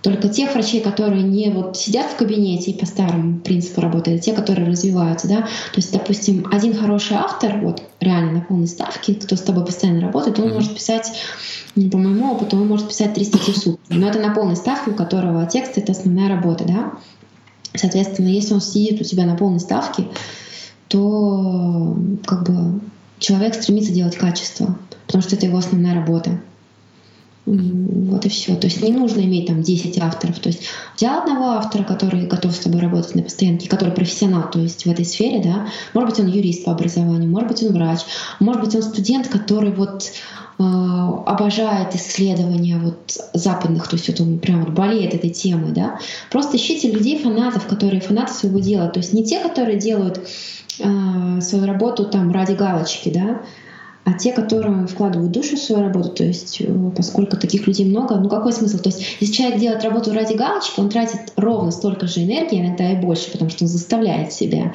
только 0.03 0.27
тех 0.27 0.53
врачей, 0.53 0.81
которые 0.81 1.23
не 1.23 1.49
вот 1.49 1.77
сидят 1.77 2.11
в 2.11 2.17
кабинете 2.17 2.71
и 2.71 2.77
по 2.77 2.85
старому 2.85 3.39
принципу 3.39 3.79
работают, 3.79 4.19
а 4.19 4.23
те, 4.23 4.33
которые 4.33 4.67
развиваются, 4.67 5.29
да. 5.29 5.37
То 5.37 5.77
есть, 5.77 5.93
допустим, 5.93 6.45
один 6.51 6.75
хороший 6.75 7.15
автор, 7.15 7.57
вот 7.61 7.81
реально 8.01 8.33
на 8.33 8.41
полной 8.41 8.67
ставке, 8.67 9.15
кто 9.15 9.37
с 9.37 9.41
тобой 9.41 9.65
постоянно 9.65 10.01
работает, 10.01 10.37
он 10.39 10.49
mm-hmm. 10.49 10.53
может 10.53 10.75
писать, 10.75 11.13
по 11.75 11.97
моему 11.97 12.33
опыту, 12.33 12.57
он 12.57 12.67
может 12.67 12.89
писать 12.89 13.13
3 13.13 13.25
статьи 13.25 13.53
в 13.53 13.57
сутки. 13.57 13.93
Но 13.93 14.09
это 14.09 14.19
на 14.19 14.35
полной 14.35 14.57
ставке, 14.57 14.91
у 14.91 14.93
которого 14.93 15.45
текст— 15.45 15.71
это 15.77 15.93
основная 15.93 16.27
работа, 16.27 16.65
да. 16.65 16.91
Соответственно, 17.73 18.27
если 18.27 18.53
он 18.53 18.61
сидит 18.61 18.99
у 18.99 19.05
тебя 19.05 19.25
на 19.25 19.35
полной 19.35 19.61
ставке, 19.61 20.07
то 20.89 21.97
как 22.25 22.43
бы 22.45 22.81
человек 23.19 23.55
стремится 23.55 23.93
делать 23.93 24.17
качество, 24.17 24.77
потому 25.07 25.23
что 25.23 25.37
это 25.37 25.45
его 25.45 25.57
основная 25.57 25.95
работа. 25.95 26.41
Вот 27.45 28.25
и 28.25 28.29
все. 28.29 28.55
То 28.55 28.67
есть 28.67 28.81
не 28.81 28.93
нужно 28.93 29.19
иметь 29.21 29.47
там 29.47 29.61
10 29.61 29.97
авторов. 29.99 30.39
То 30.39 30.47
есть 30.47 30.61
взял 30.95 31.19
одного 31.19 31.51
автора, 31.51 31.83
который 31.83 32.25
готов 32.25 32.53
с 32.53 32.59
тобой 32.59 32.79
работать 32.79 33.15
на 33.15 33.23
постоянке, 33.23 33.67
который 33.67 33.93
профессионал, 33.93 34.49
то 34.49 34.59
есть 34.59 34.85
в 34.85 34.89
этой 34.89 35.03
сфере, 35.03 35.41
да. 35.43 35.67
Может 35.93 36.09
быть, 36.11 36.19
он 36.21 36.27
юрист 36.27 36.63
по 36.63 36.71
образованию, 36.71 37.29
может 37.29 37.49
быть, 37.49 37.63
он 37.63 37.73
врач, 37.73 37.99
может 38.39 38.61
быть, 38.61 38.75
он 38.75 38.83
студент, 38.83 39.27
который 39.27 39.71
вот 39.71 40.11
э, 40.57 40.63
обожает 40.63 41.93
исследования 41.95 42.77
вот 42.77 43.19
западных, 43.33 43.89
то 43.89 43.97
есть 43.97 44.07
вот 44.07 44.21
он 44.21 44.39
прям 44.39 44.63
вот 44.63 44.73
болеет 44.73 45.13
этой 45.13 45.29
темой, 45.29 45.73
да. 45.73 45.99
Просто 46.31 46.55
ищите 46.55 46.91
людей, 46.91 47.21
фанатов, 47.21 47.67
которые 47.67 47.99
фанаты 47.99 48.31
своего 48.33 48.59
дела. 48.59 48.87
То 48.87 48.99
есть 48.99 49.11
не 49.11 49.25
те, 49.25 49.41
которые 49.41 49.77
делают 49.77 50.21
э, 50.79 51.41
свою 51.41 51.65
работу 51.65 52.05
там 52.05 52.31
ради 52.31 52.53
галочки, 52.53 53.09
да, 53.09 53.41
а 54.05 54.13
те, 54.13 54.33
которые 54.33 54.85
вкладывают 54.87 55.31
душу 55.31 55.55
в 55.55 55.59
свою 55.59 55.83
работу, 55.83 56.09
то 56.09 56.23
есть 56.23 56.59
э, 56.59 56.91
поскольку 56.95 57.37
таких 57.37 57.67
людей 57.67 57.85
много, 57.85 58.15
ну 58.15 58.27
какой 58.27 58.51
смысл? 58.51 58.77
То 58.77 58.89
есть 58.89 59.17
если 59.21 59.33
человек 59.33 59.59
делает 59.59 59.83
работу 59.83 60.11
ради 60.13 60.33
галочки, 60.33 60.79
он 60.79 60.89
тратит 60.89 61.31
ровно 61.37 61.71
столько 61.71 62.07
же 62.07 62.23
энергии, 62.23 62.59
иногда 62.59 62.91
и 62.91 62.97
больше, 62.97 63.31
потому 63.31 63.49
что 63.49 63.63
он 63.63 63.69
заставляет 63.69 64.33
себя, 64.33 64.73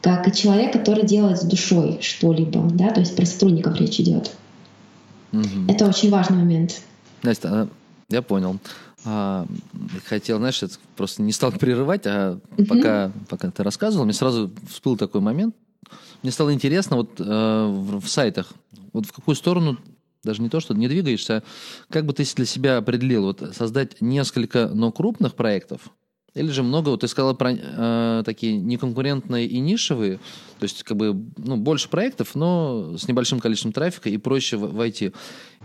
как 0.00 0.26
и 0.28 0.32
человек, 0.32 0.72
который 0.72 1.04
делает 1.04 1.38
с 1.38 1.44
душой 1.44 1.98
что-либо, 2.00 2.62
да, 2.72 2.90
то 2.90 3.00
есть 3.00 3.14
про 3.14 3.26
сотрудников 3.26 3.76
речь 3.76 4.00
идет. 4.00 4.30
Угу. 5.32 5.68
Это 5.68 5.86
очень 5.86 6.10
важный 6.10 6.38
момент. 6.38 6.80
Настя, 7.22 7.48
а, 7.52 7.68
я 8.08 8.22
понял. 8.22 8.58
А, 9.04 9.46
хотел, 10.06 10.38
знаешь, 10.38 10.62
просто 10.96 11.22
не 11.22 11.32
стал 11.32 11.52
прерывать, 11.52 12.06
а 12.06 12.38
угу. 12.56 12.64
пока, 12.64 13.12
пока 13.28 13.50
ты 13.50 13.62
рассказывал, 13.62 14.06
мне 14.06 14.14
сразу 14.14 14.50
всплыл 14.70 14.96
такой 14.96 15.20
момент, 15.20 15.54
мне 16.22 16.32
стало 16.32 16.52
интересно 16.52 16.96
вот 16.96 17.20
э, 17.20 17.24
в, 17.24 18.00
в 18.00 18.08
сайтах, 18.08 18.52
вот 18.92 19.06
в 19.06 19.12
какую 19.12 19.34
сторону 19.34 19.78
даже 20.22 20.42
не 20.42 20.48
то, 20.48 20.60
что 20.60 20.74
не 20.74 20.88
двигаешься, 20.88 21.38
а 21.38 21.92
как 21.92 22.04
бы 22.04 22.12
ты 22.12 22.24
для 22.34 22.46
себя 22.46 22.76
определил, 22.76 23.24
вот 23.24 23.42
создать 23.56 24.00
несколько, 24.00 24.68
но 24.68 24.92
крупных 24.92 25.34
проектов, 25.34 25.90
или 26.34 26.48
же 26.48 26.62
много, 26.62 26.90
вот 26.90 27.00
ты 27.00 27.08
сказала 27.08 27.34
про 27.34 27.52
э, 27.52 28.22
такие 28.24 28.56
неконкурентные 28.56 29.46
и 29.46 29.58
нишевые, 29.58 30.20
то 30.60 30.64
есть 30.64 30.82
как 30.82 30.96
бы 30.96 31.16
ну, 31.38 31.56
больше 31.56 31.88
проектов, 31.88 32.34
но 32.34 32.96
с 32.96 33.08
небольшим 33.08 33.40
количеством 33.40 33.72
трафика 33.72 34.08
и 34.08 34.16
проще 34.18 34.56
войти. 34.56 35.12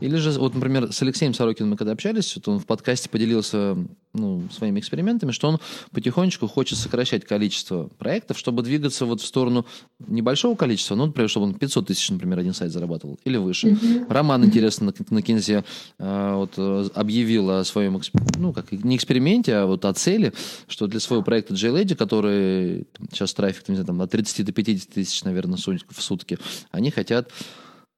Или 0.02 0.18
же, 0.18 0.32
вот, 0.32 0.54
например, 0.54 0.92
с 0.92 1.02
Алексеем 1.02 1.34
Сорокиным 1.34 1.72
мы 1.72 1.78
когда 1.78 1.94
общались, 1.94 2.36
вот 2.36 2.48
он 2.50 2.60
в 2.60 2.66
подкасте 2.66 3.08
поделился 3.08 3.78
ну, 4.14 4.44
своими 4.52 4.80
экспериментами, 4.80 5.32
что 5.32 5.48
он 5.48 5.60
потихонечку 5.92 6.48
хочет 6.48 6.78
сокращать 6.78 7.26
количество 7.26 7.90
проектов, 7.98 8.38
чтобы 8.38 8.62
двигаться 8.62 9.06
вот 9.06 9.22
в 9.22 9.26
сторону 9.26 9.66
небольшого 10.06 10.56
количества, 10.56 10.96
ну, 10.96 11.06
например, 11.06 11.30
чтобы 11.30 11.46
он 11.48 11.54
500 11.54 11.88
тысяч, 11.88 12.10
например, 12.10 12.40
один 12.40 12.54
сайт 12.54 12.72
зарабатывал, 12.72 13.20
или 13.24 13.38
выше. 13.38 13.70
Mm-hmm. 13.70 14.06
Роман, 14.10 14.44
интересно, 14.44 14.88
на, 14.88 15.16
на 15.16 15.22
Кинзе 15.22 15.64
э, 16.00 16.34
вот, 16.36 16.52
э, 16.58 16.90
объявил 16.94 17.52
о 17.52 17.64
своем, 17.64 18.02
ну, 18.38 18.52
как 18.52 18.74
не 18.74 18.98
эксперименте, 18.98 19.56
а 19.56 19.66
вот 19.66 19.86
о 19.86 19.94
цели, 19.94 20.34
что 20.68 20.88
для 20.88 21.00
своего 21.00 21.24
проекта 21.24 21.54
JLady, 21.54 21.96
который 21.96 22.86
сейчас 23.12 23.34
трафик, 23.34 23.70
не 23.70 23.76
знаю, 23.76 23.88
там, 23.88 24.02
от 24.02 24.12
30 24.12 24.46
до 24.46 24.52
50 24.52 24.85
тысяч, 24.90 25.24
наверное, 25.24 25.58
в 25.58 26.02
сутки, 26.02 26.38
они 26.72 26.92
хотят 26.92 27.32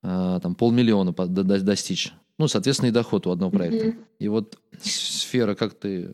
Э, 0.04 0.40
там 0.42 0.56
полмиллиона 0.56 1.12
достичь. 1.12 2.14
Ну, 2.38 2.48
соответственно, 2.48 2.90
и 2.90 2.92
доход 2.92 3.26
у 3.28 3.32
одного 3.32 3.52
проекта. 3.52 3.88
Mm-hmm. 3.88 4.04
И 4.20 4.28
вот 4.28 4.58
сфера, 4.82 5.56
как 5.56 5.74
ты 5.74 6.14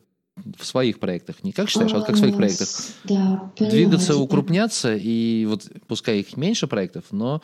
в 0.57 0.65
своих 0.65 0.99
проектах, 0.99 1.43
не 1.43 1.51
как 1.51 1.69
считаешь, 1.69 1.91
а, 1.93 1.97
вот 1.97 2.05
как 2.05 2.15
в 2.15 2.19
своих 2.19 2.35
проектах. 2.35 2.67
Да, 3.03 3.51
Двигаться, 3.59 4.17
укрупняться, 4.17 4.95
и 4.95 5.45
вот 5.47 5.69
пускай 5.85 6.21
их 6.21 6.37
меньше 6.37 6.65
проектов, 6.65 7.05
но 7.11 7.41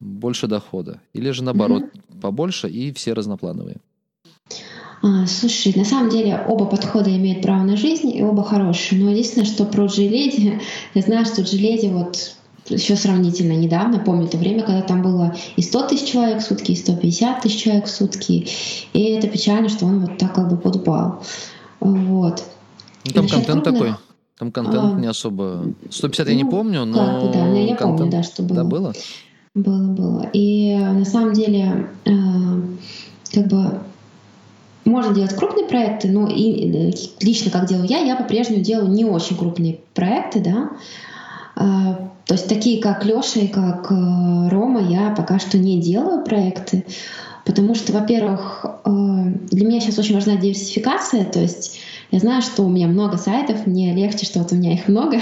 больше 0.00 0.46
дохода. 0.46 1.02
Или 1.12 1.32
же 1.32 1.44
наоборот, 1.44 1.82
mm-hmm. 1.82 2.20
побольше 2.20 2.70
и 2.70 2.92
все 2.92 3.12
разноплановые. 3.12 3.76
А, 5.02 5.26
слушай, 5.26 5.74
на 5.76 5.84
самом 5.84 6.08
деле 6.08 6.42
оба 6.46 6.66
подхода 6.66 7.14
имеют 7.14 7.42
право 7.42 7.62
на 7.62 7.76
жизнь, 7.76 8.14
и 8.16 8.22
оба 8.22 8.44
хорошие. 8.44 9.02
Но 9.02 9.10
единственное, 9.10 9.46
что 9.46 9.66
про 9.66 9.86
Джиледи, 9.86 10.60
я 10.94 11.02
знаю, 11.02 11.26
что 11.26 11.42
Джиледи 11.42 11.88
вот 11.88 12.36
еще 12.68 12.96
сравнительно 12.96 13.52
недавно, 13.52 13.98
помню 13.98 14.26
это 14.26 14.36
время, 14.36 14.62
когда 14.62 14.82
там 14.82 15.02
было 15.02 15.34
и 15.56 15.62
100 15.62 15.88
тысяч 15.88 16.08
человек 16.08 16.42
в 16.42 16.46
сутки, 16.46 16.72
и 16.72 16.76
150 16.76 17.42
тысяч 17.42 17.62
человек 17.62 17.86
в 17.86 17.90
сутки. 17.90 18.46
И 18.92 19.02
это 19.02 19.28
печально, 19.28 19.68
что 19.68 19.86
он 19.86 20.00
вот 20.00 20.18
так 20.18 20.34
как 20.34 20.48
бы 20.48 20.56
подупал. 20.56 21.22
Вот. 21.80 22.44
Ну, 23.06 23.12
там 23.12 23.28
контент 23.28 23.64
крупных... 23.64 23.74
такой. 23.74 23.94
Там 24.38 24.52
контент 24.52 24.94
а, 24.94 25.00
не 25.00 25.06
особо... 25.06 25.64
150 25.90 26.26
ну, 26.26 26.30
я 26.32 26.36
не 26.36 26.44
ну, 26.44 26.50
помню, 26.50 26.84
но... 26.84 26.96
Как 26.96 27.22
бы, 27.22 27.32
да, 27.32 27.44
но 27.44 27.56
я 27.56 27.76
контент... 27.76 27.98
помню, 27.98 28.12
да, 28.12 28.22
что 28.22 28.42
было. 28.42 28.56
Да, 28.56 28.64
было? 28.64 28.92
Было, 29.54 29.92
было. 29.92 30.30
И 30.32 30.76
на 30.76 31.04
самом 31.04 31.32
деле, 31.32 31.88
э, 32.04 32.10
как 33.32 33.48
бы 33.48 33.80
можно 34.84 35.14
делать 35.14 35.34
крупные 35.34 35.66
проекты, 35.66 36.08
но 36.08 36.28
и 36.28 36.92
лично 37.20 37.50
как 37.50 37.66
делаю 37.66 37.86
я, 37.88 37.98
я 37.98 38.16
по-прежнему 38.16 38.62
делаю 38.62 38.90
не 38.90 39.04
очень 39.04 39.36
крупные 39.36 39.80
проекты, 39.94 40.40
да, 40.40 40.70
то 41.60 42.34
есть 42.34 42.48
такие, 42.48 42.80
как 42.80 43.04
Леша 43.04 43.40
и 43.40 43.48
как 43.48 43.90
э, 43.90 44.48
Рома, 44.48 44.80
я 44.80 45.10
пока 45.10 45.38
что 45.38 45.58
не 45.58 45.80
делаю 45.80 46.24
проекты, 46.24 46.84
потому 47.44 47.74
что, 47.74 47.92
во-первых, 47.92 48.64
э, 48.64 48.90
для 49.50 49.66
меня 49.66 49.80
сейчас 49.80 49.98
очень 49.98 50.14
важна 50.14 50.36
диверсификация, 50.36 51.24
то 51.24 51.40
есть 51.40 51.80
я 52.10 52.18
знаю, 52.18 52.42
что 52.42 52.62
у 52.62 52.68
меня 52.68 52.88
много 52.88 53.16
сайтов, 53.18 53.66
мне 53.66 53.94
легче, 53.94 54.26
что 54.26 54.40
вот 54.40 54.52
у 54.52 54.56
меня 54.56 54.72
их 54.72 54.88
много. 54.88 55.18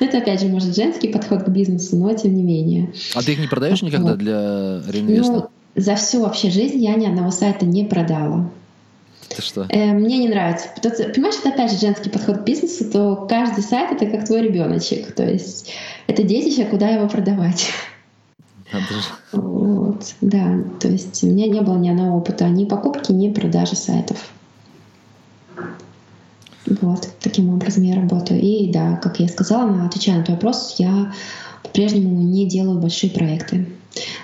Но 0.00 0.06
это, 0.06 0.18
опять 0.18 0.40
же, 0.40 0.48
может, 0.48 0.74
женский 0.74 1.08
подход 1.08 1.44
к 1.44 1.48
бизнесу, 1.48 1.96
но 1.96 2.12
тем 2.14 2.34
не 2.34 2.42
менее. 2.42 2.92
А 3.14 3.22
ты 3.22 3.32
их 3.32 3.38
не 3.38 3.46
продаешь 3.46 3.82
никогда 3.82 4.10
вот. 4.10 4.18
для 4.18 4.82
реинвеста? 4.88 5.32
Ну, 5.32 5.48
за 5.74 5.94
всю 5.94 6.22
вообще 6.22 6.50
жизнь 6.50 6.78
я 6.78 6.94
ни 6.94 7.06
одного 7.06 7.30
сайта 7.30 7.64
не 7.64 7.84
продала. 7.84 8.50
Это 9.30 9.42
что? 9.42 9.66
Э, 9.68 9.92
мне 9.92 10.18
не 10.18 10.28
нравится. 10.28 10.68
Понимаешь, 10.82 11.36
это 11.38 11.50
опять 11.50 11.72
же 11.72 11.78
женский 11.78 12.10
подход 12.10 12.38
к 12.38 12.44
бизнесу, 12.44 12.90
то 12.90 13.26
каждый 13.28 13.62
сайт 13.62 13.92
это 13.92 14.06
как 14.06 14.26
твой 14.26 14.42
ребеночек. 14.42 15.14
То 15.14 15.28
есть 15.28 15.72
это 16.06 16.22
детище, 16.22 16.64
куда 16.64 16.88
его 16.88 17.08
продавать. 17.08 17.70
Вот, 19.32 20.14
да, 20.20 20.58
то 20.78 20.88
есть 20.88 21.24
у 21.24 21.26
меня 21.26 21.46
не 21.46 21.62
было 21.62 21.78
ни 21.78 21.88
одного 21.88 22.18
опыта 22.18 22.46
ни 22.48 22.66
покупки, 22.66 23.12
ни 23.12 23.32
продажи 23.32 23.76
сайтов. 23.76 24.30
Вот, 26.66 27.08
таким 27.20 27.54
образом 27.54 27.84
я 27.84 27.96
работаю. 27.96 28.40
И 28.40 28.70
да, 28.70 28.96
как 28.96 29.20
я 29.20 29.28
сказала, 29.28 29.70
на, 29.70 29.86
отвечая 29.86 30.18
на 30.18 30.24
твой 30.24 30.34
вопрос, 30.34 30.76
я 30.78 31.14
по-прежнему 31.62 32.20
не 32.20 32.46
делаю 32.46 32.78
большие 32.78 33.10
проекты. 33.10 33.66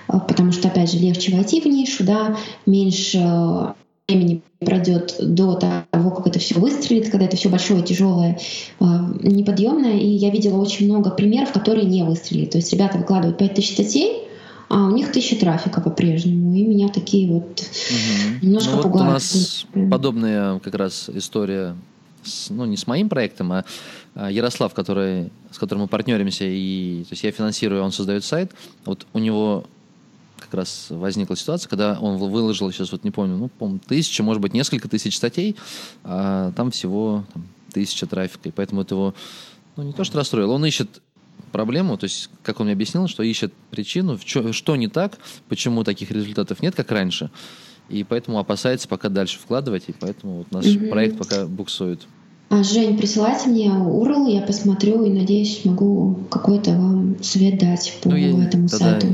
А, 0.09 0.21
потому 0.21 0.53
что, 0.53 0.69
опять 0.69 0.93
же, 0.93 0.99
легче 0.99 1.35
войти 1.35 1.61
в 1.61 1.67
нишу, 1.67 2.05
да, 2.05 2.37
меньше 2.67 3.75
времени 4.09 4.43
пройдет 4.61 5.17
до 5.19 5.55
того, 5.55 6.11
как 6.11 6.27
это 6.27 6.39
все 6.39 6.59
выстрелит, 6.59 7.11
когда 7.11 7.25
это 7.25 7.37
все 7.37 7.49
большое, 7.49 7.83
тяжелое, 7.83 8.39
а, 8.79 9.11
неподъемное. 9.23 9.99
И 9.99 10.07
я 10.07 10.31
видела 10.31 10.61
очень 10.61 10.87
много 10.87 11.11
примеров, 11.11 11.53
которые 11.53 11.87
не 11.87 12.03
выстрелили. 12.03 12.47
То 12.47 12.59
есть 12.59 12.73
ребята 12.73 12.99
выкладывают 12.99 13.39
5000 13.39 13.73
статей, 13.73 14.25
а 14.69 14.87
у 14.87 14.91
них 14.91 15.11
тысяча 15.11 15.37
трафика 15.37 15.81
по-прежнему. 15.81 16.55
И 16.55 16.65
меня 16.65 16.89
такие 16.89 17.31
вот 17.31 17.61
угу. 17.61 18.47
немножко 18.47 18.71
ну, 18.71 18.77
вот 18.77 18.83
пугают. 18.83 19.09
У 19.09 19.13
нас 19.13 19.67
подобная 19.91 20.59
как 20.59 20.75
раз 20.75 21.09
история 21.09 21.75
с, 22.23 22.51
ну, 22.51 22.67
не 22.67 22.77
с 22.77 22.87
моим 22.87 23.09
проектом, 23.09 23.53
а, 23.53 23.65
а 24.15 24.31
Ярослав, 24.31 24.75
который, 24.75 25.31
с 25.51 25.59
которым 25.59 25.83
мы 25.83 25.89
партнеримся, 25.89 26.45
и 26.47 27.05
то 27.09 27.13
есть 27.13 27.25
я 27.25 27.33
финансирую, 27.33 27.83
он 27.83 27.93
создает 27.93 28.25
сайт. 28.25 28.53
Вот 28.85 29.07
у 29.15 29.19
него 29.19 29.65
как 30.45 30.55
раз 30.55 30.87
возникла 30.91 31.37
ситуация, 31.37 31.69
когда 31.69 31.99
он 32.01 32.17
выложил, 32.17 32.71
сейчас 32.71 32.93
вот 32.93 33.05
не 33.05 33.11
помню, 33.11 33.37
ну, 33.37 33.49
помню, 33.49 33.81
тысяча, 33.87 34.23
может 34.23 34.41
быть, 34.43 34.55
несколько 34.55 34.89
тысяч 34.89 35.17
статей, 35.17 35.57
а 36.03 36.53
там 36.53 36.71
всего 36.71 37.25
там, 37.33 37.47
тысяча 37.73 38.07
трафика, 38.07 38.49
и 38.49 38.53
поэтому 38.53 38.83
это 38.83 38.95
его, 38.95 39.15
ну, 39.77 39.83
не 39.83 39.93
то 39.93 40.05
что 40.05 40.19
расстроило, 40.19 40.53
он 40.53 40.65
ищет 40.65 41.03
проблему, 41.53 41.97
то 41.97 42.05
есть, 42.05 42.31
как 42.43 42.61
он 42.61 42.67
мне 42.67 42.75
объяснил, 42.75 43.09
что 43.09 43.23
ищет 43.23 43.53
причину, 43.71 44.19
чё, 44.19 44.53
что 44.53 44.77
не 44.77 44.89
так, 44.89 45.19
почему 45.49 45.85
таких 45.85 46.11
результатов 46.11 46.63
нет, 46.63 46.75
как 46.75 46.91
раньше, 46.91 47.31
и 47.89 48.05
поэтому 48.05 48.39
опасается 48.39 48.89
пока 48.89 49.09
дальше 49.09 49.39
вкладывать, 49.39 49.85
и 49.89 49.95
поэтому 49.99 50.39
вот 50.39 50.53
наш 50.53 50.65
mm-hmm. 50.65 50.91
проект 50.91 51.19
пока 51.19 51.47
буксует. 51.47 52.07
А, 52.51 52.63
Жень, 52.63 52.97
присылайте 52.97 53.49
мне 53.49 53.69
URL, 53.69 54.31
я 54.31 54.43
посмотрю 54.43 55.05
и, 55.05 55.11
надеюсь, 55.11 55.63
смогу 55.63 56.21
какой-то 56.31 56.71
вам 56.71 57.23
совет 57.23 57.59
дать 57.59 57.99
по 58.03 58.11
Ну, 58.11 58.17
я 58.17 58.29
этому 58.29 58.69
тогда- 58.69 59.01
сайту. 59.01 59.07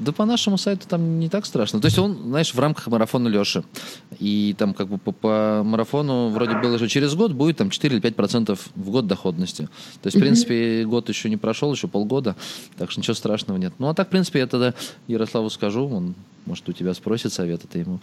Да 0.00 0.12
по 0.12 0.24
нашему 0.24 0.56
сайту 0.58 0.88
там 0.88 1.20
не 1.20 1.28
так 1.28 1.46
страшно. 1.46 1.80
То 1.80 1.86
есть 1.86 1.98
он, 1.98 2.18
знаешь, 2.24 2.54
в 2.54 2.58
рамках 2.58 2.86
марафона 2.86 3.28
Леши. 3.28 3.62
И 4.18 4.54
там 4.58 4.74
как 4.74 4.88
бы 4.88 4.98
по, 4.98 5.12
по 5.12 5.62
марафону 5.64 6.28
вроде 6.30 6.56
было, 6.56 6.78
что 6.78 6.88
через 6.88 7.14
год 7.14 7.32
будет 7.32 7.58
там 7.58 7.70
4 7.70 7.94
или 7.94 8.00
5 8.00 8.16
процентов 8.16 8.68
в 8.74 8.90
год 8.90 9.06
доходности. 9.06 9.68
То 10.02 10.06
есть, 10.06 10.16
в 10.16 10.20
принципе, 10.20 10.84
год 10.84 11.08
еще 11.08 11.28
не 11.28 11.36
прошел, 11.36 11.72
еще 11.72 11.86
полгода, 11.86 12.34
так 12.78 12.90
что 12.90 13.00
ничего 13.00 13.14
страшного 13.14 13.58
нет. 13.58 13.74
Ну, 13.78 13.88
а 13.88 13.94
так, 13.94 14.08
в 14.08 14.10
принципе, 14.10 14.40
я 14.40 14.46
тогда 14.46 14.74
Ярославу 15.06 15.50
скажу, 15.50 15.86
он, 15.86 16.14
может, 16.46 16.68
у 16.68 16.72
тебя 16.72 16.94
спросит 16.94 17.32
совет, 17.32 17.62
ты 17.70 17.80
ему 17.80 18.00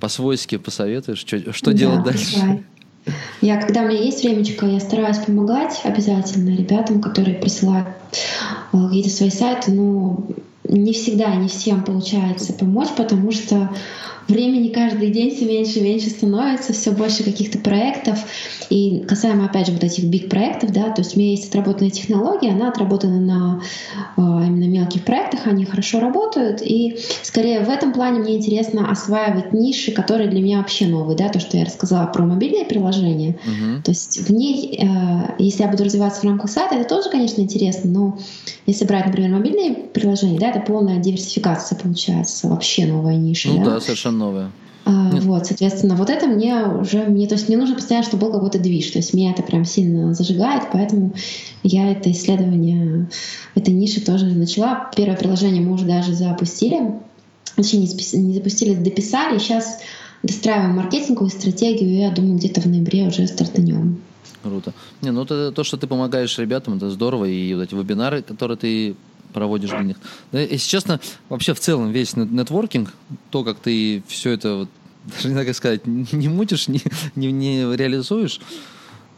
по-свойски 0.00 0.56
посоветуешь, 0.56 1.18
что, 1.18 1.52
что 1.52 1.70
Да, 1.72 1.76
делать 1.76 2.02
дальше. 2.04 2.32
присылай. 2.32 2.64
Я, 3.40 3.60
когда 3.60 3.82
у 3.82 3.88
меня 3.88 4.00
есть 4.00 4.22
времечко, 4.22 4.64
я 4.66 4.80
стараюсь 4.80 5.18
помогать 5.18 5.80
обязательно 5.84 6.56
ребятам, 6.56 7.00
которые 7.00 7.36
присылают 7.36 7.88
э, 8.72 8.86
какие-то 8.86 9.10
свои 9.10 9.30
сайты, 9.30 9.72
но 9.72 10.24
не 10.64 10.92
всегда 10.92 11.34
не 11.34 11.48
всем 11.48 11.84
получается 11.84 12.52
помочь, 12.52 12.90
потому 12.96 13.32
что 13.32 13.70
времени 14.32 14.68
каждый 14.68 15.10
день 15.10 15.34
все 15.34 15.44
меньше 15.44 15.78
и 15.78 15.82
меньше 15.82 16.10
становится, 16.10 16.72
все 16.72 16.90
больше 16.90 17.22
каких-то 17.22 17.58
проектов. 17.58 18.18
И 18.70 19.00
касаемо, 19.06 19.46
опять 19.46 19.66
же, 19.66 19.72
вот 19.72 19.84
этих 19.84 20.04
биг 20.04 20.28
проектов, 20.28 20.72
да, 20.72 20.90
то 20.90 21.02
есть 21.02 21.16
у 21.16 21.20
меня 21.20 21.32
есть 21.32 21.48
отработанная 21.48 21.90
технология, 21.90 22.52
она 22.52 22.68
отработана 22.68 23.20
на 23.20 23.62
э, 24.16 24.20
именно 24.20 24.64
мелких 24.64 25.04
проектах, 25.04 25.46
они 25.46 25.64
хорошо 25.66 26.00
работают, 26.00 26.62
и 26.62 26.96
скорее 27.22 27.60
в 27.60 27.68
этом 27.68 27.92
плане 27.92 28.20
мне 28.20 28.36
интересно 28.36 28.90
осваивать 28.90 29.52
ниши, 29.52 29.92
которые 29.92 30.30
для 30.30 30.40
меня 30.40 30.58
вообще 30.58 30.86
новые, 30.86 31.16
да, 31.16 31.28
то, 31.28 31.38
что 31.38 31.58
я 31.58 31.64
рассказала 31.64 32.06
про 32.06 32.24
мобильные 32.24 32.64
приложения. 32.64 33.38
Мгм. 33.44 33.82
То 33.82 33.90
есть 33.90 34.26
в 34.26 34.32
ней, 34.32 34.78
э, 34.80 35.34
если 35.38 35.64
я 35.64 35.68
буду 35.68 35.84
развиваться 35.84 36.22
в 36.22 36.24
рамках 36.24 36.50
сайта, 36.50 36.76
это 36.76 36.88
тоже, 36.88 37.10
конечно, 37.10 37.42
интересно, 37.42 37.90
но 37.90 38.18
если 38.66 38.86
брать, 38.86 39.06
например, 39.06 39.30
мобильные 39.30 39.74
приложения, 39.74 40.38
да, 40.38 40.48
это 40.50 40.60
полная 40.60 40.98
диверсификация 40.98 41.78
получается, 41.78 42.48
вообще 42.48 42.86
новая 42.86 43.16
ниша. 43.16 43.48
Ну 43.48 43.64
да. 43.64 43.70
да, 43.72 43.80
совершенно 43.80 44.21
новое. 44.22 44.50
А, 44.84 45.10
вот, 45.20 45.46
соответственно, 45.46 45.94
вот 45.94 46.10
это 46.10 46.26
мне 46.26 46.64
уже, 46.66 47.04
мне, 47.04 47.28
то 47.28 47.34
есть 47.34 47.48
мне 47.48 47.56
нужно 47.56 47.76
постоянно, 47.76 48.06
чтобы 48.06 48.26
был 48.26 48.32
какой-то 48.32 48.58
движ, 48.58 48.90
то 48.90 48.98
есть 48.98 49.14
меня 49.14 49.30
это 49.30 49.42
прям 49.42 49.64
сильно 49.64 50.12
зажигает, 50.12 50.64
поэтому 50.72 51.14
я 51.62 51.90
это 51.90 52.10
исследование 52.10 53.08
этой 53.54 53.72
ниши 53.72 54.00
тоже 54.00 54.26
начала. 54.26 54.90
Первое 54.96 55.16
приложение 55.16 55.62
мы 55.62 55.72
уже 55.72 55.84
даже 55.84 56.14
запустили, 56.14 56.94
точнее 57.54 57.80
не, 57.80 58.18
не 58.18 58.34
запустили, 58.34 58.74
дописали, 58.74 59.38
сейчас 59.38 59.78
достраиваем 60.24 60.76
маркетинговую 60.76 61.30
стратегию, 61.30 61.90
и 61.90 61.98
я 61.98 62.10
думаю, 62.10 62.36
где-то 62.36 62.60
в 62.60 62.66
ноябре 62.66 63.06
уже 63.06 63.26
стартанем. 63.28 64.00
Круто. 64.42 64.72
Не, 65.00 65.12
ну 65.12 65.22
это 65.22 65.52
то, 65.52 65.62
что 65.62 65.76
ты 65.76 65.86
помогаешь 65.86 66.36
ребятам, 66.38 66.76
это 66.76 66.90
здорово. 66.90 67.26
И 67.26 67.54
вот 67.54 67.62
эти 67.62 67.74
вебинары, 67.74 68.22
которые 68.22 68.56
ты 68.56 68.96
проводишь 69.32 69.70
для 69.70 69.80
них. 69.80 69.96
Да, 70.30 70.40
если 70.40 70.68
честно, 70.68 71.00
вообще 71.28 71.54
в 71.54 71.60
целом 71.60 71.90
весь 71.90 72.16
нет- 72.16 72.30
нетворкинг, 72.30 72.92
то, 73.30 73.44
как 73.44 73.58
ты 73.58 74.02
все 74.06 74.30
это, 74.30 74.54
вот, 74.56 74.68
даже 75.04 75.28
не 75.28 75.32
знаю, 75.32 75.46
как 75.46 75.56
сказать, 75.56 75.86
не 75.86 76.28
мутишь, 76.28 76.68
не, 76.68 76.80
не, 77.16 77.32
не 77.32 77.76
реализуешь, 77.76 78.40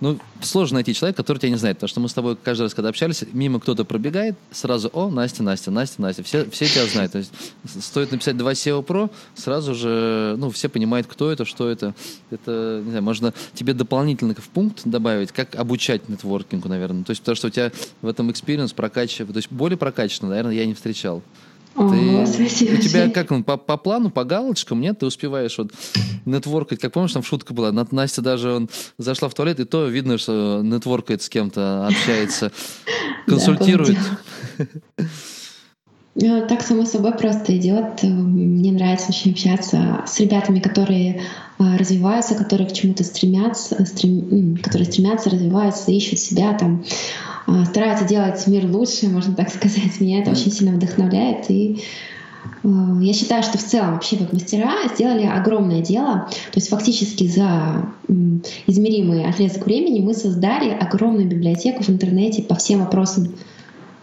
ну, 0.01 0.19
сложно 0.43 0.77
найти 0.77 0.95
человека, 0.95 1.23
который 1.23 1.39
тебя 1.39 1.51
не 1.51 1.57
знает. 1.57 1.77
Потому 1.77 1.89
что 1.89 2.01
мы 2.01 2.09
с 2.09 2.15
тобой 2.15 2.37
каждый 2.37 2.63
раз, 2.63 2.75
когда 2.75 2.89
общались, 2.89 3.25
мимо 3.33 3.61
кто-то 3.61 3.85
пробегает, 3.85 4.37
сразу, 4.51 4.91
о, 4.93 5.09
Настя, 5.09 5.43
Настя, 5.43 5.71
Настя, 5.71 6.03
Настя. 6.03 6.23
Все, 6.23 6.49
все 6.51 6.67
тебя 6.67 6.87
знают. 6.87 7.13
То 7.13 7.19
есть 7.19 7.33
стоит 7.81 8.13
написать 8.13 8.37
2 8.37 8.53
SEO 8.53 8.85
Pro, 8.85 9.11
сразу 9.35 9.75
же, 9.75 10.35
ну, 10.39 10.51
все 10.51 10.69
понимают, 10.69 11.07
кто 11.07 11.31
это, 11.31 11.45
что 11.45 11.69
это. 11.69 11.95
Это, 12.31 12.83
не 12.85 12.91
знаю, 12.91 13.05
можно 13.05 13.33
тебе 13.55 13.75
дополнительно 13.75 14.35
в 14.35 14.49
пункт 14.49 14.83
добавить, 14.85 15.33
как 15.33 15.55
обучать 15.55 16.09
нетворкингу, 16.09 16.69
наверное. 16.69 17.05
То 17.05 17.11
есть 17.11 17.23
потому 17.23 17.37
что 17.37 17.47
у 17.49 17.51
тебя 17.51 17.73
в 18.03 18.09
этом 18.09 18.31
experience 18.31 18.73
прокачивает, 18.73 19.33
то 19.33 19.39
есть 19.39 19.51
более 19.51 19.79
прокачанно, 19.79 20.31
наверное, 20.31 20.55
я 20.55 20.67
не 20.67 20.75
встречал. 20.75 21.23
Ты- 21.77 22.27
спасибо. 22.27 22.75
у 22.75 22.77
тебя 22.79 23.11
как 23.11 23.31
он 23.31 23.43
по, 23.45 23.57
по 23.57 23.77
плану, 23.77 24.11
по 24.11 24.25
галочкам, 24.25 24.81
нет? 24.81 24.99
Ты 25.01 25.07
успеваешь 25.07 25.59
вот 25.59 25.73
network 26.25 26.59
ать. 26.59 26.79
Как 26.81 26.93
помнишь, 26.93 27.13
там 27.13 27.23
шутка 27.23 27.53
была. 27.55 27.73
На- 27.73 27.87
Настя 27.91 28.23
даже 28.23 28.53
он 28.53 28.69
зашла 28.99 29.29
в 29.29 29.35
туалет, 29.35 29.61
и 29.61 29.65
то 29.65 29.87
видно, 29.87 30.19
что 30.19 30.61
network 30.63 31.05
ает 31.05 31.23
с 31.23 31.29
кем-то, 31.29 31.87
общается, 31.87 32.53
консультирует. 33.27 33.99
Ну, 34.59 34.67
Так 36.15 36.63
само 36.63 36.85
собой 36.85 37.13
просто 37.17 37.57
идет. 37.57 38.03
Э, 38.03 38.07
Мне 38.07 38.71
нравится 38.71 39.09
очень 39.09 39.33
общаться 39.33 40.05
с 40.07 40.21
ребятами, 40.21 40.61
которые 40.61 41.23
э, 41.59 41.77
развиваются, 41.77 42.37
которые 42.37 42.69
к 42.69 42.73
чему-то 42.73 43.03
стремятся, 43.03 43.75
стрем- 43.85 44.57
которые 44.63 44.87
стремятся, 44.87 45.31
развиваются, 45.31 45.91
ищут 45.91 46.21
себя, 46.21 46.55
там, 46.55 46.85
э, 47.49 47.65
стараются 47.65 48.05
делать 48.07 48.47
мир 48.47 48.65
лучше, 48.67 49.09
можно 49.09 49.35
так 49.35 49.49
сказать. 49.51 50.01
Меня 50.01 50.21
это 50.21 50.31
очень 50.31 50.53
сильно 50.53 50.77
вдохновляет. 50.77 51.51
И 51.51 51.83
э, 52.63 52.69
я 53.03 53.13
считаю, 53.13 53.43
что 53.43 53.59
в 53.59 53.65
целом 53.65 53.95
вообще 53.95 54.17
вот 54.17 54.33
мастера 54.33 54.87
сделали 54.95 55.27
огромное 55.27 55.81
дело. 55.81 56.29
То 56.53 56.59
есть 56.59 56.69
фактически 56.69 57.27
за 57.27 57.89
измеримый 58.69 59.29
отрезок 59.29 59.67
времени 59.67 59.99
мы 59.99 60.15
создали 60.15 60.71
огромную 60.71 61.27
библиотеку 61.27 61.83
в 61.83 61.89
интернете 61.89 62.41
по 62.43 62.55
всем 62.55 62.85
вопросам 62.85 63.35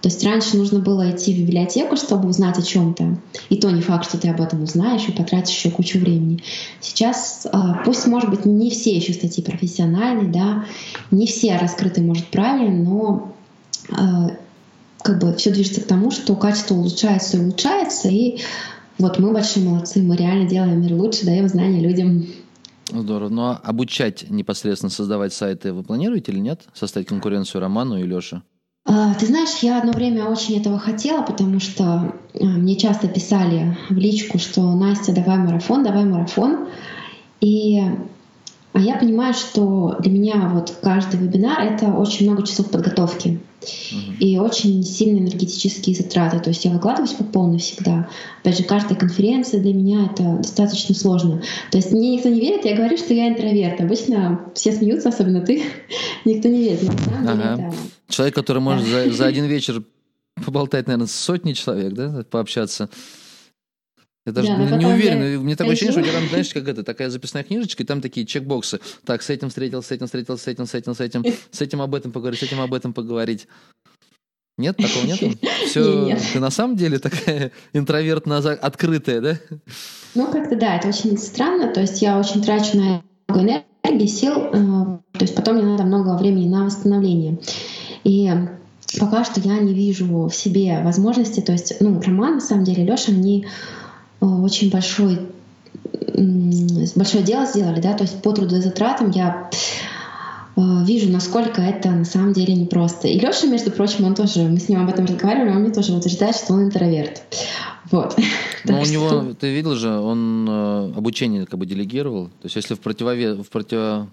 то 0.01 0.09
есть 0.09 0.23
раньше 0.23 0.57
нужно 0.57 0.79
было 0.79 1.11
идти 1.11 1.33
в 1.33 1.39
библиотеку, 1.39 1.95
чтобы 1.95 2.27
узнать 2.27 2.57
о 2.57 2.63
чем-то. 2.63 3.17
И 3.49 3.57
то 3.57 3.69
не 3.69 3.81
факт, 3.81 4.07
что 4.07 4.17
ты 4.17 4.29
об 4.29 4.41
этом 4.41 4.63
узнаешь 4.63 5.07
и 5.07 5.11
потратишь 5.11 5.55
еще 5.55 5.69
кучу 5.69 5.99
времени. 5.99 6.41
Сейчас, 6.79 7.47
а, 7.51 7.83
пусть, 7.85 8.07
может 8.07 8.29
быть, 8.29 8.45
не 8.45 8.71
все 8.71 8.95
еще 8.95 9.13
статьи 9.13 9.43
профессиональные, 9.43 10.31
да, 10.31 10.65
не 11.11 11.27
все 11.27 11.55
раскрыты, 11.57 12.01
может, 12.01 12.25
правильно, 12.27 12.83
но 12.83 13.33
а, 13.91 14.31
как 15.03 15.19
бы 15.19 15.35
все 15.35 15.51
движется 15.51 15.81
к 15.81 15.85
тому, 15.85 16.09
что 16.09 16.35
качество 16.35 16.73
улучшается 16.73 17.37
и 17.37 17.41
улучшается, 17.41 18.07
и 18.09 18.39
вот 18.97 19.19
мы 19.19 19.31
большие 19.33 19.67
молодцы, 19.67 20.01
мы 20.01 20.15
реально 20.15 20.49
делаем 20.49 20.81
мир 20.81 20.93
лучше, 20.93 21.25
даем 21.25 21.47
знания 21.47 21.79
людям. 21.79 22.25
Здорово. 22.89 23.29
Ну 23.29 23.41
а 23.43 23.61
обучать 23.63 24.29
непосредственно 24.29 24.89
создавать 24.89 25.33
сайты 25.33 25.73
вы 25.73 25.83
планируете 25.83 26.31
или 26.31 26.39
нет? 26.39 26.63
Составить 26.73 27.07
конкуренцию 27.07 27.61
Роману 27.61 27.97
и 27.97 28.03
Леше? 28.03 28.41
А, 28.85 29.13
Ты 29.13 29.27
знаешь, 29.27 29.59
я 29.61 29.77
одно 29.77 29.91
время 29.91 30.25
очень 30.25 30.59
этого 30.59 30.79
хотела, 30.79 31.21
потому 31.21 31.59
что 31.59 31.83
а, 31.83 32.13
мне 32.39 32.75
часто 32.75 33.07
писали 33.07 33.77
в 33.89 33.97
личку, 33.97 34.39
что 34.39 34.61
Настя, 34.73 35.13
давай 35.13 35.37
марафон, 35.37 35.83
давай 35.83 36.05
марафон. 36.05 36.67
И 37.41 37.81
а 38.73 38.79
я 38.79 38.95
понимаю, 38.95 39.33
что 39.33 39.97
для 39.99 40.11
меня 40.11 40.49
вот 40.53 40.73
каждый 40.81 41.19
вебинар— 41.19 41.59
это 41.61 41.87
очень 41.87 42.25
много 42.25 42.45
часов 42.47 42.71
подготовки 42.71 43.39
и 44.19 44.39
очень 44.39 44.83
сильные 44.83 45.23
энергетические 45.23 45.95
затраты. 45.95 46.39
То 46.39 46.49
есть 46.49 46.63
я 46.65 46.71
выкладываюсь 46.71 47.11
по 47.11 47.23
полной 47.23 47.59
всегда. 47.59 48.09
Опять 48.41 48.57
же, 48.57 48.63
каждая 48.63 48.97
конференция 48.97 49.59
для 49.59 49.73
меня 49.73 50.09
это 50.11 50.37
достаточно 50.37 50.95
сложно. 50.95 51.43
То 51.69 51.77
есть 51.77 51.91
мне 51.91 52.15
никто 52.15 52.29
не 52.29 52.39
верит, 52.39 52.65
я 52.65 52.75
говорю, 52.75 52.97
что 52.97 53.13
я 53.13 53.27
интроверт. 53.27 53.81
Обычно 53.81 54.41
все 54.55 54.71
смеются, 54.71 55.09
особенно 55.09 55.41
ты. 55.41 55.63
никто 56.25 56.47
не 56.47 56.63
верит. 56.63 56.83
Но 56.83 56.91
на 56.91 57.03
самом 57.03 57.25
деле 57.25 57.43
Ага. 57.43 57.67
это 57.67 57.75
Человек, 58.07 58.35
который 58.35 58.61
может 58.61 58.87
за, 58.87 59.11
за 59.11 59.25
один 59.27 59.45
вечер 59.45 59.83
поболтать, 60.43 60.87
наверное, 60.87 61.07
с 61.07 61.11
сотней 61.11 61.53
человек, 61.53 61.93
да, 61.93 62.23
пообщаться. 62.29 62.89
Я 64.25 64.31
даже 64.33 64.47
Да, 64.49 64.77
не, 64.77 64.85
уверен. 64.85 65.33
я 65.33 65.39
Мне 65.39 65.55
такое 65.55 65.73
ощущение, 65.73 65.93
что 65.93 66.01
у 66.01 66.03
тебя 66.03 66.13
там, 66.19 66.29
знаешь, 66.29 66.53
как 66.53 66.67
это, 66.67 66.83
такая 66.83 67.09
записная 67.09 67.43
книжечка, 67.43 67.81
и 67.81 67.85
там 67.85 68.01
такие 68.01 68.25
чекбоксы. 68.25 68.79
Так, 69.03 69.23
с 69.23 69.29
этим 69.31 69.49
встретился, 69.49 69.87
с 69.89 69.91
этим 69.91 70.05
встретился, 70.05 70.43
с 70.43 70.47
этим, 70.47 70.65
с 70.67 70.73
этим, 70.75 70.93
с 70.93 70.99
этим, 70.99 71.25
с 71.51 71.61
этим 71.61 71.81
об 71.81 71.95
этом 71.95 72.11
поговорить, 72.11 72.39
с 72.39 72.43
этим 72.43 72.61
об 72.61 72.73
этом 72.73 72.93
поговорить. 72.93 73.47
Нет, 74.57 74.77
такого 74.77 75.05
нету? 75.05 75.31
Все, 75.65 76.05
Нет. 76.05 76.21
ты 76.33 76.39
на 76.39 76.51
самом 76.51 76.75
деле 76.75 76.99
такая 76.99 77.51
интровертно 77.73 78.37
открытая, 78.37 79.21
да? 79.21 79.39
Ну, 80.13 80.31
как-то 80.31 80.55
да, 80.55 80.75
это 80.75 80.89
очень 80.89 81.17
странно. 81.17 81.73
То 81.73 81.81
есть 81.81 82.01
я 82.01 82.19
очень 82.19 82.43
трачу 82.43 82.77
на 82.77 83.01
много 83.27 83.63
энергии, 83.83 84.05
сил. 84.05 84.33
э, 84.53 84.99
То 85.17 85.21
есть 85.21 85.33
потом 85.35 85.55
мне 85.55 85.65
надо 85.65 85.83
много 85.83 86.15
времени 86.15 86.47
на 86.47 86.65
восстановление. 86.65 87.39
И 88.03 88.29
пока 88.99 89.23
что 89.23 89.39
я 89.39 89.57
не 89.59 89.73
вижу 89.73 90.27
в 90.27 90.35
себе 90.35 90.81
возможности. 90.83 91.39
То 91.39 91.53
есть, 91.53 91.77
ну, 91.79 91.99
Роман, 91.99 92.35
на 92.35 92.41
самом 92.41 92.63
деле, 92.65 92.83
Леша, 92.85 93.11
они 93.13 93.47
очень 94.21 94.69
большой 94.69 95.19
большое 96.95 97.23
дело 97.23 97.45
сделали, 97.45 97.81
да, 97.81 97.93
то 97.93 98.03
есть 98.03 98.21
по 98.21 98.31
трудозатратам 98.31 99.11
я 99.11 99.49
э, 100.55 100.61
вижу, 100.85 101.11
насколько 101.11 101.61
это 101.61 101.89
на 101.89 102.05
самом 102.05 102.33
деле 102.33 102.53
непросто. 102.53 103.07
И 103.07 103.19
Леша, 103.19 103.47
между 103.47 103.71
прочим, 103.71 104.05
он 104.05 104.15
тоже, 104.15 104.43
мы 104.43 104.59
с 104.59 104.69
ним 104.69 104.83
об 104.83 104.89
этом 104.89 105.05
разговаривали, 105.05 105.49
он 105.49 105.61
мне 105.63 105.71
тоже 105.71 105.93
утверждает, 105.93 106.35
что 106.35 106.53
он 106.53 106.65
интроверт. 106.65 107.23
Вот. 107.91 108.17
Но 108.65 108.77
Так 108.77 108.87
у 108.87 108.89
него, 108.89 109.33
ты 109.33 109.53
видел 109.53 109.75
же, 109.75 109.89
он 109.89 110.47
э, 110.47 110.93
обучение 110.95 111.45
как 111.45 111.59
бы 111.59 111.65
делегировал. 111.65 112.27
То 112.27 112.45
есть 112.45 112.55
если 112.55 112.75
в, 112.75 112.79
противове, 112.79 113.33
в 113.35 113.49
против, 113.49 114.07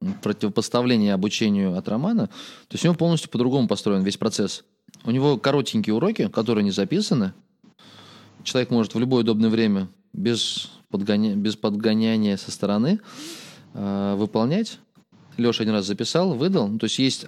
в 0.00 0.12
противопоставлении 0.22 1.10
обучению 1.10 1.76
от 1.76 1.88
Романа, 1.88 2.26
то 2.26 2.72
есть 2.74 2.84
у 2.84 2.88
него 2.88 2.96
полностью 2.96 3.30
по-другому 3.30 3.68
построен 3.68 4.02
весь 4.02 4.16
процесс. 4.16 4.64
У 5.04 5.10
него 5.10 5.36
коротенькие 5.36 5.94
уроки, 5.94 6.28
которые 6.28 6.64
не 6.64 6.70
записаны. 6.70 7.32
Человек 8.44 8.70
может 8.70 8.94
в 8.94 8.98
любое 8.98 9.22
удобное 9.22 9.50
время 9.50 9.88
без, 10.12 10.70
подгоня... 10.90 11.34
без 11.34 11.56
подгоняния 11.56 12.36
со 12.36 12.50
стороны 12.50 13.00
э, 13.72 14.14
выполнять. 14.16 14.78
Леша 15.36 15.62
один 15.62 15.74
раз 15.74 15.86
записал, 15.86 16.34
выдал. 16.34 16.68
Ну, 16.68 16.78
то 16.78 16.84
есть 16.84 16.98
есть 16.98 17.26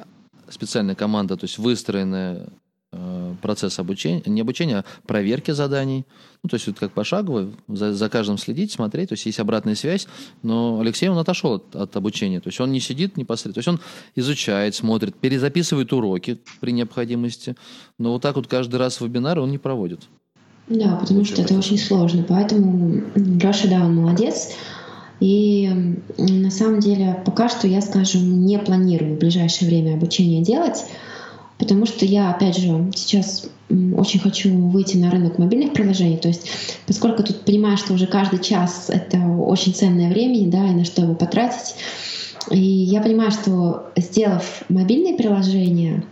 специальная 0.49 0.95
команда, 0.95 1.37
то 1.37 1.45
есть 1.45 1.59
выстроенная 1.59 2.49
э, 2.93 3.35
процесс 3.43 3.79
обучения, 3.79 4.23
не 4.27 4.43
обучения, 4.43 4.79
а 4.79 4.85
проверки 5.07 5.51
заданий. 5.51 6.05
Ну, 6.43 6.49
то 6.49 6.55
есть 6.55 6.67
вот 6.67 6.79
как 6.79 6.93
пошагово, 6.93 7.51
за, 7.67 7.95
за 7.95 8.09
каждым 8.09 8.39
следить, 8.39 8.71
смотреть, 8.71 9.09
то 9.09 9.14
есть 9.14 9.27
есть 9.27 9.41
обратная 9.41 9.75
связь. 9.75 10.07
Но 10.43 10.79
Алексей, 10.81 11.09
он 11.09 11.19
отошел 11.19 11.55
от, 11.55 11.75
от 11.75 11.97
обучения, 11.97 12.41
то 12.41 12.49
есть 12.49 12.61
он 12.61 12.71
не 12.71 12.81
сидит 12.81 13.17
непосредственно, 13.17 13.55
то 13.55 13.59
есть 13.59 13.69
он 13.69 13.81
изучает, 14.14 14.75
смотрит, 14.75 15.17
перезаписывает 15.17 15.93
уроки 15.93 16.41
при 16.61 16.73
необходимости, 16.73 17.57
но 17.99 18.12
вот 18.12 18.23
так 18.23 18.37
вот 18.37 18.47
каждый 18.47 18.77
раз 18.77 19.01
вебинары 19.01 19.41
он 19.41 19.51
не 19.51 19.59
проводит. 19.59 20.09
Да, 20.69 20.97
потому 20.97 21.25
что 21.25 21.43
это 21.43 21.57
очень 21.57 21.79
сложно, 21.79 22.25
поэтому 22.29 23.03
Леша, 23.14 23.69
да, 23.69 23.85
он 23.85 23.97
молодец, 23.97 24.51
и 25.21 25.97
на 26.19 26.51
самом 26.51 26.81
деле 26.81 27.23
пока 27.25 27.49
что 27.49 27.69
я, 27.69 27.81
скажем, 27.81 28.45
не 28.45 28.59
планирую 28.59 29.14
в 29.14 29.19
ближайшее 29.19 29.69
время 29.69 29.95
обучение 29.95 30.43
делать, 30.43 30.85
потому 31.59 31.87
что 31.87 32.05
я, 32.05 32.31
опять 32.31 32.59
же, 32.59 32.91
сейчас 32.95 33.49
очень 33.69 34.21
хочу 34.21 34.55
выйти 34.69 34.97
на 34.97 35.11
рынок 35.11 35.39
мобильных 35.39 35.73
приложений. 35.73 36.19
То 36.19 36.29
есть, 36.29 36.51
поскольку 36.87 37.23
тут 37.23 37.45
понимаю, 37.45 37.77
что 37.77 37.95
уже 37.95 38.07
каждый 38.07 38.41
час 38.41 38.87
это 38.89 39.19
очень 39.19 39.75
ценное 39.75 40.09
время, 40.11 40.51
да, 40.51 40.67
и 40.69 40.75
на 40.75 40.85
что 40.85 41.03
его 41.03 41.14
потратить. 41.14 41.77
И 42.51 42.61
я 42.61 43.01
понимаю, 43.01 43.31
что 43.31 43.91
сделав 43.97 44.62
мобильные 44.69 45.14
приложения, 45.14 46.05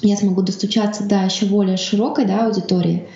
я 0.00 0.16
смогу 0.16 0.42
достучаться 0.42 1.04
до 1.04 1.24
еще 1.24 1.46
более 1.46 1.76
широкой 1.76 2.24
да, 2.24 2.46
аудитории, 2.46 3.06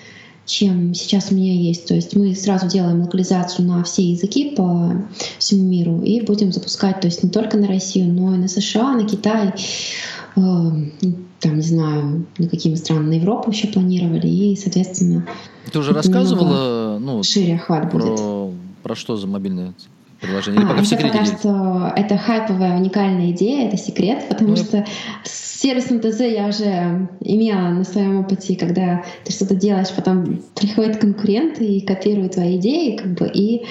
чем 0.47 0.94
сейчас 0.94 1.30
у 1.30 1.34
меня 1.34 1.53
есть. 1.53 1.86
То 1.86 1.94
есть 1.94 2.16
мы 2.16 2.34
сразу 2.34 2.68
делаем 2.68 3.03
локализацию 3.03 3.66
на 3.66 3.82
все 3.84 4.03
языки 4.03 4.55
по 4.57 4.92
всему 5.38 5.64
миру 5.68 6.01
и 6.03 6.20
будем 6.20 6.53
запускать, 6.53 7.01
то 7.01 7.09
есть 7.09 7.22
не 7.22 7.30
только 7.30 7.59
на 7.59 7.66
Россию, 7.66 8.12
но 8.12 8.34
и 8.34 8.38
на 8.38 8.49
США, 8.49 8.92
на 8.92 9.05
Китай, 9.05 9.49
э, 9.49 10.40
там, 10.40 11.57
не 11.57 11.62
знаю, 11.62 12.26
на 12.38 12.49
какие 12.49 12.72
мы 12.72 12.78
страны, 12.78 13.03
на 13.03 13.20
Европу 13.20 13.51
еще 13.51 13.66
планировали, 13.66 14.28
и, 14.28 14.57
соответственно... 14.57 15.26
Ты 15.70 15.78
уже 15.80 15.92
рассказывала, 15.92 16.99
ну, 17.01 17.22
шире 17.22 17.57
охват 17.57 17.90
про, 17.90 17.99
будет. 17.99 18.55
про 18.82 18.94
что 18.94 19.16
за 19.16 19.26
мобильное 19.26 19.74
приложение? 20.21 20.61
Или 20.61 20.67
а, 20.67 20.71
пока 20.71 20.83
в 20.83 20.87
секрете 20.87 21.19
пока 21.19 21.25
что 21.25 21.93
это 21.97 22.19
хайповая 22.19 22.77
уникальная 22.77 23.31
идея, 23.31 23.69
это 23.69 23.77
секрет, 23.77 24.27
потому 24.29 24.51
Ну, 24.51 24.57
что 24.57 24.85
с 25.25 25.61
сервисом 25.61 26.01
ТЗ 26.01 26.21
я 26.21 26.47
уже 26.47 27.09
имела 27.21 27.69
на 27.69 27.85
своем 27.85 28.21
опыте, 28.21 28.57
когда 28.57 29.05
ты 29.25 29.33
что-то 29.33 29.55
делаешь, 29.55 29.89
потом 29.95 30.43
приходят 30.55 30.99
конкуренты 30.99 31.64
и 31.64 31.85
копируют 31.85 32.33
твои 32.33 32.57
идеи, 32.57 32.97
как 32.97 33.14
бы, 33.14 33.31
и 33.33 33.64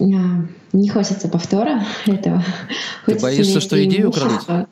а, 0.00 0.04
не 0.72 0.88
хочется 0.88 1.28
повтора 1.28 1.84
этого. 2.06 2.42
Ты 3.06 3.12
Хочется 3.12 3.26
боишься, 3.26 3.60
что 3.60 3.82
идею 3.84 4.10
преимущество. 4.12 4.68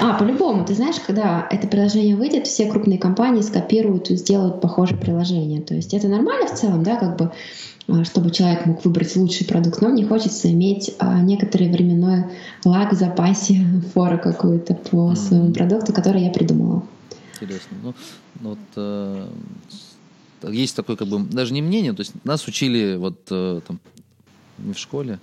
А, 0.00 0.14
по-любому. 0.14 0.64
Ты 0.64 0.74
знаешь, 0.74 0.96
когда 1.04 1.46
это 1.50 1.66
приложение 1.66 2.16
выйдет, 2.16 2.46
все 2.46 2.66
крупные 2.66 2.98
компании 2.98 3.42
скопируют 3.42 4.10
и 4.10 4.16
сделают 4.16 4.60
похожее 4.60 4.98
приложение. 4.98 5.60
То 5.60 5.74
есть 5.74 5.94
это 5.94 6.08
нормально 6.08 6.46
в 6.46 6.54
целом, 6.54 6.82
да, 6.82 6.96
как 6.96 7.16
бы, 7.16 7.32
а, 7.88 8.04
чтобы 8.04 8.30
человек 8.30 8.66
мог 8.66 8.84
выбрать 8.84 9.14
лучший 9.16 9.46
продукт, 9.46 9.80
но 9.80 9.88
мне 9.88 10.06
хочется 10.06 10.50
иметь 10.50 10.94
а, 10.98 11.20
некоторый 11.20 11.70
временной 11.70 12.24
лаг 12.64 12.92
в 12.92 12.96
запасе, 12.96 13.64
фора 13.94 14.18
какую-то 14.18 14.74
по 14.74 15.14
своему 15.14 15.52
продукту, 15.52 15.92
который 15.92 16.22
я 16.22 16.30
придумала. 16.30 16.82
Интересно. 17.40 17.76
Ну, 17.82 17.94
ну 18.40 18.50
вот, 18.50 18.58
э, 18.76 19.28
есть 20.50 20.76
такое, 20.76 20.96
как 20.96 21.08
бы, 21.08 21.20
даже 21.20 21.52
не 21.52 21.62
мнение, 21.62 21.92
то 21.92 22.00
есть 22.00 22.12
нас 22.24 22.46
учили 22.46 22.96
вот 22.96 23.18
э, 23.30 23.60
там, 23.66 23.80
не 24.58 24.72
в 24.72 24.78
школе, 24.78 25.18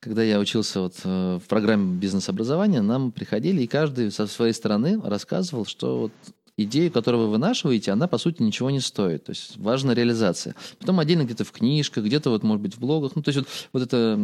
когда 0.00 0.22
я 0.22 0.38
учился 0.38 0.80
вот 0.80 0.94
э, 1.04 1.38
в 1.42 1.48
программе 1.48 1.96
бизнес-образования, 1.96 2.82
нам 2.82 3.10
приходили, 3.10 3.62
и 3.62 3.66
каждый 3.66 4.10
со 4.10 4.26
своей 4.26 4.52
стороны 4.52 5.00
рассказывал, 5.02 5.66
что 5.66 5.98
вот 5.98 6.12
идею, 6.56 6.90
которую 6.92 7.24
вы 7.24 7.30
вынашиваете, 7.30 7.92
она, 7.92 8.06
по 8.06 8.18
сути, 8.18 8.42
ничего 8.42 8.70
не 8.70 8.80
стоит. 8.80 9.24
То 9.24 9.30
есть 9.30 9.56
важна 9.56 9.94
реализация. 9.94 10.54
Потом 10.78 11.00
отдельно 11.00 11.24
где-то 11.24 11.44
в 11.44 11.52
книжках, 11.52 12.04
где-то, 12.04 12.30
вот, 12.30 12.42
может 12.42 12.62
быть, 12.62 12.74
в 12.74 12.80
блогах. 12.80 13.12
Ну, 13.14 13.22
то 13.22 13.30
есть 13.30 13.38
вот, 13.38 13.48
вот 13.72 13.82
это 13.82 14.18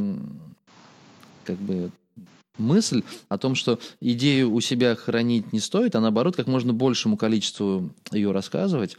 как 1.45 1.57
бы 1.59 1.91
мысль 2.59 3.03
о 3.29 3.39
том, 3.39 3.55
что 3.55 3.79
идею 4.01 4.53
у 4.53 4.61
себя 4.61 4.95
хранить 4.95 5.53
не 5.53 5.61
стоит, 5.61 5.95
а 5.97 6.01
наоборот, 6.01 6.37
как 6.37 6.47
можно 6.47 6.72
большему 6.72 7.16
количеству 7.16 7.91
ее 8.12 8.33
рассказывать. 8.33 8.97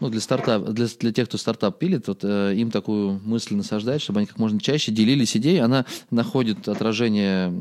Ну, 0.00 0.10
для, 0.10 0.20
стартап, 0.20 0.64
для, 0.64 0.86
для 1.00 1.12
тех, 1.12 1.28
кто 1.28 1.38
стартап 1.38 1.78
пилит, 1.78 2.06
вот, 2.08 2.20
э, 2.22 2.54
им 2.54 2.70
такую 2.70 3.20
мысль 3.24 3.54
насаждать, 3.54 4.02
чтобы 4.02 4.20
они 4.20 4.26
как 4.26 4.38
можно 4.38 4.60
чаще 4.60 4.92
делились 4.92 5.36
идеей. 5.36 5.60
Она 5.60 5.86
находит 6.10 6.68
отражение 6.68 7.52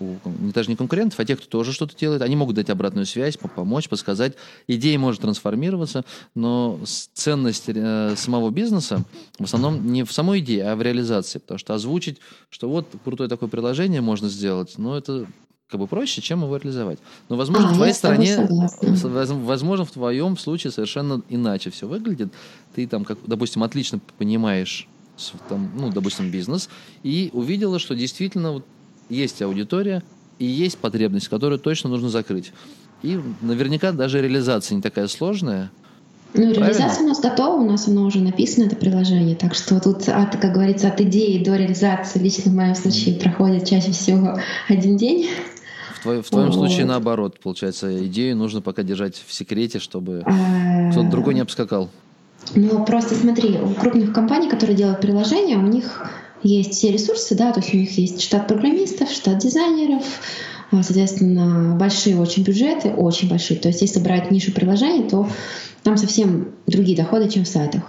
у, 0.00 0.16
не 0.40 0.52
даже 0.52 0.68
не 0.68 0.76
конкурентов, 0.76 1.18
а 1.20 1.24
тех, 1.24 1.38
кто 1.38 1.48
тоже 1.48 1.72
что-то 1.72 1.96
делает. 1.96 2.22
Они 2.22 2.36
могут 2.36 2.56
дать 2.56 2.70
обратную 2.70 3.06
связь, 3.06 3.36
по- 3.36 3.48
помочь, 3.48 3.88
подсказать. 3.88 4.34
Идея 4.66 4.98
может 4.98 5.22
трансформироваться, 5.22 6.04
но 6.34 6.80
ценность 7.14 7.64
э, 7.68 8.14
самого 8.16 8.50
бизнеса 8.50 9.04
в 9.38 9.44
основном 9.44 9.92
не 9.92 10.04
в 10.04 10.12
самой 10.12 10.40
идее, 10.40 10.70
а 10.70 10.76
в 10.76 10.82
реализации. 10.82 11.38
Потому 11.38 11.58
что 11.58 11.74
озвучить, 11.74 12.18
что 12.50 12.68
вот 12.68 12.88
крутое 13.04 13.28
такое 13.28 13.48
приложение 13.48 14.00
можно 14.00 14.28
сделать, 14.28 14.74
но 14.78 14.96
это 14.96 15.26
как 15.68 15.80
бы 15.80 15.86
проще, 15.88 16.20
чем 16.20 16.42
его 16.42 16.56
реализовать. 16.56 16.98
Но, 17.28 17.36
возможно, 17.36 17.70
А, 17.70 17.72
в 17.72 17.76
твоей 17.76 17.92
стороне, 17.92 18.36
согласна. 18.36 19.34
возможно, 19.34 19.84
в 19.84 19.90
твоем 19.90 20.36
случае 20.36 20.70
совершенно 20.70 21.22
иначе 21.28 21.70
все 21.70 21.88
выглядит. 21.88 22.32
Ты 22.74 22.86
там, 22.86 23.04
как, 23.04 23.18
допустим, 23.26 23.64
отлично 23.64 23.98
понимаешь, 24.16 24.86
там, 25.48 25.70
ну, 25.76 25.90
допустим, 25.90 26.30
бизнес, 26.30 26.68
и 27.02 27.30
увидела, 27.32 27.80
что 27.80 27.96
действительно 27.96 28.52
вот 28.52 28.66
есть 29.08 29.42
аудитория 29.42 30.02
и 30.38 30.44
есть 30.44 30.78
потребность, 30.78 31.28
которую 31.28 31.58
точно 31.58 31.90
нужно 31.90 32.10
закрыть. 32.10 32.52
И 33.02 33.18
наверняка 33.40 33.90
даже 33.92 34.20
реализация 34.22 34.76
не 34.76 34.82
такая 34.82 35.08
сложная. 35.08 35.70
Ну, 36.34 36.52
реализация 36.52 37.04
у 37.04 37.08
нас 37.08 37.20
готова, 37.20 37.60
у 37.60 37.68
нас 37.68 37.88
оно 37.88 38.04
уже 38.04 38.20
написано, 38.20 38.64
это 38.66 38.76
приложение. 38.76 39.34
Так 39.34 39.54
что 39.54 39.80
тут, 39.80 40.08
от, 40.08 40.36
как 40.36 40.52
говорится, 40.52 40.88
от 40.88 41.00
идеи 41.00 41.42
до 41.42 41.56
реализации, 41.56 42.18
лично 42.20 42.52
в 42.52 42.54
моем 42.54 42.74
случае, 42.74 43.16
проходит 43.18 43.66
чаще 43.66 43.90
всего 43.90 44.38
один 44.68 44.96
день. 44.96 45.28
В, 46.06 46.08
твоем- 46.08 46.22
в 46.22 46.30
твоем 46.30 46.50
Вот. 46.50 46.54
случае 46.54 46.86
наоборот, 46.86 47.40
получается, 47.42 48.06
идею 48.06 48.36
нужно 48.36 48.60
пока 48.62 48.82
держать 48.84 49.20
в 49.26 49.32
секрете, 49.32 49.80
чтобы 49.80 50.22
А, 50.24 50.90
кто-то 50.92 51.10
другой 51.10 51.34
не 51.34 51.40
обскакал. 51.40 51.88
Ну, 52.54 52.84
просто 52.84 53.16
смотри, 53.16 53.58
у 53.58 53.70
крупных 53.74 54.12
компаний, 54.12 54.48
которые 54.48 54.76
делают 54.76 55.00
приложения, 55.00 55.56
у 55.56 55.62
них 55.66 56.06
есть 56.44 56.74
все 56.74 56.92
ресурсы, 56.92 57.34
да, 57.34 57.52
то 57.52 57.58
есть 57.60 57.74
у 57.74 57.76
них 57.76 57.98
есть 57.98 58.22
штат 58.22 58.46
программистов, 58.46 59.10
штат 59.10 59.38
дизайнеров, 59.38 60.04
а, 60.70 60.82
соответственно, 60.84 61.74
большие 61.76 62.16
очень 62.20 62.44
бюджеты, 62.44 62.90
очень 62.90 63.28
большие. 63.28 63.58
То 63.58 63.68
есть 63.68 63.82
если 63.82 63.98
брать 63.98 64.30
нишу 64.30 64.52
приложений, 64.52 65.08
то 65.10 65.28
там 65.82 65.96
совсем 65.96 66.50
другие 66.66 66.96
доходы, 66.96 67.28
чем 67.28 67.44
в 67.44 67.48
сайтах. 67.48 67.82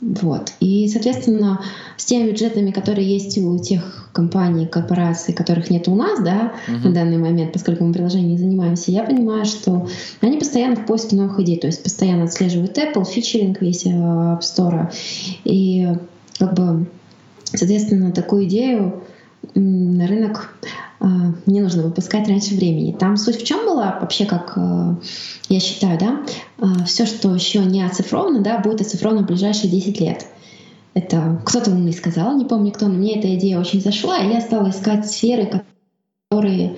Вот. 0.00 0.52
И, 0.60 0.88
соответственно, 0.88 1.62
с 1.96 2.04
теми 2.04 2.30
бюджетами, 2.30 2.70
которые 2.70 3.10
есть 3.10 3.38
у 3.38 3.58
тех 3.58 4.10
компаний, 4.12 4.66
корпораций, 4.66 5.32
которых 5.32 5.70
нет 5.70 5.88
у 5.88 5.94
нас, 5.94 6.20
да, 6.22 6.52
на 6.68 6.92
данный 6.92 7.16
момент, 7.16 7.52
поскольку 7.52 7.84
мы 7.84 7.92
приложением 7.92 8.38
занимаемся, 8.38 8.90
я 8.90 9.04
понимаю, 9.04 9.46
что 9.46 9.88
они 10.20 10.38
постоянно 10.38 10.76
в 10.76 10.86
поиске 10.86 11.16
новых 11.16 11.40
идей, 11.40 11.58
то 11.58 11.66
есть 11.66 11.82
постоянно 11.82 12.24
отслеживают 12.24 12.76
Apple, 12.76 13.04
фичеринг 13.04 13.60
весь 13.62 13.86
э, 13.86 13.90
App 13.90 14.40
Store. 14.40 14.92
И 15.44 15.88
как 16.38 16.54
бы, 16.54 16.86
соответственно, 17.44 18.12
такую 18.12 18.44
идею 18.44 19.02
на 19.54 20.06
рынок 20.06 20.54
э, 20.62 20.66
не 21.46 21.60
нужно 21.60 21.82
выпускать 21.82 22.28
раньше 22.28 22.54
времени. 22.54 22.92
Там 22.92 23.16
суть 23.16 23.40
в 23.40 23.44
чем 23.44 23.66
была 23.66 23.98
вообще, 24.00 24.26
как 24.26 24.54
э, 24.56 24.94
я 25.48 25.60
считаю, 25.60 25.98
да, 25.98 26.84
все, 26.84 27.06
что 27.06 27.34
еще 27.34 27.60
не 27.60 27.82
оцифровано, 27.82 28.40
да, 28.40 28.58
будет 28.58 28.80
оцифровано 28.80 29.22
в 29.22 29.26
ближайшие 29.26 29.70
10 29.70 30.00
лет. 30.00 30.26
Это 30.94 31.40
кто-то 31.44 31.70
умный 31.70 31.92
сказал, 31.92 32.36
не 32.36 32.46
помню 32.46 32.72
кто, 32.72 32.88
но 32.88 32.94
мне 32.94 33.18
эта 33.18 33.34
идея 33.34 33.60
очень 33.60 33.82
зашла, 33.82 34.18
и 34.18 34.32
я 34.32 34.40
стала 34.40 34.70
искать 34.70 35.06
сферы, 35.06 35.62
которые 36.30 36.76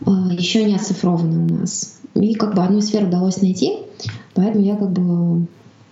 э, 0.00 0.10
еще 0.30 0.64
не 0.64 0.74
оцифрованы 0.74 1.44
у 1.44 1.58
нас. 1.60 2.00
И 2.14 2.34
как 2.34 2.54
бы 2.54 2.62
одну 2.62 2.80
сферу 2.80 3.06
удалось 3.06 3.42
найти, 3.42 3.74
поэтому 4.34 4.64
я 4.64 4.76
как 4.76 4.90
бы 4.90 5.46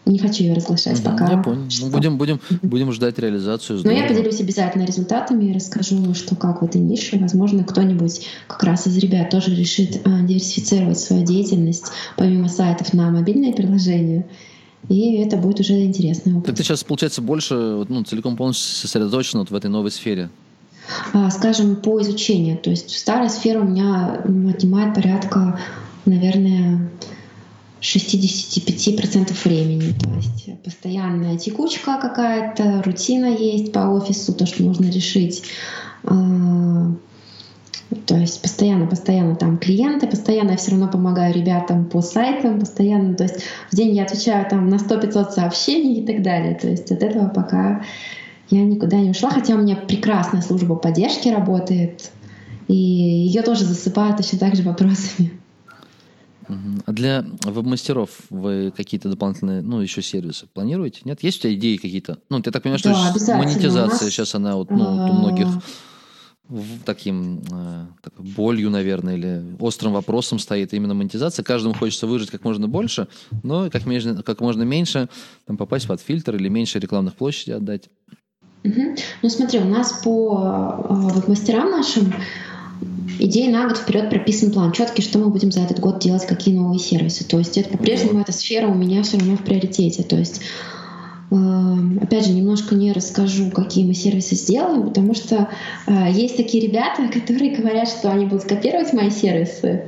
не 0.07 0.19
хочу 0.19 0.45
ее 0.45 0.55
разглашать 0.55 1.03
пока. 1.03 1.31
Я 1.31 1.39
понял. 1.39 1.69
что- 1.69 1.87
Ну, 1.87 1.91
будем, 1.93 2.17
будем, 2.17 2.41
будем 2.63 2.93
ждать 2.93 3.19
реализацию. 3.19 3.81
но 3.85 3.91
я 3.91 3.99
здорово. 3.99 4.15
поделюсь 4.19 4.41
обязательно 4.41 4.85
результатами 4.85 5.47
и 5.47 5.53
расскажу, 5.53 6.15
что 6.15 6.37
как 6.37 6.63
в 6.63 6.65
этой 6.65 6.81
нише. 6.81 7.19
Возможно, 7.19 7.65
кто-нибудь 7.65 8.27
как 8.47 8.63
раз 8.63 8.87
из 8.87 8.97
ребят 8.99 9.31
тоже 9.31 9.55
решит 9.55 10.01
а, 10.05 10.23
диверсифицировать 10.23 10.99
свою 10.99 11.25
деятельность 11.25 11.87
помимо 12.17 12.49
сайтов 12.49 12.93
на 12.95 13.11
мобильные 13.11 13.53
приложения. 13.53 14.27
И 14.89 15.17
это 15.17 15.37
будет 15.37 15.59
уже 15.59 15.83
интересный 15.83 16.35
опыт. 16.35 16.47
Так 16.47 16.57
ты 16.57 16.63
сейчас, 16.63 16.85
получается, 16.85 17.21
больше 17.21 17.85
ну, 17.89 18.05
целиком 18.05 18.37
полностью 18.37 18.87
сосредоточена 18.87 19.41
вот 19.41 19.51
в 19.51 19.55
этой 19.57 19.69
новой 19.69 19.91
сфере. 19.91 20.31
А, 21.13 21.29
скажем, 21.31 21.75
по 21.75 22.01
изучению. 22.03 22.59
То 22.59 22.71
есть 22.71 22.97
старая 22.97 23.29
сфера 23.29 23.61
у 23.61 23.65
меня 23.65 24.23
отнимает 24.49 24.95
порядка, 24.95 25.59
наверное, 26.05 26.89
65% 27.95 29.33
времени. 29.45 29.93
То 29.93 30.11
есть 30.17 30.63
постоянная 30.63 31.39
текучка 31.39 31.99
какая-то, 32.01 32.83
рутина 32.85 33.27
есть 33.27 33.73
по 33.73 33.81
офису, 33.91 34.33
то, 34.33 34.47
что 34.47 34.65
нужно 34.65 34.87
решить. 34.87 35.45
А, 36.05 36.93
То 38.07 38.17
есть 38.17 38.43
постоянно-постоянно 38.43 39.37
там 39.37 39.59
клиенты, 39.59 40.09
постоянно 40.09 40.53
я 40.53 40.57
все 40.57 40.73
равно 40.73 40.89
помогаю 40.89 41.33
ребятам 41.33 41.85
по 41.85 42.03
сайтам, 42.03 42.59
постоянно, 42.59 43.15
то 43.15 43.25
есть 43.25 43.37
в 43.71 43.77
день 43.77 43.95
я 43.95 44.03
отвечаю 44.03 44.49
там 44.51 44.69
на 44.69 44.77
100-500 44.77 45.31
сообщений 45.31 46.01
и 46.01 46.07
так 46.07 46.23
далее. 46.23 46.55
То 46.57 46.69
есть 46.69 46.91
от 46.91 47.03
этого 47.03 47.29
пока 47.29 47.85
я 48.51 48.65
никуда 48.65 48.97
не 48.97 49.11
ушла, 49.11 49.31
хотя 49.31 49.55
у 49.55 49.59
меня 49.59 49.77
прекрасная 49.77 50.43
служба 50.43 50.75
поддержки 50.75 51.29
работает, 51.29 52.11
и 52.69 52.75
ее 52.75 53.43
тоже 53.43 53.65
засыпают 53.65 54.17
точно 54.17 54.39
так 54.39 54.57
же 54.57 54.63
вопросами. 54.63 55.33
А 56.49 56.93
для 56.93 57.25
веб-мастеров 57.43 58.11
вы 58.31 58.73
какие-то 58.77 59.09
дополнительные, 59.09 59.63
ну, 59.63 59.81
еще 59.81 60.03
сервисы 60.03 60.47
планируете? 60.47 61.01
Нет? 61.05 61.23
Есть 61.23 61.39
у 61.39 61.43
тебя 61.43 61.55
идеи 61.55 61.77
какие-то? 61.77 62.19
Ну, 62.31 62.41
я 62.45 62.53
так 62.53 62.63
понимаю, 62.63 62.79
что 62.79 62.91
да, 62.91 63.37
монетизация 63.37 64.05
нас... 64.05 64.13
сейчас 64.13 64.35
она 64.35 64.57
вот, 64.57 64.71
ну, 64.71 64.85
у 64.85 65.13
многих 65.13 65.49
таким 66.85 67.43
э, 67.51 67.87
такой 68.03 68.25
болью, 68.25 68.71
наверное, 68.71 69.17
или 69.17 69.57
острым 69.59 69.93
вопросом 69.93 70.39
стоит 70.39 70.73
именно 70.75 70.95
монетизация. 70.95 71.43
Каждому 71.43 71.75
хочется 71.75 72.07
выжить 72.07 72.31
как 72.31 72.45
можно 72.45 72.69
больше, 72.69 73.09
но 73.43 73.69
как, 73.71 73.87
между, 73.87 74.23
как 74.23 74.41
можно 74.41 74.63
меньше 74.63 75.09
там, 75.47 75.57
попасть 75.57 75.89
под 75.89 76.01
фильтр 76.01 76.37
или 76.37 76.49
меньше 76.49 76.79
рекламных 76.79 77.15
площадей 77.15 77.57
отдать. 77.57 77.89
Угу. 78.63 78.97
Ну 79.23 79.29
смотри, 79.29 79.59
у 79.61 79.65
нас 79.65 80.01
по 80.05 80.87
э, 80.89 81.29
мастерам 81.29 81.71
нашим 81.71 82.13
идеи 83.19 83.49
на 83.49 83.69
год 83.69 83.79
вперед 83.79 84.11
прописан 84.11 84.51
план 84.51 84.73
четкий, 84.73 85.03
что 85.03 85.19
мы 85.19 85.29
будем 85.29 85.53
за 85.53 85.61
этот 85.61 85.81
год 85.81 86.01
делать, 86.01 86.27
какие 86.27 86.55
новые 86.55 86.79
сервисы. 86.79 87.25
То 87.25 87.39
есть 87.39 87.57
это 87.59 87.71
по-прежнему 87.71 88.21
эта 88.21 88.33
сфера 88.33 88.69
у 88.69 88.75
меня 88.75 89.03
все 89.03 89.19
равно 89.19 89.37
в 89.37 89.43
приоритете. 89.43 90.03
То 90.03 90.17
есть 90.17 90.43
Эм, 91.31 91.99
опять 92.01 92.27
же, 92.27 92.33
немножко 92.33 92.75
не 92.77 92.93
расскажу, 92.93 93.51
какие 93.51 93.85
мы 93.85 93.95
сервисы 93.95 94.37
сделаем, 94.37 94.85
потому 94.85 95.15
что 95.15 95.49
э, 95.87 96.13
есть 96.13 96.37
такие 96.37 96.67
ребята, 96.67 97.09
которые 97.13 97.57
говорят, 97.57 97.89
что 97.89 98.13
они 98.13 98.27
будут 98.27 98.45
копировать 98.45 98.93
мои 98.93 99.11
сервисы. 99.11 99.87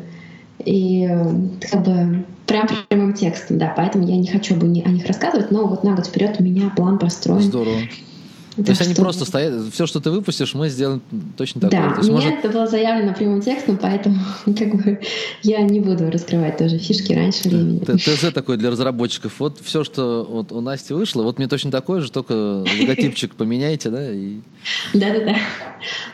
И 0.64 1.06
э, 1.08 1.24
как 1.60 1.84
бы 1.84 2.24
прям 2.46 2.66
прямым 2.88 3.14
текстом, 3.14 3.58
да, 3.58 3.72
поэтому 3.76 4.06
я 4.06 4.16
не 4.16 4.26
хочу 4.26 4.56
бы 4.56 4.66
о 4.66 4.88
них 4.88 5.06
рассказывать, 5.06 5.50
но 5.50 5.66
вот 5.66 5.84
на 5.84 5.94
год 5.94 6.06
вперед 6.06 6.36
у 6.40 6.42
меня 6.42 6.72
план 6.74 6.98
построен. 6.98 7.42
Здорово. 7.42 7.76
То 8.64 8.70
есть 8.70 8.80
они 8.80 8.94
просто 8.94 9.24
стоят, 9.24 9.72
все, 9.72 9.86
что 9.86 10.00
ты 10.00 10.10
выпустишь, 10.10 10.54
мы 10.54 10.68
сделаем 10.68 11.00
точно 11.36 11.60
так 11.62 11.70
Да, 11.70 11.90
То 11.92 11.98
есть, 11.98 12.10
может... 12.10 12.32
это 12.32 12.48
было 12.48 12.66
заявлено 12.66 13.14
прямым 13.14 13.40
текстом, 13.40 13.78
поэтому 13.80 14.16
как 14.44 14.74
бы 14.74 15.00
я 15.42 15.60
не 15.62 15.80
буду 15.80 16.10
раскрывать 16.10 16.56
тоже 16.56 16.78
фишки 16.78 17.12
раньше 17.12 17.48
времени. 17.48 17.78
ТЗ 17.78 18.32
такой 18.32 18.56
для 18.56 18.70
разработчиков. 18.70 19.38
Вот 19.38 19.58
все, 19.62 19.84
что 19.84 20.26
вот 20.28 20.52
у 20.52 20.60
Насти 20.60 20.92
вышло, 20.92 21.22
вот 21.22 21.38
мне 21.38 21.46
точно 21.46 21.70
такое 21.70 22.00
же, 22.00 22.10
только 22.10 22.32
логотипчик 22.80 23.34
поменяйте, 23.34 23.90
да? 23.90 24.10
И... 24.10 24.40
Да-да-да. 24.94 25.36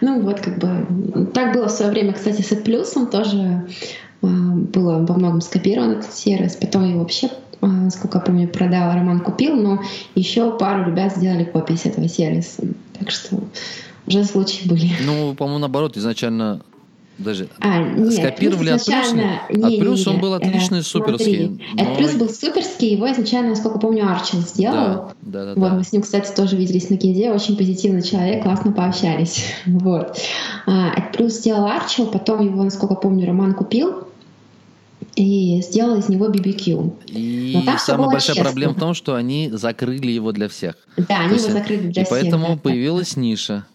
Ну 0.01 0.21
вот 0.21 0.41
как 0.41 0.59
бы 0.59 1.27
так 1.33 1.55
было 1.55 1.69
в 1.69 1.73
свое 1.73 1.91
время, 1.91 2.13
кстати, 2.13 2.43
с 2.43 2.55
плюсом 2.57 3.07
тоже 3.07 3.67
а, 4.23 4.27
было 4.27 5.05
во 5.05 5.15
многом 5.15 5.41
скопирован 5.41 5.93
этот 5.93 6.13
сервис. 6.13 6.57
Потом 6.57 6.89
я 6.89 6.97
вообще 6.97 7.31
сколько 7.91 8.19
я 8.19 8.25
помню, 8.25 8.49
продал, 8.49 8.95
Роман 8.95 9.21
купил, 9.21 9.57
но 9.57 9.81
еще 10.15 10.57
пару 10.57 10.91
ребят 10.91 11.17
сделали 11.17 11.45
копии 11.45 11.75
с 11.75 11.87
этого 11.87 12.09
сервиса. 12.09 12.63
Так 12.99 13.11
что 13.11 13.41
уже 14.07 14.25
случаи 14.25 14.69
были. 14.69 14.91
Ну, 15.05 15.35
по-моему, 15.35 15.59
наоборот, 15.61 15.97
изначально 15.97 16.63
даже 17.19 17.49
а, 17.61 17.81
нет, 17.81 18.13
скопировали 18.13 18.71
от 18.71 18.85
плюса. 18.85 19.41
От 19.49 19.79
плюс 19.79 20.07
он 20.07 20.19
был 20.19 20.35
отличный, 20.35 20.81
э, 20.81 20.83
суперский. 20.83 21.61
Но... 21.75 21.83
От 21.83 21.97
плюс 21.97 22.15
был 22.15 22.29
суперский, 22.29 22.95
его 22.95 23.11
изначально, 23.13 23.51
насколько 23.51 23.79
помню, 23.79 24.11
Арчил 24.11 24.41
сделал. 24.41 24.75
Да, 24.75 25.15
да, 25.23 25.45
да, 25.55 25.61
вот, 25.61 25.71
да. 25.71 25.77
мы 25.77 25.85
с 25.85 25.93
ним, 25.93 26.03
кстати, 26.03 26.35
тоже 26.35 26.57
виделись 26.57 26.91
на 26.91 26.97
Киде, 26.97 27.31
очень 27.31 27.57
позитивный 27.57 28.03
человек, 28.03 28.43
классно 28.43 28.73
пообщались. 28.73 29.45
вот. 29.67 30.19
А, 30.67 30.91
от 30.91 31.13
плюс 31.13 31.35
сделал 31.35 31.67
Арчил, 31.67 32.07
потом 32.07 32.45
его, 32.45 32.65
насколько 32.65 32.97
помню, 32.97 33.27
Роман 33.27 33.55
купил 33.55 34.09
и 35.17 35.61
сделал 35.63 35.99
из 35.99 36.09
него 36.09 36.27
BBQ. 36.27 36.93
И 37.09 37.65
самая 37.79 38.09
большая 38.09 38.37
честно. 38.37 38.45
проблема 38.45 38.75
в 38.75 38.81
том, 38.81 38.95
что 38.95 39.15
они 39.15 39.51
закрыли 39.53 40.11
его 40.11 40.33
для 40.33 40.49
всех. 40.49 40.75
Да, 40.97 41.21
они 41.21 41.37
его 41.37 41.51
закрыли 41.51 41.89
для 41.89 42.03
и 42.03 42.05
всех. 42.05 42.07
И 42.07 42.11
поэтому 42.11 42.49
да. 42.49 42.57
появилась 42.57 43.17
ниша. 43.17 43.67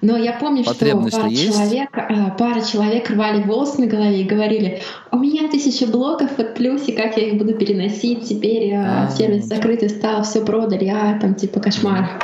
Но 0.00 0.16
я 0.16 0.32
помню, 0.32 0.62
что 0.62 0.74
пара 0.74 1.00
человек, 1.00 1.88
э, 1.96 2.30
пара 2.38 2.62
человек 2.62 3.10
рвали 3.10 3.42
волосы 3.42 3.80
на 3.80 3.86
голове 3.88 4.22
и 4.22 4.24
говорили, 4.24 4.80
у 5.10 5.18
меня 5.18 5.48
тысяча 5.50 5.88
блоков 5.88 6.38
от 6.38 6.54
плюсе, 6.54 6.92
как 6.92 7.16
я 7.16 7.28
их 7.28 7.38
буду 7.38 7.54
переносить, 7.54 8.28
теперь 8.28 8.72
а, 8.74 9.10
сервис 9.10 9.46
закрытый 9.46 9.88
стал, 9.88 10.22
все 10.22 10.44
продали, 10.44 10.86
а 10.86 11.18
там 11.18 11.34
типа 11.34 11.58
кошмар. 11.58 12.20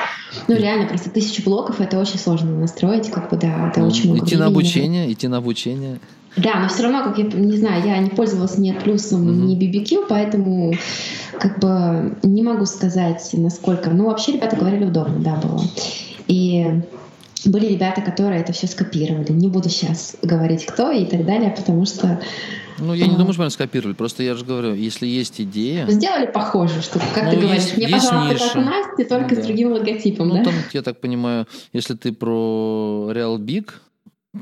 Ну 0.47 0.57
реально, 0.57 0.87
просто 0.87 1.11
тысячу 1.11 1.43
блоков 1.43 1.81
это 1.81 1.99
очень 1.99 2.19
сложно 2.19 2.53
настроить, 2.53 3.11
как 3.11 3.31
бы 3.31 3.37
да, 3.37 3.71
это 3.71 3.81
ну, 3.81 3.89
очень 3.89 4.13
много 4.13 4.25
Идти 4.25 4.37
на 4.37 4.47
обучение, 4.47 5.13
идти 5.13 5.27
на 5.27 5.39
обучение. 5.39 5.99
Да, 6.37 6.61
но 6.61 6.69
все 6.69 6.83
равно, 6.83 7.05
как 7.05 7.19
я 7.19 7.25
не 7.25 7.57
знаю, 7.57 7.87
я 7.87 7.99
не 7.99 8.11
пользовалась 8.11 8.59
ни 8.59 8.73
плюсом, 8.73 9.29
mm-hmm. 9.29 9.47
ни 9.47 9.57
BBQ, 9.57 10.07
поэтому 10.09 10.75
как 11.39 11.61
бы 11.61 12.17
не 12.23 12.43
могу 12.43 12.67
сказать, 12.67 13.29
насколько. 13.33 13.91
Ну, 13.91 14.07
вообще 14.07 14.33
ребята 14.33 14.57
говорили 14.57 14.85
удобно, 14.85 15.21
да, 15.21 15.37
было. 15.37 15.63
И 16.27 16.83
были 17.45 17.67
ребята, 17.67 18.01
которые 18.01 18.41
это 18.41 18.53
все 18.53 18.67
скопировали. 18.67 19.33
Не 19.33 19.49
буду 19.49 19.69
сейчас 19.69 20.17
говорить, 20.23 20.67
кто 20.67 20.91
и 20.91 21.05
так 21.05 21.25
далее, 21.25 21.55
потому 21.57 21.85
что 21.87 22.21
ну, 22.79 22.93
я 22.95 23.07
не 23.07 23.17
думаю, 23.17 23.33
что 23.33 23.43
они 23.43 23.51
скопировали. 23.51 23.95
Просто 23.95 24.23
я 24.23 24.35
же 24.35 24.45
говорю, 24.45 24.75
если 24.75 25.07
есть 25.07 25.41
идея... 25.41 25.87
Сделали 25.89 26.27
похоже, 26.27 26.83
что, 26.83 26.99
как 27.15 27.25
ну, 27.25 27.31
ты 27.31 27.37
говоришь, 27.37 27.63
есть, 27.63 27.77
мне, 27.77 27.87
есть 27.89 28.09
пожалуйста, 28.09 28.35
ниша. 28.35 28.49
как 28.49 28.57
у 28.57 28.61
Насти, 28.67 29.05
только 29.05 29.37
да. 29.37 29.43
с 29.43 29.47
другим 29.47 29.73
логотипом, 29.73 30.29
ну, 30.29 30.35
да? 30.37 30.45
там, 30.45 30.55
я 30.73 30.83
так 30.83 31.01
понимаю, 31.01 31.47
если 31.73 31.95
ты 31.95 32.13
про 32.13 33.11
Real 33.13 33.39
Big, 33.39 33.71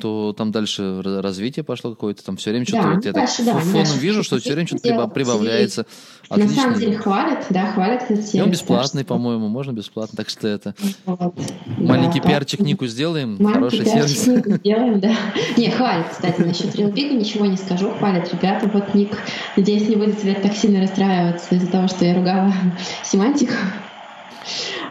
то 0.01 0.33
там 0.33 0.53
дальше 0.53 1.03
развитие 1.03 1.65
пошло 1.65 1.91
какое-то, 1.91 2.25
там 2.25 2.37
все 2.37 2.51
время 2.51 2.67
что-то, 2.67 2.83
да, 2.83 2.95
вот 2.95 3.05
я 3.05 3.13
дальше, 3.13 3.37
так 3.39 3.47
да, 3.47 3.61
фоном 3.61 3.73
дальше 3.73 3.99
вижу, 3.99 4.23
что 4.23 4.39
все 4.39 4.55
время 4.55 4.67
что-то 4.67 5.09
прибавляется. 5.09 5.87
На 6.31 6.49
самом 6.49 6.79
деле 6.79 6.97
хвалят, 6.97 7.47
да, 7.51 7.73
хвалят. 7.73 8.05
И 8.33 8.41
он 8.41 8.51
бесплатный, 8.51 9.05
по-моему, 9.05 9.49
можно 9.49 9.73
бесплатно, 9.73 10.17
так 10.17 10.29
что 10.29 10.49
это 10.49 10.75
вот. 11.05 11.35
маленький 11.79 12.21
да, 12.21 12.29
пиарчик 12.29 12.61
Нику 12.61 12.87
сделаем, 12.87 13.39
хороший 13.45 13.85
сервис. 13.85 14.25
сделаем, 14.25 15.01
да. 15.01 15.15
Не, 15.57 15.71
хвалят, 15.71 16.09
кстати, 16.11 16.41
насчет 16.41 16.75
Реалбига 16.75 17.15
ничего 17.15 17.47
не 17.47 17.57
скажу, 17.57 17.91
хвалят 17.91 18.33
ребята. 18.33 18.71
Вот 18.73 18.95
Ник, 18.95 19.19
надеюсь, 19.57 19.89
не 19.89 19.97
будет 19.97 20.19
теперь 20.21 20.41
так 20.41 20.55
сильно 20.55 20.81
расстраиваться 20.81 21.55
из-за 21.55 21.67
того, 21.67 21.89
что 21.89 22.05
я 22.05 22.15
ругала 22.15 22.53
семантику. 23.05 23.53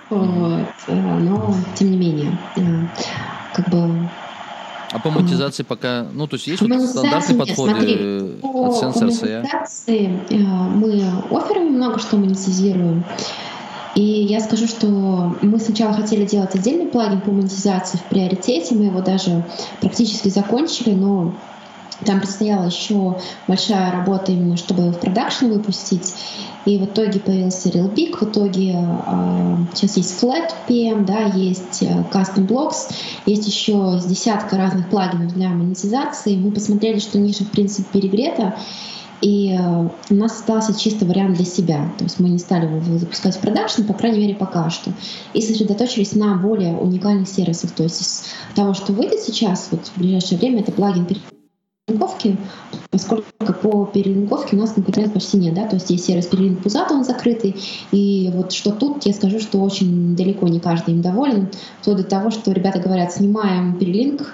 Вот. 0.10 0.68
Э, 0.88 1.18
но, 1.20 1.56
тем 1.76 1.92
не 1.92 1.98
менее, 1.98 2.38
э, 2.58 2.62
как 3.54 3.70
бы 3.70 4.10
а 4.92 5.00
по 5.00 5.10
монетизации 5.10 5.64
пока, 5.64 6.06
ну, 6.12 6.28
то 6.28 6.36
есть 6.36 6.48
есть 6.48 6.62
вот 6.62 6.82
стандартные 6.82 7.38
подходы 7.38 7.72
смотри, 7.72 7.94
от 8.42 8.76
сенсорса? 8.76 9.20
По 9.22 9.26
монетизации 9.26 10.20
э, 10.30 10.36
мы 10.36 11.04
офферами 11.32 11.70
много 11.70 12.00
что 12.00 12.18
монетизируем. 12.18 13.06
И 13.96 14.02
я 14.02 14.40
скажу, 14.40 14.68
что 14.68 14.88
мы 15.42 15.60
сначала 15.60 15.94
хотели 15.94 16.26
делать 16.26 16.56
отдельный 16.56 16.88
плагин 16.88 17.22
по 17.22 17.32
монетизации 17.32 17.98
в 17.98 18.04
приоритете, 18.04 18.76
мы 18.76 18.86
его 18.86 19.02
даже 19.02 19.46
практически 19.82 20.30
закончили, 20.30 20.94
но 20.94 21.34
там 22.06 22.20
предстояла 22.20 22.66
еще 22.66 23.18
большая 23.48 23.92
работа 23.92 24.32
именно, 24.32 24.58
чтобы 24.58 24.84
его 24.84 24.92
в 24.92 25.00
продакшн 25.00 25.48
выпустить. 25.48 26.14
И 26.66 26.78
в 26.78 26.86
итоге 26.86 27.20
появился 27.20 27.70
RealBig, 27.70 28.18
в 28.18 28.24
итоге 28.24 28.76
э, 28.76 29.58
сейчас 29.74 29.98
есть 29.98 30.24
Flat 30.24 30.52
PM, 30.68 31.06
да, 31.06 31.24
есть 31.24 31.82
э, 31.82 32.04
Custom 32.12 32.48
Blocks, 32.48 32.94
есть 33.26 33.48
еще 33.48 34.00
с 34.00 34.06
десятка 34.06 34.58
разных 34.58 34.90
плагинов 34.90 35.34
для 35.34 35.50
монетизации. 35.50 36.36
Мы 36.36 36.52
посмотрели, 36.52 37.00
что 37.00 37.18
ниша 37.18 37.46
в 37.46 37.50
принципе 37.50 37.88
перегрета, 37.92 38.56
и 39.22 39.56
э, 39.56 39.90
у 40.10 40.14
нас 40.14 40.34
остался 40.34 40.80
чисто 40.80 41.06
вариант 41.06 41.38
для 41.38 41.46
себя. 41.46 41.92
То 41.98 42.04
есть 42.04 42.20
мы 42.20 42.30
не 42.30 42.40
стали 42.40 42.66
его 42.66 42.98
запускать 42.98 43.36
в 43.36 43.40
продакшн, 43.40 43.84
по 43.84 43.94
крайней 43.94 44.20
мере, 44.20 44.36
пока 44.36 44.70
что. 44.70 44.92
И 45.34 45.42
сосредоточились 45.42 46.14
на 46.14 46.36
более 46.36 46.76
уникальных 46.76 47.28
сервисах. 47.28 47.72
То 47.72 47.84
есть 47.84 48.02
из 48.02 48.24
того, 48.56 48.74
что 48.74 48.94
выйдет 48.94 49.20
сейчас, 49.22 49.70
вот 49.72 49.92
в 49.96 50.00
ближайшее 50.00 50.40
время, 50.40 50.62
это 50.62 50.72
плагин 50.72 51.06
перелинковки, 51.92 52.38
поскольку 52.90 53.26
по 53.62 53.86
перелинковке 53.86 54.56
у 54.56 54.60
нас 54.60 54.72
конкуренции 54.72 55.14
почти 55.14 55.38
нет, 55.38 55.54
да, 55.54 55.68
то 55.68 55.76
есть 55.76 55.90
есть 55.90 56.06
сервис 56.06 56.28
перелинк 56.28 56.64
Пузата, 56.64 56.94
он 56.94 57.04
закрытый, 57.04 57.56
и 57.92 58.32
вот 58.34 58.52
что 58.52 58.72
тут, 58.72 59.06
я 59.06 59.14
скажу, 59.14 59.40
что 59.40 59.60
очень 59.60 60.16
далеко 60.16 60.48
не 60.48 60.60
каждый 60.60 60.94
им 60.94 61.02
доволен, 61.02 61.50
вплоть 61.82 61.98
до 61.98 62.04
того, 62.04 62.32
что 62.32 62.52
ребята 62.52 62.80
говорят, 62.80 63.14
снимаем 63.14 63.78
перелинк, 63.78 64.34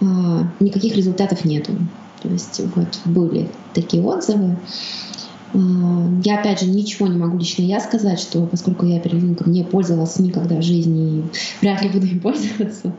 а, 0.00 0.44
никаких 0.60 0.96
результатов 0.96 1.44
нету. 1.44 1.72
То 2.22 2.28
есть 2.28 2.60
вот 2.74 2.98
были 3.04 3.48
такие 3.74 4.02
отзывы. 4.02 4.56
А, 5.52 5.58
я, 6.24 6.38
опять 6.38 6.60
же, 6.60 6.66
ничего 6.66 7.06
не 7.06 7.18
могу 7.18 7.38
лично 7.38 7.62
я 7.62 7.80
сказать, 7.80 8.20
что 8.20 8.46
поскольку 8.46 8.86
я 8.86 9.00
перелинком 9.00 9.52
не 9.52 9.64
пользовалась 9.64 10.18
никогда 10.18 10.56
в 10.56 10.62
жизни 10.62 11.18
и 11.18 11.24
вряд 11.60 11.82
ли 11.82 11.88
буду 11.88 12.06
им 12.06 12.20
пользоваться, 12.20 12.94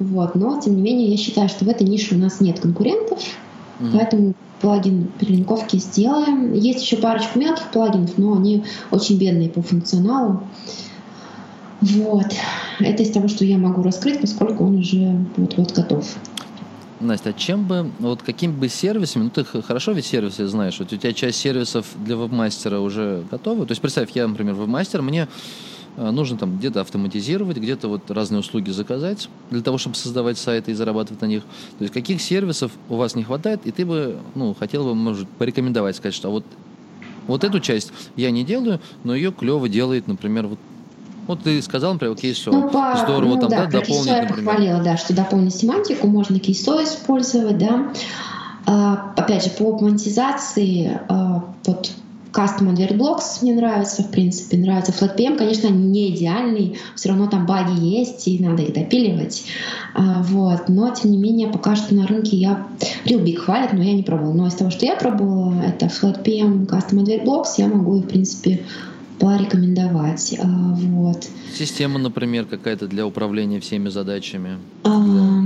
вот. 0.00 0.34
Но, 0.34 0.60
тем 0.60 0.76
не 0.76 0.82
менее, 0.82 1.08
я 1.08 1.16
считаю, 1.16 1.48
что 1.48 1.64
в 1.64 1.68
этой 1.68 1.86
нише 1.86 2.16
у 2.16 2.18
нас 2.18 2.40
нет 2.40 2.58
конкурентов, 2.58 3.20
mm. 3.78 3.90
поэтому 3.92 4.34
плагин 4.60 5.10
перелинковки 5.18 5.76
сделаем. 5.76 6.52
Есть 6.54 6.82
еще 6.82 6.96
парочку 6.96 7.38
мелких 7.38 7.70
плагинов, 7.70 8.16
но 8.18 8.34
они 8.34 8.64
очень 8.90 9.18
бедные 9.18 9.48
по 9.50 9.62
функционалу. 9.62 10.42
Вот. 11.80 12.26
Это 12.80 13.02
из 13.02 13.10
того, 13.10 13.28
что 13.28 13.44
я 13.44 13.58
могу 13.58 13.82
раскрыть, 13.82 14.20
поскольку 14.20 14.64
он 14.64 14.78
уже 14.78 15.18
вот-вот 15.36 15.72
готов. 15.72 16.06
Настя, 17.00 17.30
а 17.30 17.32
чем 17.32 17.64
бы, 17.64 17.90
вот 17.98 18.22
какими 18.22 18.52
бы 18.52 18.68
сервисами, 18.68 19.24
ну 19.24 19.30
ты 19.30 19.44
хорошо 19.44 19.92
ведь 19.92 20.04
сервисы 20.04 20.46
знаешь, 20.46 20.78
вот 20.78 20.92
у 20.92 20.96
тебя 20.96 21.14
часть 21.14 21.38
сервисов 21.38 21.86
для 21.96 22.14
веб-мастера 22.14 22.80
уже 22.80 23.24
готова, 23.30 23.64
то 23.64 23.72
есть 23.72 23.80
представь, 23.80 24.10
я, 24.14 24.28
например, 24.28 24.54
веб-мастер, 24.54 25.00
мне 25.00 25.26
нужно 25.96 26.38
там 26.38 26.56
где-то 26.58 26.80
автоматизировать, 26.80 27.56
где-то 27.56 27.88
вот 27.88 28.10
разные 28.10 28.40
услуги 28.40 28.70
заказать 28.70 29.28
для 29.50 29.60
того, 29.60 29.78
чтобы 29.78 29.96
создавать 29.96 30.38
сайты 30.38 30.70
и 30.70 30.74
зарабатывать 30.74 31.20
на 31.20 31.26
них. 31.26 31.42
То 31.78 31.82
есть 31.82 31.92
каких 31.92 32.22
сервисов 32.22 32.72
у 32.88 32.96
вас 32.96 33.14
не 33.14 33.24
хватает, 33.24 33.60
и 33.64 33.70
ты 33.70 33.84
бы, 33.84 34.18
ну, 34.34 34.54
хотел 34.54 34.84
бы, 34.84 34.94
может, 34.94 35.28
порекомендовать, 35.28 35.96
сказать, 35.96 36.14
что 36.14 36.30
вот 36.30 36.44
вот 37.26 37.44
эту 37.44 37.60
часть 37.60 37.92
я 38.16 38.30
не 38.30 38.44
делаю, 38.44 38.80
но 39.04 39.14
ее 39.14 39.30
клево 39.30 39.68
делает, 39.68 40.08
например, 40.08 40.46
вот 40.48 40.58
вот 41.26 41.42
ты 41.44 41.62
сказал, 41.62 41.92
например, 41.92 42.16
кейсо. 42.16 42.50
Ну, 42.50 42.68
по, 42.70 42.96
Здорово, 42.96 43.34
ну, 43.36 43.40
там, 43.40 43.50
да, 43.50 43.66
да 43.66 43.80
дополнить, 43.80 44.06
я 44.06 44.22
например. 44.22 44.44
похвалила, 44.44 44.82
да, 44.82 44.96
что 44.96 45.14
дополнить 45.14 45.54
семантику, 45.54 46.08
можно 46.08 46.40
кейсо 46.40 46.82
использовать, 46.82 47.56
да. 47.56 47.92
А, 48.66 49.12
опять 49.16 49.44
же, 49.44 49.50
по 49.50 49.78
монетизации, 49.78 51.00
а, 51.08 51.44
вот 51.64 51.92
Custom 52.32 52.74
Advert 52.74 52.96
Blocks 52.96 53.42
мне 53.42 53.54
нравится, 53.54 54.02
в 54.02 54.10
принципе, 54.10 54.56
нравится. 54.56 54.92
FlatPM, 54.92 55.36
конечно, 55.36 55.68
не 55.68 56.10
идеальный, 56.14 56.78
все 56.94 57.08
равно 57.10 57.26
там 57.26 57.46
баги 57.46 57.78
есть, 57.78 58.26
и 58.28 58.38
надо 58.38 58.62
их 58.62 58.72
допиливать. 58.72 59.44
А, 59.94 60.22
вот. 60.22 60.68
Но, 60.68 60.94
тем 60.94 61.10
не 61.10 61.18
менее, 61.18 61.48
пока 61.48 61.76
что 61.76 61.94
на 61.94 62.06
рынке 62.06 62.36
я... 62.36 62.66
Real 63.04 63.22
Big 63.24 63.36
хвалит, 63.36 63.72
но 63.72 63.82
я 63.82 63.94
не 63.94 64.02
пробовала. 64.02 64.34
Но 64.34 64.46
из 64.46 64.54
того, 64.54 64.70
что 64.70 64.86
я 64.86 64.96
пробовала, 64.96 65.60
это 65.62 65.86
FlatPM, 65.86 66.66
Custom 66.66 67.04
Advert 67.04 67.24
Blocks, 67.24 67.54
я 67.58 67.68
могу, 67.68 68.00
в 68.00 68.06
принципе, 68.06 68.62
порекомендовать. 69.18 70.36
А, 70.40 70.46
вот. 70.46 71.28
Система, 71.56 71.98
например, 71.98 72.46
какая-то 72.46 72.86
для 72.86 73.06
управления 73.06 73.60
всеми 73.60 73.88
задачами? 73.88 74.58
А, 74.84 75.42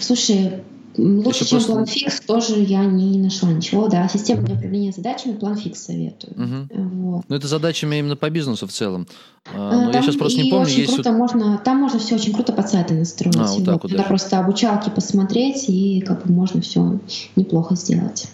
слушай, 0.00 0.52
лучше, 0.96 1.44
чем 1.44 1.62
просто... 1.62 1.72
PlanFix, 1.72 2.22
тоже 2.26 2.58
я 2.60 2.84
не 2.84 3.18
нашла 3.18 3.50
ничего. 3.50 3.88
Да, 3.88 4.08
система 4.08 4.42
для 4.42 4.54
управления 4.54 4.92
задачами 4.92 5.34
PlanFix 5.34 5.74
советую. 5.76 6.34
Угу. 6.34 6.82
Вот. 6.82 7.24
Но 7.28 7.36
это 7.36 7.46
задачами 7.46 7.96
именно 7.96 8.16
по 8.16 8.30
бизнесу 8.30 8.66
в 8.66 8.72
целом. 8.72 9.06
А, 9.54 9.72
но 9.72 9.92
там 9.92 9.92
я 9.92 10.02
сейчас 10.02 10.16
просто 10.16 10.42
не 10.42 10.50
помню. 10.50 10.66
Очень 10.66 10.80
есть 10.80 10.94
круто, 10.94 11.12
можно, 11.12 11.58
там 11.64 11.78
можно 11.78 11.98
все 11.98 12.16
очень 12.16 12.32
круто 12.32 12.52
под 12.52 12.68
сайты 12.68 12.94
настроить. 12.94 13.36
А, 13.36 13.46
вот 13.46 13.64
так 13.64 13.82
вот, 13.82 13.90
Туда 13.92 14.02
просто 14.04 14.38
обучалки 14.38 14.90
посмотреть, 14.90 15.68
и 15.68 16.00
как 16.00 16.26
бы 16.26 16.32
можно 16.32 16.60
все 16.60 17.00
неплохо 17.36 17.76
сделать. 17.76 18.28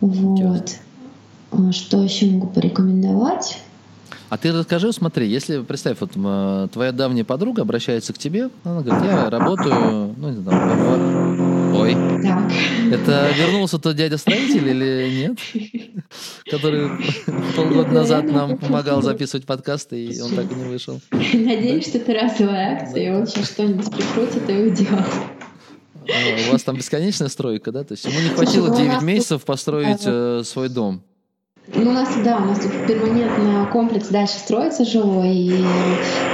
Вот. 0.00 0.70
А, 1.52 1.72
что 1.72 2.02
еще 2.02 2.26
могу 2.26 2.48
порекомендовать? 2.48 3.58
А 4.30 4.38
ты 4.38 4.50
расскажи, 4.52 4.92
смотри, 4.92 5.28
если, 5.28 5.60
представь, 5.60 5.98
вот 6.00 6.12
твоя 6.72 6.90
давняя 6.92 7.24
подруга 7.24 7.62
обращается 7.62 8.12
к 8.12 8.18
тебе, 8.18 8.50
она 8.64 8.80
говорит, 8.80 9.04
я 9.04 9.30
работаю, 9.30 10.14
ну, 10.16 10.30
не 10.30 10.36
знаю, 10.42 11.23
ой. 11.84 12.22
Так. 12.22 12.52
Это 12.92 13.30
вернулся 13.36 13.78
тот 13.78 13.96
дядя-строитель 13.96 14.68
или 14.68 15.28
нет? 15.28 15.38
Который 16.50 16.90
полгода 17.56 17.90
назад 17.90 18.24
нам 18.30 18.58
помогал 18.58 19.02
записывать 19.02 19.46
подкасты, 19.46 20.04
и 20.04 20.20
он 20.20 20.34
так 20.34 20.50
и 20.50 20.54
не 20.54 20.64
вышел. 20.64 21.00
Надеюсь, 21.10 21.88
что 21.88 21.98
это 21.98 22.14
разовая 22.14 22.76
акция, 22.76 23.06
и 23.06 23.10
он 23.10 23.26
сейчас 23.26 23.50
что-нибудь 23.50 23.90
прикрутит 23.90 24.48
и 24.48 24.52
уйдет. 24.52 24.88
А, 26.06 26.48
у 26.48 26.52
вас 26.52 26.62
там 26.62 26.76
бесконечная 26.76 27.28
стройка, 27.28 27.72
да? 27.72 27.84
То 27.84 27.92
есть 27.92 28.04
ему 28.04 28.20
не 28.20 28.28
хватило 28.28 28.76
9 28.76 29.00
ну, 29.00 29.00
месяцев 29.00 29.42
построить 29.42 30.02
э, 30.04 30.42
свой 30.44 30.68
дом. 30.68 31.02
Ну, 31.68 31.90
у 31.90 31.92
нас, 31.94 32.14
да, 32.22 32.36
у 32.36 32.44
нас 32.44 32.58
тут 32.60 32.72
перманентно 32.86 33.66
комплекс 33.72 34.08
дальше 34.08 34.34
строится 34.34 34.84
жилой, 34.84 35.34
и 35.34 35.64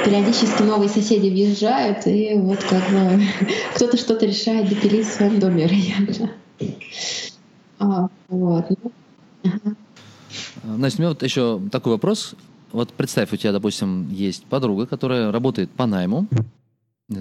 периодически 0.05 0.63
новые 0.63 0.89
соседи 0.89 1.29
въезжают, 1.29 2.07
и 2.07 2.35
вот 2.35 2.59
как 2.65 2.83
бы 2.91 3.23
кто-то 3.77 3.97
что-то 3.97 4.27
решает 4.27 4.69
допилить 4.69 5.07
в 5.07 5.13
своем 5.13 5.39
доме, 5.39 5.67
вероятно. 5.67 6.31
А, 7.79 8.09
вот. 8.29 8.67
Ну, 8.71 8.93
ага. 9.45 9.77
Настя, 10.65 10.99
у 10.99 11.03
меня 11.03 11.09
вот 11.11 11.23
еще 11.23 11.61
такой 11.71 11.93
вопрос. 11.93 12.35
Вот 12.73 12.93
представь, 12.93 13.33
у 13.33 13.37
тебя, 13.37 13.53
допустим, 13.53 14.11
есть 14.11 14.45
подруга, 14.45 14.87
которая 14.87 15.33
работает 15.33 15.71
по 15.71 15.87
найму, 15.87 16.27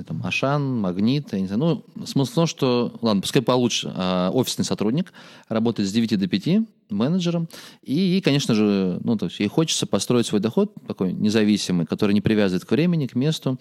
там, 0.06 0.22
Ашан, 0.24 0.80
Магнит, 0.80 1.34
я 1.34 1.40
не 1.40 1.48
знаю. 1.48 1.84
Ну, 1.96 2.06
смысл 2.06 2.32
в 2.32 2.36
том, 2.36 2.48
что, 2.48 2.98
ладно, 3.02 3.22
пускай 3.22 3.42
получше, 3.42 3.92
а, 3.96 4.30
офисный 4.32 4.66
сотрудник, 4.66 5.12
работает 5.48 5.90
с 5.90 5.92
9 5.92 6.18
до 6.20 6.28
5, 6.28 6.68
менеджером, 6.90 7.48
и, 7.84 8.18
и, 8.18 8.22
конечно 8.22 8.56
же, 8.56 9.00
ну, 9.04 9.16
то 9.16 9.26
есть 9.26 9.40
ей 9.40 9.48
хочется 9.48 9.86
построить 9.86 10.26
свой 10.26 10.42
доход 10.42 10.74
такой 10.88 11.14
независимый, 11.14 11.86
который 11.86 12.14
не 12.14 12.22
привязывает 12.22 12.66
к 12.66 12.72
времени, 12.72 13.08
к 13.08 13.16
месту. 13.16 13.60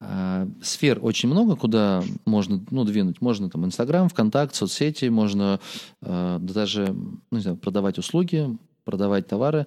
А, 0.00 0.46
сфер 0.62 0.98
очень 1.02 1.28
много, 1.28 1.56
куда 1.56 2.02
можно 2.26 2.62
ну, 2.70 2.84
двинуть. 2.84 3.20
Можно 3.20 3.48
там 3.48 3.64
Инстаграм, 3.64 4.08
ВКонтакт, 4.08 4.54
соцсети, 4.54 5.06
можно 5.06 5.60
а, 6.02 6.38
даже 6.38 6.92
ну, 6.92 7.20
не 7.30 7.40
знаю, 7.40 7.56
продавать 7.56 7.98
услуги, 7.98 8.56
продавать 8.84 9.26
товары, 9.26 9.66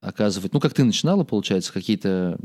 оказывать, 0.00 0.52
ну, 0.54 0.60
как 0.60 0.74
ты 0.74 0.82
начинала, 0.82 1.24
получается, 1.24 1.72
какие-то 1.72 2.38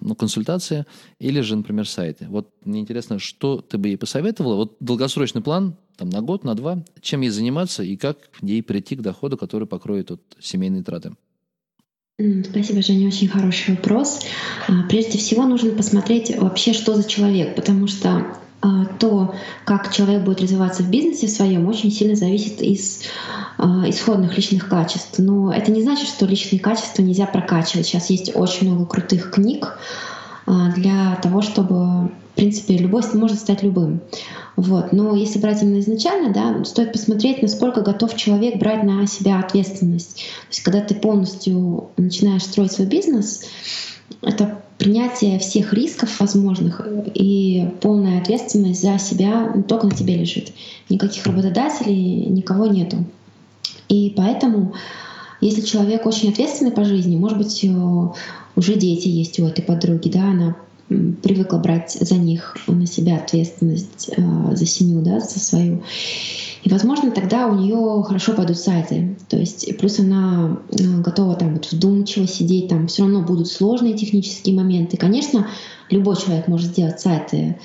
ну, 0.00 0.14
консультация 0.14 0.86
или 1.18 1.40
же, 1.40 1.56
например, 1.56 1.88
сайты. 1.88 2.26
Вот 2.28 2.50
мне 2.64 2.80
интересно, 2.80 3.18
что 3.18 3.60
ты 3.60 3.78
бы 3.78 3.88
ей 3.88 3.96
посоветовала? 3.96 4.56
Вот 4.56 4.76
долгосрочный 4.80 5.42
план 5.42 5.76
там, 5.96 6.08
на 6.08 6.20
год, 6.20 6.44
на 6.44 6.54
два, 6.54 6.82
чем 7.00 7.20
ей 7.20 7.30
заниматься 7.30 7.82
и 7.82 7.96
как 7.96 8.18
ей 8.42 8.62
прийти 8.62 8.96
к 8.96 9.02
доходу, 9.02 9.36
который 9.36 9.66
покроет 9.66 10.10
вот, 10.10 10.20
семейные 10.40 10.82
траты? 10.82 11.12
Спасибо, 12.44 12.82
Женя, 12.82 13.08
очень 13.08 13.28
хороший 13.28 13.76
вопрос. 13.76 14.20
А, 14.68 14.82
прежде 14.88 15.16
всего 15.16 15.46
нужно 15.46 15.70
посмотреть 15.70 16.36
вообще, 16.36 16.74
что 16.74 16.94
за 16.94 17.08
человек, 17.08 17.56
потому 17.56 17.86
что 17.86 18.36
то, 18.98 19.34
как 19.64 19.92
человек 19.92 20.22
будет 20.22 20.42
развиваться 20.42 20.82
в 20.82 20.90
бизнесе 20.90 21.28
своем, 21.28 21.66
очень 21.66 21.90
сильно 21.90 22.14
зависит 22.14 22.60
из 22.60 23.02
а, 23.56 23.88
исходных 23.88 24.36
личных 24.36 24.68
качеств. 24.68 25.18
Но 25.18 25.52
это 25.52 25.70
не 25.70 25.82
значит, 25.82 26.08
что 26.08 26.26
личные 26.26 26.60
качества 26.60 27.02
нельзя 27.02 27.26
прокачивать. 27.26 27.86
Сейчас 27.86 28.10
есть 28.10 28.34
очень 28.34 28.70
много 28.70 28.86
крутых 28.86 29.30
книг 29.30 29.78
а, 30.46 30.72
для 30.72 31.16
того, 31.22 31.40
чтобы, 31.40 31.74
в 31.74 32.10
принципе, 32.36 32.76
любой 32.76 33.02
может 33.14 33.38
стать 33.38 33.62
любым. 33.62 34.00
Вот. 34.56 34.92
Но 34.92 35.14
если 35.14 35.38
брать 35.38 35.62
именно 35.62 35.80
изначально, 35.80 36.32
да, 36.32 36.64
стоит 36.64 36.92
посмотреть, 36.92 37.40
насколько 37.40 37.80
готов 37.80 38.14
человек 38.14 38.58
брать 38.58 38.82
на 38.82 39.06
себя 39.06 39.38
ответственность. 39.38 40.16
То 40.16 40.48
есть, 40.50 40.62
когда 40.62 40.80
ты 40.80 40.94
полностью 40.94 41.90
начинаешь 41.96 42.44
строить 42.44 42.72
свой 42.72 42.86
бизнес, 42.86 43.42
это 44.20 44.59
принятие 44.80 45.38
всех 45.38 45.74
рисков 45.74 46.18
возможных 46.20 46.80
и 47.12 47.68
полная 47.82 48.18
ответственность 48.18 48.80
за 48.80 48.98
себя 48.98 49.62
только 49.68 49.86
на 49.86 49.94
тебе 49.94 50.16
лежит. 50.16 50.52
Никаких 50.88 51.26
работодателей, 51.26 52.24
никого 52.24 52.66
нету. 52.66 53.04
И 53.90 54.14
поэтому, 54.16 54.72
если 55.42 55.60
человек 55.60 56.06
очень 56.06 56.30
ответственный 56.30 56.72
по 56.72 56.86
жизни, 56.86 57.16
может 57.16 57.36
быть, 57.36 57.62
уже 58.56 58.74
дети 58.76 59.08
есть 59.08 59.38
у 59.38 59.46
этой 59.46 59.62
подруги, 59.62 60.08
да, 60.08 60.30
она 60.30 60.56
привыкла 60.88 61.58
брать 61.58 61.92
за 61.92 62.14
них 62.14 62.56
на 62.66 62.86
себя 62.86 63.18
ответственность 63.18 64.10
э, 64.16 64.22
за 64.56 64.66
семью, 64.66 65.02
да, 65.02 65.20
за 65.20 65.38
свою. 65.38 65.82
И, 66.62 66.68
возможно, 66.68 67.10
тогда 67.10 67.46
у 67.46 67.54
нее 67.54 68.02
хорошо 68.06 68.34
пойдут 68.34 68.58
сайты. 68.58 69.16
То 69.28 69.38
есть, 69.38 69.78
плюс 69.78 69.98
она 69.98 70.58
э, 70.70 71.00
готова 71.00 71.34
там 71.34 71.54
вот 71.54 71.70
вдумчиво 71.72 72.26
сидеть, 72.26 72.68
там 72.68 72.86
все 72.86 73.02
равно 73.02 73.22
будут 73.22 73.48
сложные 73.48 73.94
технические 73.94 74.54
моменты. 74.54 74.96
Конечно, 74.96 75.48
любой 75.88 76.16
человек 76.16 76.48
может 76.48 76.68
сделать 76.68 77.00
сайты 77.00 77.58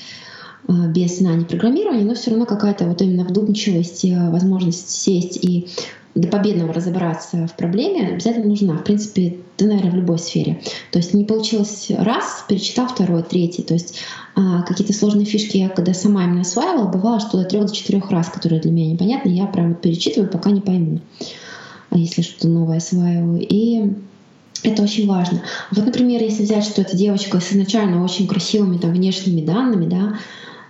э, 0.67 0.73
без 0.87 1.17
знаний 1.17 1.45
программирования, 1.45 2.05
но 2.05 2.13
все 2.13 2.31
равно 2.31 2.45
какая-то 2.45 2.85
вот 2.85 3.01
именно 3.01 3.25
вдумчивость, 3.25 4.05
э, 4.05 4.29
возможность 4.29 4.89
сесть 4.89 5.37
и 5.43 5.67
до 6.15 6.29
победного 6.29 6.73
разобраться 6.73 7.45
в 7.45 7.55
проблеме 7.57 8.07
обязательно 8.07 8.47
нужна. 8.47 8.75
В 8.75 8.83
принципе, 8.85 9.37
да, 9.57 9.65
наверное, 9.65 9.91
в 9.91 9.95
любой 9.95 10.17
сфере. 10.17 10.61
То 10.91 10.99
есть 10.99 11.13
не 11.13 11.25
получилось 11.25 11.87
раз, 11.89 12.45
перечитал 12.47 12.87
второй, 12.87 13.21
третий. 13.21 13.63
То 13.63 13.73
есть 13.73 13.99
а, 14.35 14.63
какие-то 14.63 14.93
сложные 14.93 15.25
фишки 15.25 15.57
я 15.57 15.67
когда 15.67 15.93
сама 15.93 16.23
именно 16.23 16.41
осваивала, 16.41 16.87
бывало, 16.87 17.19
что 17.19 17.37
до 17.37 17.43
трех, 17.43 17.65
до 17.65 17.75
четырех 17.75 18.09
раз, 18.11 18.29
которые 18.29 18.61
для 18.61 18.71
меня 18.71 18.93
непонятны, 18.93 19.29
я 19.29 19.45
прям 19.45 19.69
вот 19.69 19.81
перечитываю, 19.81 20.31
пока 20.31 20.51
не 20.51 20.61
пойму, 20.61 21.01
а 21.89 21.97
если 21.97 22.21
что-то 22.21 22.47
новое 22.47 22.77
осваиваю. 22.77 23.45
И 23.47 23.91
это 24.63 24.83
очень 24.83 25.07
важно. 25.07 25.41
Вот, 25.71 25.85
например, 25.85 26.21
если 26.21 26.43
взять, 26.43 26.63
что 26.63 26.81
эта 26.81 26.95
девочка 26.95 27.41
с 27.41 27.51
изначально 27.51 28.03
очень 28.03 28.25
красивыми 28.25 28.77
там 28.77 28.93
внешними 28.93 29.45
данными, 29.45 29.87
да, 29.87 30.17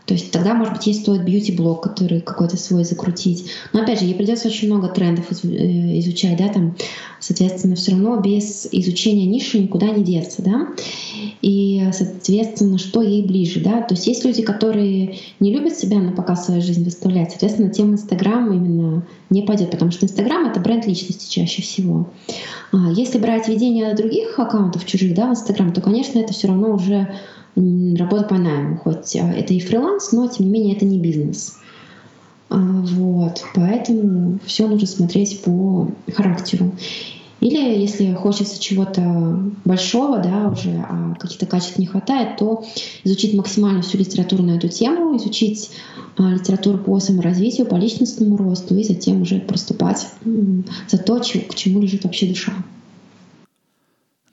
то 0.05 0.13
есть 0.13 0.31
тогда, 0.31 0.53
может 0.53 0.75
быть, 0.75 0.85
ей 0.85 0.93
стоит 0.93 1.23
бьюти-блог, 1.23 1.81
который 1.81 2.21
какой-то 2.21 2.57
свой 2.57 2.83
закрутить. 2.83 3.49
Но 3.73 3.81
опять 3.81 3.99
же, 3.99 4.05
ей 4.05 4.13
придется 4.13 4.47
очень 4.47 4.67
много 4.67 4.87
трендов 4.87 5.25
э, 5.31 5.99
изучать, 5.99 6.37
да, 6.37 6.47
там, 6.47 6.75
соответственно, 7.19 7.75
все 7.75 7.91
равно 7.91 8.17
без 8.17 8.67
изучения 8.71 9.25
ниши 9.25 9.57
никуда 9.57 9.87
не 9.87 10.03
деться, 10.03 10.43
да. 10.43 10.67
И, 11.41 11.83
соответственно, 11.91 12.77
что 12.77 13.01
ей 13.01 13.25
ближе, 13.25 13.61
да. 13.61 13.81
То 13.81 13.95
есть 13.95 14.05
есть 14.05 14.23
люди, 14.23 14.43
которые 14.43 15.17
не 15.39 15.51
любят 15.51 15.75
себя 15.75 15.97
на 15.97 16.11
показ 16.11 16.45
свою 16.45 16.61
жизнь 16.61 16.83
выставлять, 16.83 17.31
соответственно, 17.31 17.71
тем 17.71 17.93
Инстаграм 17.93 18.53
именно 18.53 19.03
не 19.31 19.41
пойдет, 19.41 19.71
потому 19.71 19.89
что 19.89 20.05
Инстаграм— 20.05 20.45
это 20.47 20.59
бренд 20.59 20.85
личности 20.85 21.31
чаще 21.31 21.63
всего. 21.63 22.07
А 22.71 22.91
если 22.91 23.17
брать 23.17 23.47
ведение 23.47 23.95
других 23.95 24.37
аккаунтов 24.37 24.85
чужих, 24.85 25.15
да, 25.15 25.27
в 25.27 25.31
Инстаграм, 25.31 25.73
то, 25.73 25.81
конечно, 25.81 26.19
это 26.19 26.31
все 26.33 26.47
равно 26.47 26.73
уже 26.73 27.11
работа 27.55 28.23
по 28.23 28.35
найму, 28.35 28.77
хоть 28.77 29.15
это 29.15 29.53
и 29.53 29.59
фриланс, 29.59 30.11
но 30.11 30.27
тем 30.27 30.45
не 30.47 30.51
менее 30.51 30.75
это 30.75 30.85
не 30.85 30.99
бизнес. 30.99 31.57
А, 32.49 32.57
вот, 32.57 33.43
поэтому 33.53 34.39
все 34.45 34.67
нужно 34.67 34.87
смотреть 34.87 35.41
по 35.41 35.89
характеру. 36.13 36.71
Или 37.41 37.79
если 37.79 38.13
хочется 38.13 38.61
чего-то 38.61 39.39
большого, 39.65 40.19
да, 40.19 40.49
уже 40.49 40.71
а 40.89 41.15
каких-то 41.19 41.45
качеств 41.45 41.77
не 41.77 41.85
хватает, 41.85 42.37
то 42.37 42.63
изучить 43.03 43.33
максимально 43.33 43.81
всю 43.81 43.97
литературу 43.97 44.43
на 44.43 44.51
эту 44.51 44.67
тему, 44.67 45.15
изучить 45.17 45.69
а, 46.17 46.31
литературу 46.31 46.77
по 46.77 46.99
саморазвитию, 46.99 47.67
по 47.67 47.75
личностному 47.75 48.37
росту 48.37 48.75
и 48.77 48.83
затем 48.83 49.21
уже 49.21 49.39
проступать 49.39 50.07
за 50.87 50.97
то, 50.97 51.19
к 51.19 51.55
чему 51.55 51.81
лежит 51.81 52.03
вообще 52.03 52.27
душа. 52.27 52.53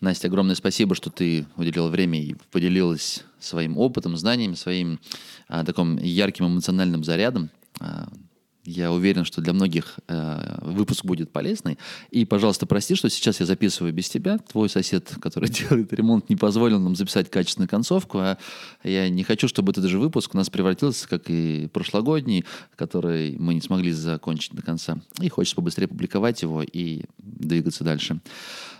Настя, 0.03 0.27
огромное 0.27 0.57
спасибо, 0.57 0.97
что 0.97 1.11
ты 1.11 1.47
уделила 1.57 1.89
время 1.89 2.21
и 2.21 2.35
поделилась 2.51 3.23
своим 3.39 3.79
опытом, 3.79 4.17
знаниями, 4.17 4.55
своим 4.55 4.99
а, 5.47 5.65
таким 5.65 5.97
ярким 5.97 6.47
эмоциональным 6.47 7.05
зарядом. 7.05 7.51
А, 7.79 8.09
я 8.65 8.93
уверен, 8.93 9.25
что 9.25 9.41
для 9.41 9.53
многих 9.53 9.99
э, 10.07 10.59
выпуск 10.63 11.05
будет 11.05 11.33
полезный. 11.33 11.79
И, 12.13 12.25
пожалуйста, 12.25 12.65
прости, 12.65 12.95
что 12.95 13.09
сейчас 13.11 13.41
я 13.41 13.47
записываю 13.47 13.93
без 13.93 14.09
тебя. 14.09 14.39
Твой 14.39 14.69
сосед, 14.69 15.13
который 15.21 15.49
делает 15.51 15.93
ремонт, 15.93 16.29
не 16.29 16.37
позволил 16.37 16.79
нам 16.79 16.95
записать 16.95 17.29
качественную 17.29 17.69
концовку. 17.69 18.19
А 18.19 18.39
я 18.85 19.09
не 19.09 19.25
хочу, 19.25 19.49
чтобы 19.49 19.73
этот 19.73 19.87
же 19.87 19.99
выпуск 19.99 20.35
у 20.35 20.37
нас 20.37 20.49
превратился, 20.49 21.09
как 21.09 21.29
и 21.29 21.69
прошлогодний, 21.73 22.45
который 22.77 23.37
мы 23.37 23.55
не 23.55 23.61
смогли 23.61 23.91
закончить 23.91 24.53
до 24.53 24.63
конца. 24.63 25.01
И 25.21 25.29
хочется 25.29 25.57
побыстрее 25.57 25.89
публиковать 25.89 26.43
его 26.43 26.63
и 26.63 27.05
двигаться 27.19 27.83
дальше. 27.83 28.21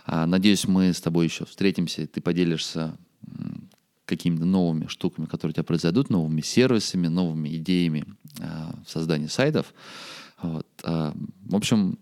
А, 0.05 0.25
надеюсь, 0.25 0.67
мы 0.67 0.93
с 0.93 1.01
тобой 1.01 1.25
еще 1.25 1.45
встретимся, 1.45 2.07
ты 2.07 2.21
поделишься 2.21 2.97
какими-то 4.05 4.45
новыми 4.45 4.87
штуками, 4.87 5.25
которые 5.25 5.51
у 5.51 5.53
тебя 5.53 5.63
произойдут, 5.63 6.09
новыми 6.09 6.41
сервисами, 6.41 7.07
новыми 7.07 7.55
идеями 7.55 8.05
э, 8.39 8.45
в 8.85 8.89
создании 8.89 9.27
сайтов. 9.27 9.73
Вот. 10.41 10.67
Э, 10.83 11.13
в 11.45 11.55
общем, 11.55 11.97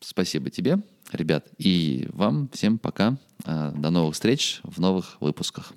спасибо 0.00 0.48
тебе, 0.50 0.78
ребят, 1.12 1.46
и 1.58 2.08
вам 2.12 2.48
всем 2.52 2.78
пока. 2.78 3.18
До 3.44 3.90
новых 3.90 4.14
встреч 4.14 4.60
в 4.64 4.80
новых 4.80 5.20
выпусках. 5.20 5.72